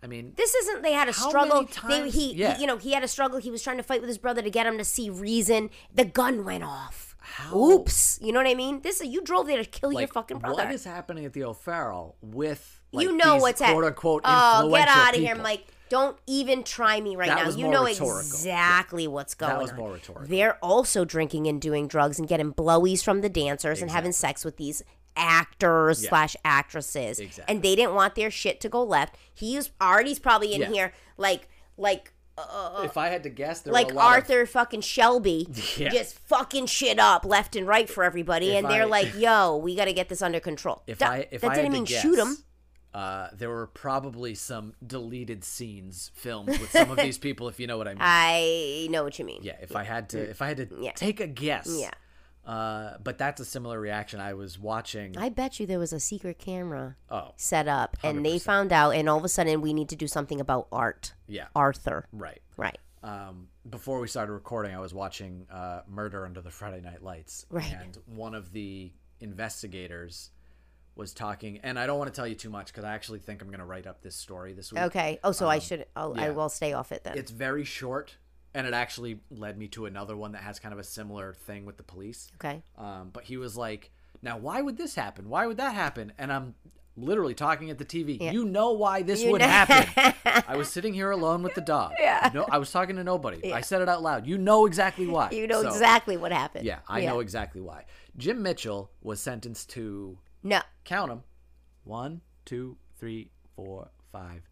I 0.00 0.06
mean, 0.06 0.34
This 0.36 0.54
isn't. 0.54 0.82
They 0.82 0.92
had 0.92 1.08
a 1.08 1.12
struggle. 1.12 1.68
They, 1.88 2.08
he, 2.08 2.32
Yeah. 2.34 2.54
he, 2.54 2.60
you 2.60 2.66
know, 2.68 2.76
he 2.76 2.92
had 2.92 3.02
a 3.02 3.08
struggle. 3.08 3.40
He 3.40 3.50
was 3.50 3.64
trying 3.64 3.78
to 3.78 3.82
fight 3.82 4.00
with 4.00 4.06
his 4.06 4.18
brother 4.18 4.42
to 4.42 4.50
get 4.50 4.64
him 4.64 4.78
to 4.78 4.84
see 4.84 5.10
reason. 5.10 5.70
The 5.92 6.04
gun 6.04 6.44
went 6.44 6.62
off. 6.62 7.16
How- 7.18 7.56
Oops. 7.58 8.20
You 8.22 8.32
know 8.32 8.38
what 8.38 8.46
I 8.46 8.54
mean? 8.54 8.80
This 8.82 9.00
is. 9.00 9.08
you 9.08 9.20
drove 9.22 9.48
there 9.48 9.56
to 9.60 9.68
kill 9.68 9.92
your 9.92 10.06
fucking 10.06 10.38
brother. 10.38 10.54
what 10.62 10.72
is 10.72 10.84
happening 10.84 11.24
at 11.24 11.32
the 11.32 11.42
O'Farrell 11.42 12.14
with 12.22 12.80
like, 12.92 13.04
you 13.04 13.16
know 13.16 13.36
what's 13.38 13.60
at 13.60 13.72
quote 13.72 13.84
unquote 13.84 14.22
Oh, 14.24 14.70
get 14.72 14.86
out 14.86 15.14
of 15.16 15.20
here. 15.20 15.34
Mike. 15.34 15.66
Don't 15.88 16.16
even 16.26 16.62
try 16.64 17.00
me 17.00 17.16
right 17.16 17.28
That 17.28 17.46
now. 17.46 17.50
You 17.50 17.68
know 17.68 17.84
rhetorical. 17.84 18.18
exactly 18.18 19.06
what's 19.08 19.34
going 19.34 19.52
That 19.52 19.60
was 19.60 19.70
on. 19.70 19.76
more 19.76 19.92
rhetorical. 19.92 20.26
They're 20.28 20.56
also 20.62 21.04
drinking 21.04 21.46
and 21.46 21.60
doing 21.60 21.88
drugs 21.88 22.18
and 22.18 22.28
getting 22.28 22.52
blowies 22.52 23.02
from 23.02 23.20
the 23.20 23.28
dancers 23.28 23.80
and 23.82 23.90
having 23.90 24.12
sex 24.12 24.44
with 24.44 24.56
these 24.56 24.82
actors 25.16 26.02
Yeah. 26.04 26.08
slash 26.10 26.36
actresses. 26.44 27.18
Exactly. 27.18 27.52
And 27.54 27.62
they 27.62 27.74
didn't 27.76 27.94
want 27.94 28.14
their 28.14 28.30
shit 28.30 28.60
to 28.62 28.68
go 28.68 28.82
left. 28.82 29.16
He's 29.34 29.70
Artie's 29.80 30.18
probably 30.18 30.54
in 30.54 30.60
Yeah. 30.62 30.68
here 30.70 30.92
like 31.16 31.48
like 31.76 32.12
uh, 32.36 32.82
If 32.84 32.96
I 32.96 33.08
had 33.08 33.24
to 33.24 33.30
guess, 33.30 33.62
there 33.62 33.72
like 33.72 33.88
were 33.88 33.94
a 33.94 33.96
lot 33.96 34.12
Arthur 34.14 34.46
fucking 34.46 34.82
Shelby, 34.82 35.48
Yeah. 35.76 35.88
just 35.88 36.16
fucking 36.20 36.66
shit 36.66 37.00
up 37.00 37.24
left 37.24 37.56
and 37.56 37.66
right 37.66 37.90
for 37.90 38.04
everybody, 38.04 38.50
If 38.50 38.58
and 38.62 38.70
they're 38.70 38.82
I- 38.82 38.86
like, 38.86 39.14
"Yo, 39.18 39.56
we 39.56 39.74
got 39.74 39.86
to 39.86 39.92
get 39.92 40.08
this 40.08 40.22
under 40.22 40.38
control." 40.38 40.82
If 40.86 41.02
I 41.02 41.26
if 41.32 41.40
that 41.40 41.50
I 41.50 41.54
didn't 41.56 41.72
mean 41.72 41.82
guess, 41.84 42.00
shoot 42.00 42.16
him. 42.16 42.36
Uh, 42.94 43.28
there 43.34 43.50
were 43.50 43.66
probably 43.68 44.34
some 44.34 44.74
deleted 44.84 45.44
scenes 45.44 46.10
filmed 46.14 46.48
with 46.48 46.70
some 46.70 46.90
of 46.90 46.96
these 47.06 47.18
people, 47.18 47.48
if 47.48 47.60
you 47.60 47.66
know 47.66 47.76
what 47.78 47.86
I 47.86 47.90
mean. 47.92 47.98
I 48.02 48.88
know 48.90 49.04
what 49.04 49.18
you 49.18 49.24
mean. 49.24 49.40
yeah, 49.42 49.56
if 49.60 49.76
I 49.76 49.84
had 49.84 50.08
to, 50.10 50.18
if 50.30 50.40
I 50.42 50.48
had 50.48 50.56
to 50.56 50.68
Yeah. 50.80 50.92
take 50.92 51.20
a 51.20 51.26
guess. 51.26 51.68
Yeah. 51.70 51.90
Uh, 52.50 52.96
but 53.04 53.18
that's 53.18 53.42
a 53.42 53.44
similar 53.44 53.78
reaction. 53.78 54.20
I 54.20 54.32
was 54.32 54.58
watching. 54.58 55.18
I 55.18 55.28
bet 55.28 55.60
you 55.60 55.66
there 55.66 55.78
was 55.78 55.92
a 55.92 56.00
secret 56.00 56.38
camera 56.38 56.96
oh, 57.10 57.32
set 57.36 57.68
up, 57.68 57.98
and 58.02 58.24
they 58.24 58.38
found 58.38 58.72
out, 58.72 58.92
and 58.92 59.06
all 59.06 59.18
of 59.18 59.24
a 59.24 59.28
sudden 59.28 59.60
we 59.60 59.74
need 59.74 59.90
to 59.90 59.96
do 59.96 60.06
something 60.08 60.40
about 60.40 60.66
art. 60.72 61.12
yeah, 61.26 61.48
Arthur, 61.54 62.06
right. 62.10 62.40
right? 62.56 62.78
um, 63.02 63.48
before 63.68 64.00
we 64.00 64.08
started 64.08 64.32
recording, 64.32 64.74
I 64.74 64.80
was 64.80 64.94
watching 64.94 65.46
uh, 65.50 65.82
Murder 65.86 66.24
Under 66.24 66.40
the 66.40 66.50
Friday 66.50 66.80
Night 66.80 67.02
Lights, 67.02 67.44
Right. 67.50 67.70
and 67.82 67.98
one 68.06 68.34
of 68.34 68.50
the 68.52 68.92
investigators 69.20 70.30
was 70.98 71.14
talking. 71.14 71.60
And 71.62 71.78
I 71.78 71.86
don't 71.86 71.98
want 71.98 72.12
to 72.12 72.16
tell 72.16 72.26
you 72.26 72.34
too 72.34 72.50
much 72.50 72.66
because 72.66 72.84
I 72.84 72.92
actually 72.94 73.20
think 73.20 73.40
I'm 73.40 73.48
going 73.48 73.60
to 73.60 73.64
write 73.64 73.86
up 73.86 74.02
this 74.02 74.14
story 74.16 74.52
this 74.52 74.72
week. 74.72 74.82
Okay. 74.82 75.18
Oh, 75.24 75.32
so 75.32 75.48
I 75.48 75.58
should. 75.60 75.86
I'll, 75.96 76.12
I 76.18 76.30
will 76.30 76.50
stay 76.50 76.74
off 76.74 76.92
it 76.92 77.04
then. 77.04 77.16
It's 77.16 77.30
very 77.30 77.64
short, 77.64 78.16
and 78.52 78.66
it 78.66 78.74
actually 78.74 79.20
led 79.30 79.56
me 79.56 79.68
to 79.68 79.86
another 79.86 80.16
one 80.16 80.32
that 80.32 80.42
has 80.42 80.58
kind 80.58 80.72
of 80.74 80.78
a 80.78 80.84
similar 80.84 81.32
thing 81.32 81.64
with 81.64 81.76
the 81.78 81.82
police. 81.84 82.30
okay. 82.34 82.62
Um, 82.76 83.10
but 83.12 83.24
he 83.24 83.36
was 83.38 83.56
like, 83.56 83.90
"Now, 84.20 84.36
why 84.36 84.60
would 84.60 84.76
this 84.76 84.94
happen? 84.96 85.28
Why 85.30 85.46
would 85.46 85.56
that 85.56 85.72
happen?" 85.74 86.12
And 86.18 86.32
I'm 86.32 86.54
literally 86.96 87.34
talking 87.34 87.70
at 87.70 87.78
the 87.78 87.84
TV. 87.84 88.20
Yeah. 88.20 88.32
You 88.32 88.44
know 88.44 88.72
why 88.72 89.02
this 89.02 89.22
You 89.22 89.30
would 89.30 89.40
know- 89.40 89.46
happen? 89.46 90.14
I 90.48 90.56
was 90.56 90.68
sitting 90.68 90.92
here 90.92 91.12
alone 91.12 91.44
with 91.44 91.54
the 91.54 91.60
dog. 91.60 91.92
Yeah. 92.00 92.28
No, 92.34 92.44
I 92.50 92.58
was 92.58 92.72
talking 92.72 92.96
to 92.96 93.04
nobody. 93.04 93.38
Yeah. 93.44 93.54
I 93.54 93.60
said 93.60 93.82
it 93.82 93.88
out 93.88 94.02
loud. 94.02 94.26
You 94.26 94.36
know 94.36 94.66
exactly 94.66 95.06
why. 95.06 95.30
You 95.30 95.46
know 95.46 95.62
So, 95.62 95.68
exactly 95.68 96.16
what 96.16 96.32
happened. 96.32 96.64
Yeah, 96.66 96.80
I 96.88 97.04
know 97.04 97.20
exactly 97.20 97.60
why. 97.60 97.84
Jim 98.16 98.42
Mitchell 98.42 98.90
was 99.00 99.20
sentenced 99.20 99.70
to 99.70 100.18
No. 100.42 100.60
count 100.84 101.08
them: 101.10 101.22
one, 101.84 102.20
two, 102.44 102.76
three, 102.98 103.30
four, 103.56 103.90
five, 104.12 104.42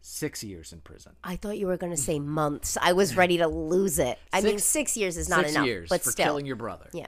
six 0.00 0.42
years 0.44 0.72
in 0.72 0.80
prison. 0.80 1.12
I 1.24 1.36
thought 1.36 1.58
you 1.58 1.66
were 1.66 1.76
going 1.76 1.92
to 1.94 2.00
say 2.00 2.18
months. 2.18 2.76
I 2.80 2.92
was 2.92 3.16
ready 3.16 3.38
to 3.38 3.46
lose 3.48 3.98
it. 3.98 4.18
I 4.32 4.40
mean, 4.40 4.58
Six- 4.58 4.64
six 4.64 4.96
years 4.96 5.16
is 5.16 5.28
not 5.28 5.40
six 5.40 5.52
enough, 5.52 5.66
years 5.66 5.88
but 5.88 6.02
for 6.02 6.10
still. 6.10 6.24
killing 6.26 6.46
your 6.46 6.56
brother. 6.56 6.88
yeah. 6.92 7.06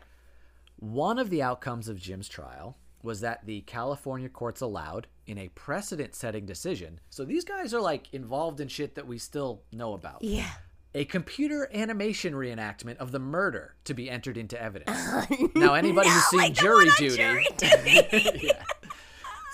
One 0.77 1.19
of 1.19 1.29
the 1.31 1.43
outcomes 1.43 1.89
of 1.89 1.99
Jim's 1.99 2.29
trial 2.29 2.77
was 3.03 3.21
that 3.21 3.45
the 3.47 3.61
California 3.63 4.29
courts 4.29 4.61
allowed, 4.61 5.07
in 5.27 5.39
a 5.39 5.49
precedent 5.49 6.15
setting 6.15 6.45
decision, 6.47 7.01
so 7.11 7.25
these 7.25 7.45
guys 7.45 7.73
are 7.73 7.81
like 7.81 8.13
involved 8.13 8.61
in 8.61 8.69
shit 8.69 8.95
that 8.95 9.07
we 9.07 9.17
still 9.19 9.63
know 9.73 9.93
about, 9.95 10.23
Yeah. 10.23 10.51
A 10.95 11.05
computer 11.05 11.69
animation 11.73 12.35
reenactment 12.35 12.97
of 12.97 13.13
the 13.13 13.19
murder 13.19 13.75
to 13.85 13.95
be 13.95 14.11
entered 14.11 14.37
into 14.37 14.61
evidence. 14.61 14.99
now, 15.55 15.75
anybody 15.75 16.09
who's 16.09 16.25
seen 16.25 16.41
like 16.41 16.53
jury 16.55 16.89
duty. 16.99 17.17
Jury 17.17 17.47
Duty. 17.57 18.41
yeah. 18.47 18.65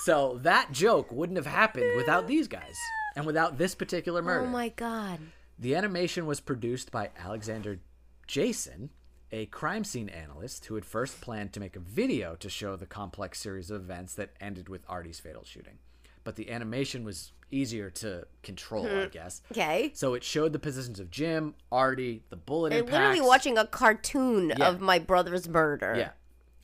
So 0.05 0.39
that 0.43 0.73
joke 0.73 1.11
wouldn't 1.11 1.37
have 1.37 1.47
happened 1.47 1.97
without 1.97 2.27
these 2.27 2.49
guys 2.49 2.77
and 3.17 3.27
without 3.27 3.59
this 3.59 3.75
particular 3.75 4.21
oh 4.21 4.25
murder. 4.25 4.47
Oh 4.47 4.51
my 4.51 4.71
god. 4.71 5.21
The 5.59 5.75
animation 5.75 6.27
was 6.27 6.41
produced 6.41 6.91
by 6.91 7.11
Alexander 7.19 7.81
Jason, 8.27 8.91
a 9.33 9.47
crime 9.47 9.85
scene 9.85 10.09
analyst 10.09 10.67
who 10.67 10.75
had 10.75 10.85
first 10.85 11.21
planned 11.21 11.53
to 11.55 11.61
make 11.61 11.77
a 11.77 11.81
video 11.81 12.37
to 12.37 12.49
show 12.49 12.77
the 12.77 12.87
complex 12.87 13.41
series 13.41 13.71
of 13.71 13.83
events 13.83 14.15
that 14.15 14.35
ended 14.41 14.69
with 14.69 14.85
Artie's 14.89 15.21
fatal 15.21 15.45
shooting. 15.45 15.79
But 16.27 16.35
the 16.35 16.51
animation 16.51 17.05
was 17.05 17.31
easier 17.53 17.89
to 17.89 18.27
control, 18.43 18.85
I 18.85 19.05
hmm. 19.05 19.11
guess. 19.13 19.43
Okay. 19.53 19.93
So 19.95 20.15
it 20.15 20.25
showed 20.25 20.53
the 20.53 20.59
positions 20.59 20.99
of 20.99 21.09
Jim, 21.09 21.55
Artie, 21.71 22.25
the 22.31 22.37
bullet 22.37 22.71
They're 22.71 22.81
impacts. 22.81 22.95
literally 22.99 23.21
watching 23.21 23.57
a 23.57 23.65
cartoon 23.65 24.49
Yeah. 24.49 24.69
of 24.69 24.81
my 24.81 24.99
brother's 24.99 25.49
murder. 25.49 25.95
Yeah. 25.97 26.11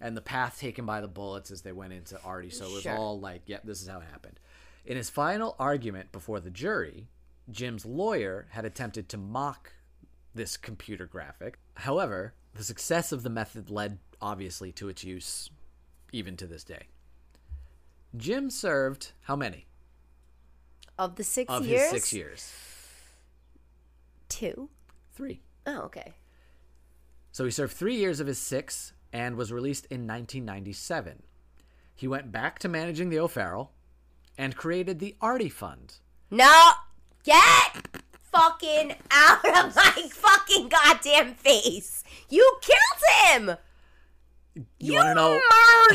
And 0.00 0.16
the 0.16 0.20
path 0.20 0.58
taken 0.58 0.84
by 0.84 1.00
the 1.00 1.06
bullets 1.06 1.52
as 1.52 1.62
they 1.62 1.70
went 1.70 1.92
into 1.92 2.20
Artie. 2.24 2.50
So 2.50 2.66
it 2.66 2.72
was 2.72 2.82
Sure. 2.82 2.96
all 2.96 3.20
like, 3.20 3.42
yep, 3.46 3.62
this 3.62 3.80
is 3.80 3.86
how 3.86 4.00
it 4.00 4.06
happened. 4.10 4.40
In 4.84 4.96
his 4.96 5.08
final 5.08 5.54
argument 5.60 6.10
before 6.10 6.40
the 6.40 6.50
jury, 6.50 7.06
Jim's 7.48 7.86
lawyer 7.86 8.48
had 8.50 8.64
attempted 8.64 9.08
to 9.10 9.16
mock 9.16 9.74
this 10.34 10.56
computer 10.56 11.06
graphic. 11.06 11.60
However, 11.74 12.34
the 12.54 12.64
success 12.64 13.12
of 13.12 13.22
the 13.22 13.30
method 13.30 13.70
led, 13.70 14.00
obviously, 14.20 14.72
to 14.72 14.88
its 14.88 15.04
use 15.04 15.50
even 16.10 16.36
to 16.38 16.48
this 16.48 16.64
day. 16.64 16.88
Jim 18.16 18.50
served 18.50 19.12
how 19.22 19.36
many 19.36 19.66
Of 20.98 21.16
the 21.16 21.24
six 21.24 21.52
of 21.52 21.66
years? 21.66 21.82
his 21.82 21.90
six 21.90 22.12
years? 22.12 22.52
Two. 24.28 24.68
Three. 25.14 25.40
Oh, 25.66 25.82
okay. 25.82 26.14
So 27.32 27.44
he 27.44 27.50
served 27.50 27.74
three 27.74 27.96
years 27.96 28.20
of 28.20 28.26
his 28.26 28.38
six 28.38 28.92
and 29.12 29.36
was 29.36 29.52
released 29.52 29.86
in 29.86 30.00
1997. 30.06 31.22
He 31.94 32.08
went 32.08 32.32
back 32.32 32.58
to 32.60 32.68
managing 32.68 33.10
the 33.10 33.18
O'Farrell 33.18 33.72
and 34.38 34.56
created 34.56 34.98
the 34.98 35.14
Artie 35.20 35.48
Fund. 35.48 35.94
No. 36.30 36.72
Get 37.24 37.88
fucking 38.32 38.94
out 39.10 39.44
of 39.44 39.76
my 39.76 40.08
fucking 40.10 40.68
goddamn 40.68 41.34
face. 41.34 42.02
You 42.28 42.58
killed 42.62 43.48
him. 43.48 43.56
You, 44.78 44.94
want 44.94 45.08
to 45.08 45.14
know? 45.14 45.40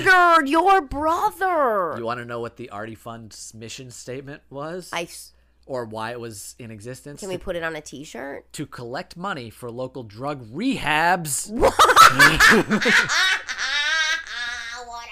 murdered 0.03 0.49
your 0.49 0.81
brother. 0.81 1.95
You 1.97 2.05
want 2.05 2.19
to 2.19 2.25
know 2.25 2.39
what 2.39 2.57
the 2.57 2.69
Artie 2.71 2.95
Fund's 2.95 3.53
mission 3.53 3.91
statement 3.91 4.41
was, 4.49 4.89
I 4.91 5.07
or 5.65 5.85
why 5.85 6.11
it 6.11 6.19
was 6.19 6.55
in 6.57 6.71
existence? 6.71 7.19
can 7.19 7.29
we 7.29 7.37
put 7.37 7.55
it 7.55 7.63
on 7.63 7.75
a 7.75 7.81
T-shirt? 7.81 8.51
to 8.53 8.65
collect 8.65 9.15
money 9.17 9.49
for 9.49 9.69
local 9.69 10.03
drug 10.03 10.43
rehabs. 10.51 11.51
what 11.51 11.73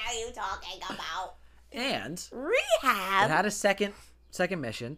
are 0.08 0.14
you 0.14 0.32
talking 0.34 0.80
about? 0.90 1.36
And 1.72 2.26
rehab. 2.32 3.30
it 3.30 3.34
had 3.34 3.46
a 3.46 3.52
second 3.52 3.94
second 4.32 4.62
mission. 4.62 4.98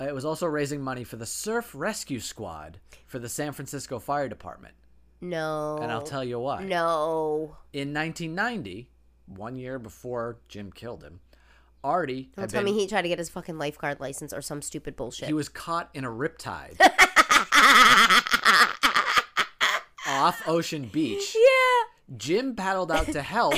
Uh, 0.00 0.04
It 0.04 0.14
was 0.14 0.24
also 0.24 0.46
raising 0.46 0.80
money 0.82 1.02
for 1.04 1.16
the 1.16 1.26
Surf 1.26 1.74
Rescue 1.74 2.20
Squad 2.20 2.78
for 3.06 3.18
the 3.18 3.28
San 3.28 3.52
Francisco 3.52 3.98
Fire 3.98 4.28
Department. 4.28 4.74
No. 5.20 5.78
And 5.82 5.90
I'll 5.92 6.02
tell 6.02 6.24
you 6.24 6.38
why. 6.38 6.64
No. 6.64 7.56
In 7.72 7.92
1990, 7.94 8.90
one 9.26 9.56
year 9.56 9.78
before 9.78 10.38
Jim 10.48 10.72
killed 10.72 11.02
him, 11.02 11.20
Artie 11.84 12.30
Don't 12.36 12.50
tell 12.50 12.62
been, 12.64 12.74
me 12.74 12.80
he 12.80 12.86
tried 12.88 13.02
to 13.02 13.08
get 13.08 13.18
his 13.18 13.28
fucking 13.28 13.58
lifeguard 13.58 14.00
license 14.00 14.32
or 14.32 14.42
some 14.42 14.62
stupid 14.62 14.96
bullshit. 14.96 15.28
he 15.28 15.34
was 15.34 15.48
caught 15.48 15.90
in 15.94 16.04
a 16.04 16.08
riptide 16.10 16.76
off 20.06 20.42
Ocean 20.46 20.88
Beach. 20.92 21.34
yeah. 21.36 22.16
Jim 22.16 22.56
paddled 22.56 22.90
out 22.90 23.06
to 23.06 23.22
help, 23.36 23.54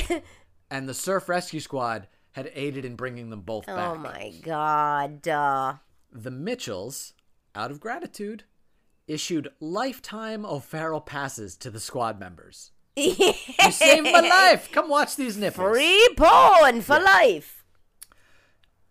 and 0.69 0.87
the 0.87 0.93
Surf 0.93 1.29
Rescue 1.29 1.59
Squad 1.61 2.07
had 2.31 2.51
aided 2.53 2.85
in 2.85 2.95
bringing 2.95 3.29
them 3.29 3.41
both 3.41 3.65
back. 3.65 3.77
Oh 3.77 3.95
my 3.95 4.33
god. 4.43 5.27
Uh, 5.27 5.75
The 6.11 6.31
Mitchells, 6.31 7.13
out 7.55 7.71
of 7.71 7.79
gratitude, 7.79 8.43
issued 9.11 9.49
lifetime 9.59 10.45
O'Farrell 10.45 11.01
passes 11.01 11.55
to 11.57 11.69
the 11.69 11.79
squad 11.79 12.19
members. 12.19 12.71
You 12.97 13.71
saved 13.71 14.03
my 14.11 14.19
life. 14.21 14.71
Come 14.71 14.89
watch 14.89 15.15
these 15.15 15.37
nipples. 15.37 15.71
Free 15.75 16.09
porn 16.17 16.81
for 16.81 16.99
life. 16.99 17.63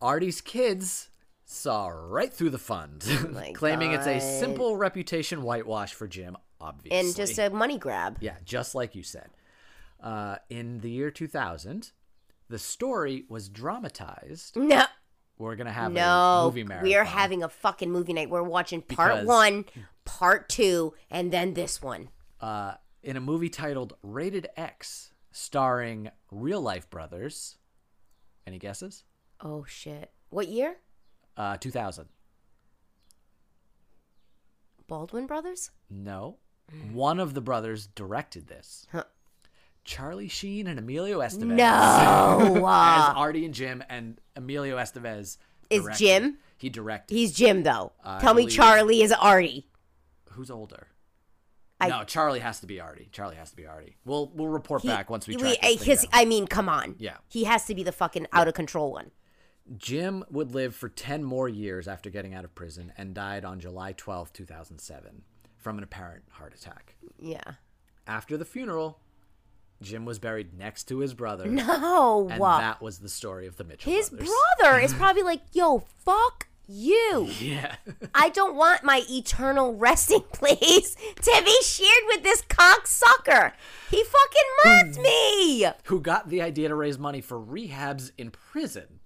Artie's 0.00 0.40
kids 0.40 1.10
saw 1.44 1.88
right 1.88 2.32
through 2.32 2.50
the 2.50 2.58
fund, 2.58 3.04
Oh 3.06 3.42
claiming 3.54 3.92
it's 3.92 4.06
a 4.06 4.20
simple 4.20 4.76
reputation 4.76 5.42
whitewash 5.42 5.92
for 5.92 6.06
Jim, 6.08 6.36
obviously. 6.60 6.98
And 6.98 7.14
just 7.14 7.38
a 7.38 7.50
money 7.50 7.78
grab. 7.78 8.16
yeah, 8.20 8.36
just 8.44 8.74
like 8.74 8.94
you 8.94 9.02
said. 9.02 9.28
Uh, 10.02 10.36
in 10.48 10.80
the 10.80 10.90
year 10.90 11.10
2000, 11.10 11.90
the 12.48 12.58
story 12.58 13.24
was 13.28 13.48
dramatized. 13.48 14.56
No. 14.56 14.84
We're 15.38 15.56
gonna 15.56 15.72
have 15.72 15.90
a 15.92 15.94
No. 15.94 16.42
movie 16.46 16.64
marathon. 16.64 16.88
We 16.88 16.94
are 16.96 17.04
having 17.04 17.42
a 17.42 17.48
fucking 17.48 17.90
movie 17.90 18.12
night. 18.12 18.30
We're 18.30 18.42
watching 18.42 18.80
part 18.82 19.12
Because 19.12 19.26
one, 19.26 19.64
part 20.18 20.48
two, 20.48 20.94
and 21.10 21.32
then 21.32 21.54
this 21.54 21.80
one. 21.82 22.08
uh, 22.40 22.74
in 23.02 23.16
a 23.16 23.20
movie 23.20 23.48
titled 23.48 23.94
Rated 24.02 24.48
X, 24.56 25.12
starring 25.32 26.10
real 26.30 26.60
life 26.60 26.88
brothers. 26.90 27.56
Any 28.46 28.58
guesses? 28.58 29.04
Oh 29.40 29.64
shit! 29.66 30.10
What 30.30 30.48
year? 30.48 30.76
Uh, 31.36 31.56
2000. 31.56 32.06
Baldwin 34.86 35.26
Brothers? 35.26 35.70
No. 35.88 36.36
One 36.92 37.18
of 37.20 37.34
the 37.34 37.40
brothers 37.40 37.86
directed 37.86 38.46
this. 38.48 38.86
Huh. 38.92 39.04
Charlie 39.84 40.28
Sheen 40.28 40.66
and 40.66 40.78
Emilio 40.78 41.20
Estevez. 41.20 41.46
No. 41.56 41.64
As 42.66 43.04
Uh, 43.08 43.12
Artie 43.16 43.44
and 43.44 43.54
Jim, 43.54 43.82
and 43.88 44.20
Emilio 44.36 44.76
Estevez. 44.76 45.38
Is. 45.70 45.86
Jim? 45.96 46.38
He 46.58 46.68
directed. 46.68 47.14
he's 47.14 47.32
Jim 47.32 47.62
though. 47.62 47.92
I 48.04 48.18
Tell 48.20 48.34
me 48.34 48.46
Charlie 48.46 49.02
is 49.02 49.12
Artie. 49.12 49.66
Who's 50.32 50.50
older? 50.50 50.88
I- 51.80 51.88
no, 51.88 52.04
Charlie 52.04 52.40
has 52.40 52.60
to 52.60 52.66
be 52.66 52.78
Artie. 52.80 53.08
Charlie 53.10 53.36
has 53.36 53.50
to 53.50 53.56
be 53.56 53.66
Artie. 53.66 53.96
We'll 54.04 54.30
we'll 54.34 54.48
report 54.48 54.82
He- 54.82 54.88
back 54.88 55.08
once 55.10 55.26
we 55.26 55.36
we- 55.36 55.40
track 55.56 55.60
this 55.62 55.82
his-. 55.82 56.06
I 56.12 56.24
mean, 56.24 56.46
come 56.46 56.68
on. 56.68 56.96
Yeah. 56.98 57.16
He 57.28 57.44
has 57.44 57.64
to 57.66 57.74
be 57.74 57.82
the 57.82 57.92
fucking 57.92 58.26
out 58.32 58.48
of 58.48 58.54
control 58.54 58.92
one. 58.92 59.10
Jim 59.76 60.24
would 60.30 60.52
live 60.52 60.74
for 60.74 60.88
10 60.88 61.22
more 61.22 61.48
years 61.48 61.86
after 61.86 62.10
getting 62.10 62.34
out 62.34 62.44
of 62.44 62.54
prison 62.54 62.92
and 62.98 63.14
died 63.14 63.44
on 63.44 63.60
July 63.60 63.92
12, 63.92 64.32
2007, 64.32 65.22
from 65.58 65.78
an 65.78 65.84
apparent 65.84 66.24
heart 66.32 66.52
attack. 66.54 66.96
Yeah. 67.18 67.40
After 68.06 68.36
the 68.36 68.44
funeral, 68.44 68.98
Jim 69.80 70.04
was 70.04 70.18
buried 70.18 70.52
next 70.58 70.84
to 70.88 70.98
his 70.98 71.14
brother. 71.14 71.46
No. 71.50 72.28
And 72.30 72.40
that 72.42 72.82
was 72.82 72.98
the 72.98 73.08
story 73.08 73.46
of 73.46 73.56
the 73.56 73.64
Mitchell 73.64 73.92
His 73.92 74.10
brothers. 74.10 74.28
brother 74.58 74.78
is 74.80 74.92
probably 75.02 75.22
like, 75.22 75.42
yo, 75.52 75.78
fuck 76.04 76.48
you. 76.70 77.28
Yeah. 77.40 77.76
I 78.14 78.28
don't 78.30 78.54
want 78.54 78.84
my 78.84 79.02
eternal 79.10 79.74
resting 79.76 80.22
place 80.32 80.94
to 80.94 81.42
be 81.44 81.58
shared 81.62 82.04
with 82.08 82.22
this 82.22 82.42
cocksucker. 82.42 83.52
He 83.90 84.04
fucking 84.04 84.94
murked 84.96 85.02
me. 85.02 85.66
Who 85.84 86.00
got 86.00 86.28
the 86.28 86.42
idea 86.42 86.68
to 86.68 86.74
raise 86.74 86.98
money 86.98 87.20
for 87.20 87.38
rehabs 87.40 88.12
in 88.16 88.30
prison, 88.30 89.00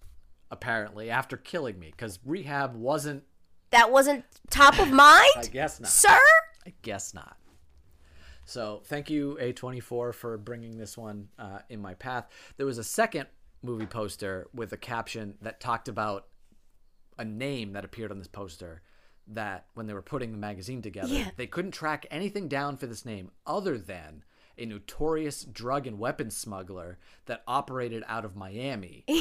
apparently, 0.51 1.11
after 1.11 1.37
killing 1.37 1.79
me, 1.79 1.91
because 1.91 2.19
rehab 2.25 2.75
wasn't, 2.77 3.25
That 3.71 3.91
wasn't 3.91 4.25
top 4.51 4.79
of 4.79 4.91
mind, 4.91 5.31
I 5.37 5.47
guess 5.51 5.81
not. 5.81 5.91
sir. 5.91 6.19
I 6.67 6.73
guess 6.83 7.15
not. 7.15 7.37
So 8.47 8.83
thank 8.87 9.09
you, 9.09 9.39
A24, 9.41 10.13
for 10.15 10.37
bringing 10.39 10.77
this 10.77 10.99
one 10.99 11.29
uh, 11.39 11.61
in 11.71 11.81
my 11.81 11.95
path. 11.95 12.27
There 12.59 12.67
was 12.67 12.77
a 12.79 12.85
second 12.85 13.27
movie 13.63 13.87
poster 13.87 14.49
with 14.53 14.73
a 14.73 14.77
caption 14.77 15.35
that 15.41 15.61
talked 15.61 15.89
about 15.89 16.27
a 17.19 17.25
name 17.25 17.73
that 17.73 17.85
appeared 17.85 18.11
on 18.11 18.19
this 18.19 18.29
poster 18.29 18.83
that 19.27 19.67
when 19.75 19.87
they 19.87 19.95
were 19.95 20.03
putting 20.03 20.33
the 20.33 20.39
magazine 20.39 20.83
together, 20.83 21.09
Yeah. 21.15 21.31
they 21.37 21.47
couldn't 21.47 21.71
track 21.73 22.07
anything 22.11 22.47
down 22.49 22.77
for 22.77 22.87
this 22.87 23.05
name 23.07 23.31
other 23.47 23.79
than 23.79 24.23
a 24.59 24.67
notorious 24.67 25.43
drug 25.45 25.87
and 25.87 25.99
weapons 25.99 26.37
smuggler 26.37 26.99
that 27.27 27.43
operated 27.49 28.05
out 28.07 28.25
of 28.25 28.37
Miami. 28.37 29.05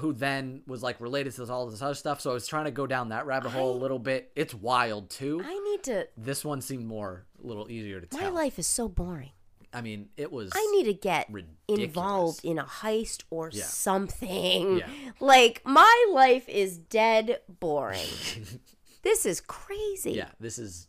Who 0.00 0.12
then 0.12 0.60
was 0.66 0.82
like 0.82 1.00
related 1.00 1.32
to 1.36 1.50
all 1.50 1.66
this 1.68 1.80
other 1.80 1.94
stuff. 1.94 2.20
So 2.20 2.30
I 2.30 2.34
was 2.34 2.46
trying 2.46 2.66
to 2.66 2.70
go 2.70 2.86
down 2.86 3.08
that 3.08 3.24
rabbit 3.24 3.50
hole 3.52 3.74
a 3.74 3.80
little 3.80 3.98
bit. 3.98 4.30
It's 4.36 4.52
wild 4.54 5.08
too. 5.08 5.40
I 5.42 5.58
need 5.58 5.82
to. 5.84 6.06
This 6.18 6.44
one 6.44 6.60
seemed 6.60 6.84
more 6.86 7.24
a 7.42 7.46
little 7.46 7.70
easier 7.70 8.00
to 8.02 8.06
My 8.14 8.20
tell. 8.20 8.30
My 8.32 8.40
life 8.42 8.58
is 8.58 8.66
so 8.66 8.88
boring. 8.90 9.30
I 9.72 9.80
mean, 9.82 10.08
it 10.16 10.32
was. 10.32 10.52
I 10.54 10.66
need 10.74 10.84
to 10.84 10.94
get 10.94 11.26
ridiculous. 11.30 11.84
involved 11.84 12.40
in 12.44 12.58
a 12.58 12.64
heist 12.64 13.24
or 13.30 13.50
Yeah. 13.52 13.64
something. 13.64 14.78
Yeah. 14.78 14.86
Like 15.20 15.62
my 15.64 16.06
life 16.12 16.48
is 16.48 16.78
dead 16.78 17.40
boring. 17.48 18.06
this 19.02 19.26
is 19.26 19.40
crazy. 19.40 20.12
Yeah, 20.12 20.28
this 20.40 20.58
is 20.58 20.88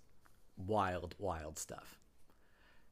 wild, 0.58 1.16
wild 1.18 1.58
stuff. 1.60 2.00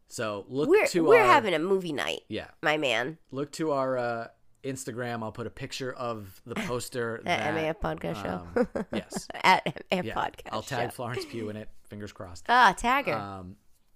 So 0.07 0.45
look 0.49 0.69
We're 0.69 0.87
to 0.87 1.03
we're 1.03 1.19
our 1.19 1.25
having 1.25 1.53
a 1.53 1.59
movie 1.59 1.91
night, 1.93 2.21
yeah. 2.29 2.47
my 2.61 2.77
man. 2.77 3.17
Look 3.31 3.51
to 3.53 3.71
our 3.71 3.97
uh, 3.97 4.27
Instagram. 4.63 5.23
I'll 5.23 5.31
put 5.31 5.47
a 5.47 5.51
picture 5.51 5.91
of 5.91 6.41
the 6.45 6.55
poster 6.55 7.17
At 7.25 7.53
that 7.55 7.55
MAF 7.55 7.81
Podcast 7.81 8.21
Show. 8.23 8.47
um, 8.75 8.85
yes, 8.93 9.27
At 9.43 9.83
a 9.91 10.03
yeah. 10.03 10.13
podcast. 10.13 10.49
I'll 10.51 10.61
tag 10.61 10.89
show. 10.89 10.95
Florence 10.95 11.25
Pugh 11.25 11.49
in 11.49 11.57
it. 11.57 11.69
Fingers 11.89 12.11
crossed. 12.13 12.45
Ah, 12.49 12.73
tag 12.77 13.05
her. 13.07 13.13
Um, 13.15 13.55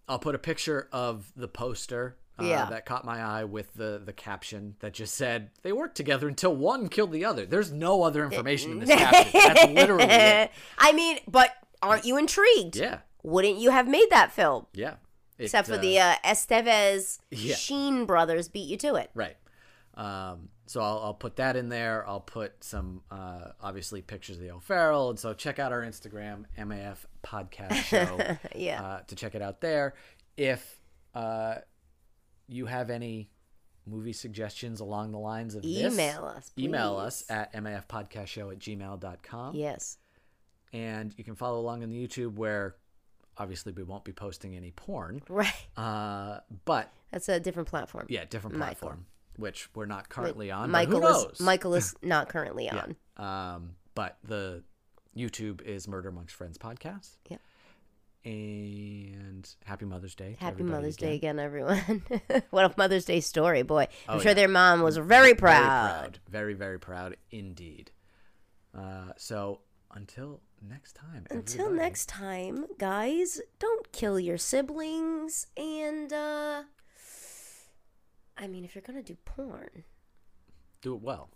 I'll 0.10 0.20
put 0.20 0.36
a 0.36 0.40
picture 0.40 0.90
of 0.92 1.32
the 1.36 1.48
poster 1.48 2.18
uh, 2.40 2.44
Yeah. 2.44 2.66
that 2.72 2.86
caught 2.86 3.06
my 3.06 3.22
eye 3.22 3.44
with 3.44 3.74
the 3.76 4.02
the 4.04 4.12
caption 4.14 4.76
that 4.80 4.94
just 4.94 5.14
said 5.14 5.52
they 5.62 5.72
worked 5.72 5.96
together 5.96 6.28
until 6.28 6.56
one 6.56 6.90
killed 6.90 7.12
the 7.12 7.24
other. 7.26 7.46
There's 7.46 7.72
no 7.72 8.04
other 8.04 8.24
information 8.26 8.72
in 8.74 8.80
this 8.80 8.90
caption. 8.98 9.32
That's 9.34 9.66
literally 9.72 10.04
it. 10.06 10.52
I 10.78 10.92
mean, 10.94 11.20
but 11.28 11.52
aren't 11.82 12.06
you 12.06 12.18
intrigued? 12.18 12.76
Yeah, 12.76 13.00
Wouldn't 13.24 13.58
you 13.60 13.72
have 13.72 13.88
made 13.88 14.08
that 14.10 14.32
film? 14.32 14.66
yeah. 14.74 14.96
It, 15.38 15.46
Except 15.46 15.70
for 15.70 15.78
the 15.78 15.98
uh, 16.00 16.16
Estevez 16.26 17.20
yeah. 17.32 17.56
Sheen 17.56 18.06
brothers 18.06 18.50
beat 18.50 18.68
you 18.68 18.76
to 18.78 18.96
it. 18.96 19.10
right. 19.14 19.38
Um, 19.96 20.50
so 20.70 20.82
I'll, 20.82 21.00
I'll 21.00 21.14
put 21.16 21.38
that 21.38 21.56
in 21.56 21.70
there. 21.70 22.08
I'll 22.08 22.20
put 22.20 22.64
some 22.64 23.02
uh, 23.10 23.54
obviously 23.60 24.04
pictures 24.04 24.36
of 24.36 24.44
the 24.44 24.52
O'Farrell, 24.52 25.10
and 25.10 25.18
so 25.18 25.34
check 25.34 25.58
out 25.58 25.72
our 25.72 25.82
Instagram 25.82 26.46
MAF 26.60 26.98
Podcast 27.26 27.74
Show. 27.86 28.38
Yeah. 28.56 28.84
uh, 28.84 29.00
to 29.08 29.16
check 29.16 29.34
it 29.34 29.42
out 29.42 29.62
there. 29.62 29.96
If 30.38 30.80
uh, 31.16 31.56
you 32.48 32.68
have 32.68 32.92
any 32.92 33.32
movie 33.88 34.14
suggestions 34.14 34.80
along 34.80 35.12
the 35.12 35.18
lines 35.18 35.56
of 35.56 35.64
this, 35.64 35.92
Email 35.94 36.26
us, 36.26 36.52
Email 36.60 36.98
please. 36.98 37.02
us 37.02 37.24
at 37.32 37.54
mafpodcastshow 37.54 38.52
at 38.52 38.60
gmail.com. 38.60 39.56
Yes. 39.56 39.98
And 40.72 41.16
you 41.18 41.24
can 41.24 41.34
follow 41.34 41.60
along 41.60 41.82
on 41.82 41.90
the 41.90 42.08
YouTube 42.08 42.36
where 42.36 42.76
obviously 43.40 43.72
we 43.72 43.82
won't 43.82 44.04
be 44.04 44.12
posting 44.12 44.56
any 44.56 44.70
porn. 44.70 45.24
Right. 45.28 45.52
Uh, 45.76 46.42
but 46.66 46.94
That's 47.10 47.28
a 47.28 47.40
different 47.40 47.68
platform. 47.70 48.06
yeah, 48.08 48.26
different 48.30 48.56
Michael. 48.58 48.98
Which 49.38 49.70
we're 49.76 49.86
not 49.86 50.10
currently 50.10 50.52
on. 50.52 50.72
Michael 50.72 51.06
is? 51.08 51.40
Michael 51.40 51.74
is 51.76 51.96
not 52.02 52.30
currently 52.30 52.66
Yeah. 52.66 52.86
on. 53.18 53.56
Um, 53.56 53.72
but 53.96 54.18
the 54.24 54.64
YouTube 55.18 55.62
is 55.62 55.88
Murder 55.88 56.10
Amongst 56.10 56.36
Friends 56.36 56.58
podcast. 56.58 57.18
Yep. 57.30 57.42
And 58.26 59.50
happy 59.66 59.86
Mother's 59.86 60.14
Day. 60.16 60.36
Happy 60.40 60.64
Mother's 60.64 60.96
again. 60.98 61.10
Day 61.10 61.16
again, 61.16 61.40
everyone. 61.40 62.04
what 62.50 62.66
a 62.66 62.74
Mother's 62.78 63.06
Day 63.06 63.22
story, 63.22 63.64
boy. 63.64 63.88
I'm 64.08 64.18
Oh, 64.18 64.20
sure 64.20 64.32
yeah. 64.32 64.36
their 64.36 64.48
mom 64.48 64.82
was 64.82 64.98
very 64.98 65.34
proud. 65.34 65.62
Very 65.64 65.70
proud. 65.70 66.20
Very, 66.30 66.54
very 66.54 66.80
proud 66.80 67.18
indeed. 67.32 67.92
Uh, 68.78 69.14
so 69.18 69.62
until 69.94 70.42
next 70.62 70.94
time. 70.94 71.26
Until 71.32 71.66
everybody, 71.68 71.82
next 71.88 72.06
time, 72.10 72.66
guys, 72.78 73.42
don't 73.58 73.92
kill 73.92 74.20
your 74.20 74.38
siblings 74.38 75.48
and 75.58 76.12
uh 76.14 76.64
I 78.40 78.48
mean 78.48 78.64
if 78.64 78.74
you're 78.74 78.82
gonna 78.86 79.04
do 79.04 79.16
porn, 79.26 79.84
Do 80.82 80.96
it 80.96 81.02
well. 81.02 81.30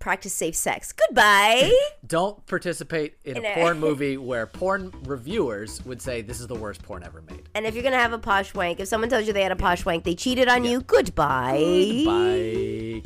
practice 0.00 0.32
safe 0.32 0.56
sex. 0.56 0.92
Goodbye. 0.92 1.70
Don't 2.06 2.44
participate 2.46 3.14
in 3.24 3.36
a 3.36 3.40
a- 3.40 3.54
porn 3.54 3.78
movie 3.86 4.16
where 4.16 4.46
porn 4.46 4.92
reviewers 5.04 5.84
would 5.84 6.02
say 6.02 6.20
this 6.22 6.40
is 6.40 6.46
the 6.48 6.54
worst 6.56 6.82
porn 6.82 7.04
ever 7.04 7.22
made. 7.22 7.48
and 7.54 7.64
if 7.66 7.74
you're 7.74 7.84
gonna 7.84 7.96
have 7.96 8.12
a 8.12 8.18
posh 8.18 8.52
wank, 8.54 8.80
if 8.80 8.88
someone 8.88 9.08
tells 9.10 9.26
you 9.26 9.32
they 9.32 9.42
had 9.42 9.52
a 9.52 9.56
posh 9.56 9.84
wank, 9.84 10.04
they 10.04 10.14
cheated 10.14 10.48
on 10.48 10.64
you, 10.64 10.80
goodbye. 10.80 12.02
Bye. 12.06 13.02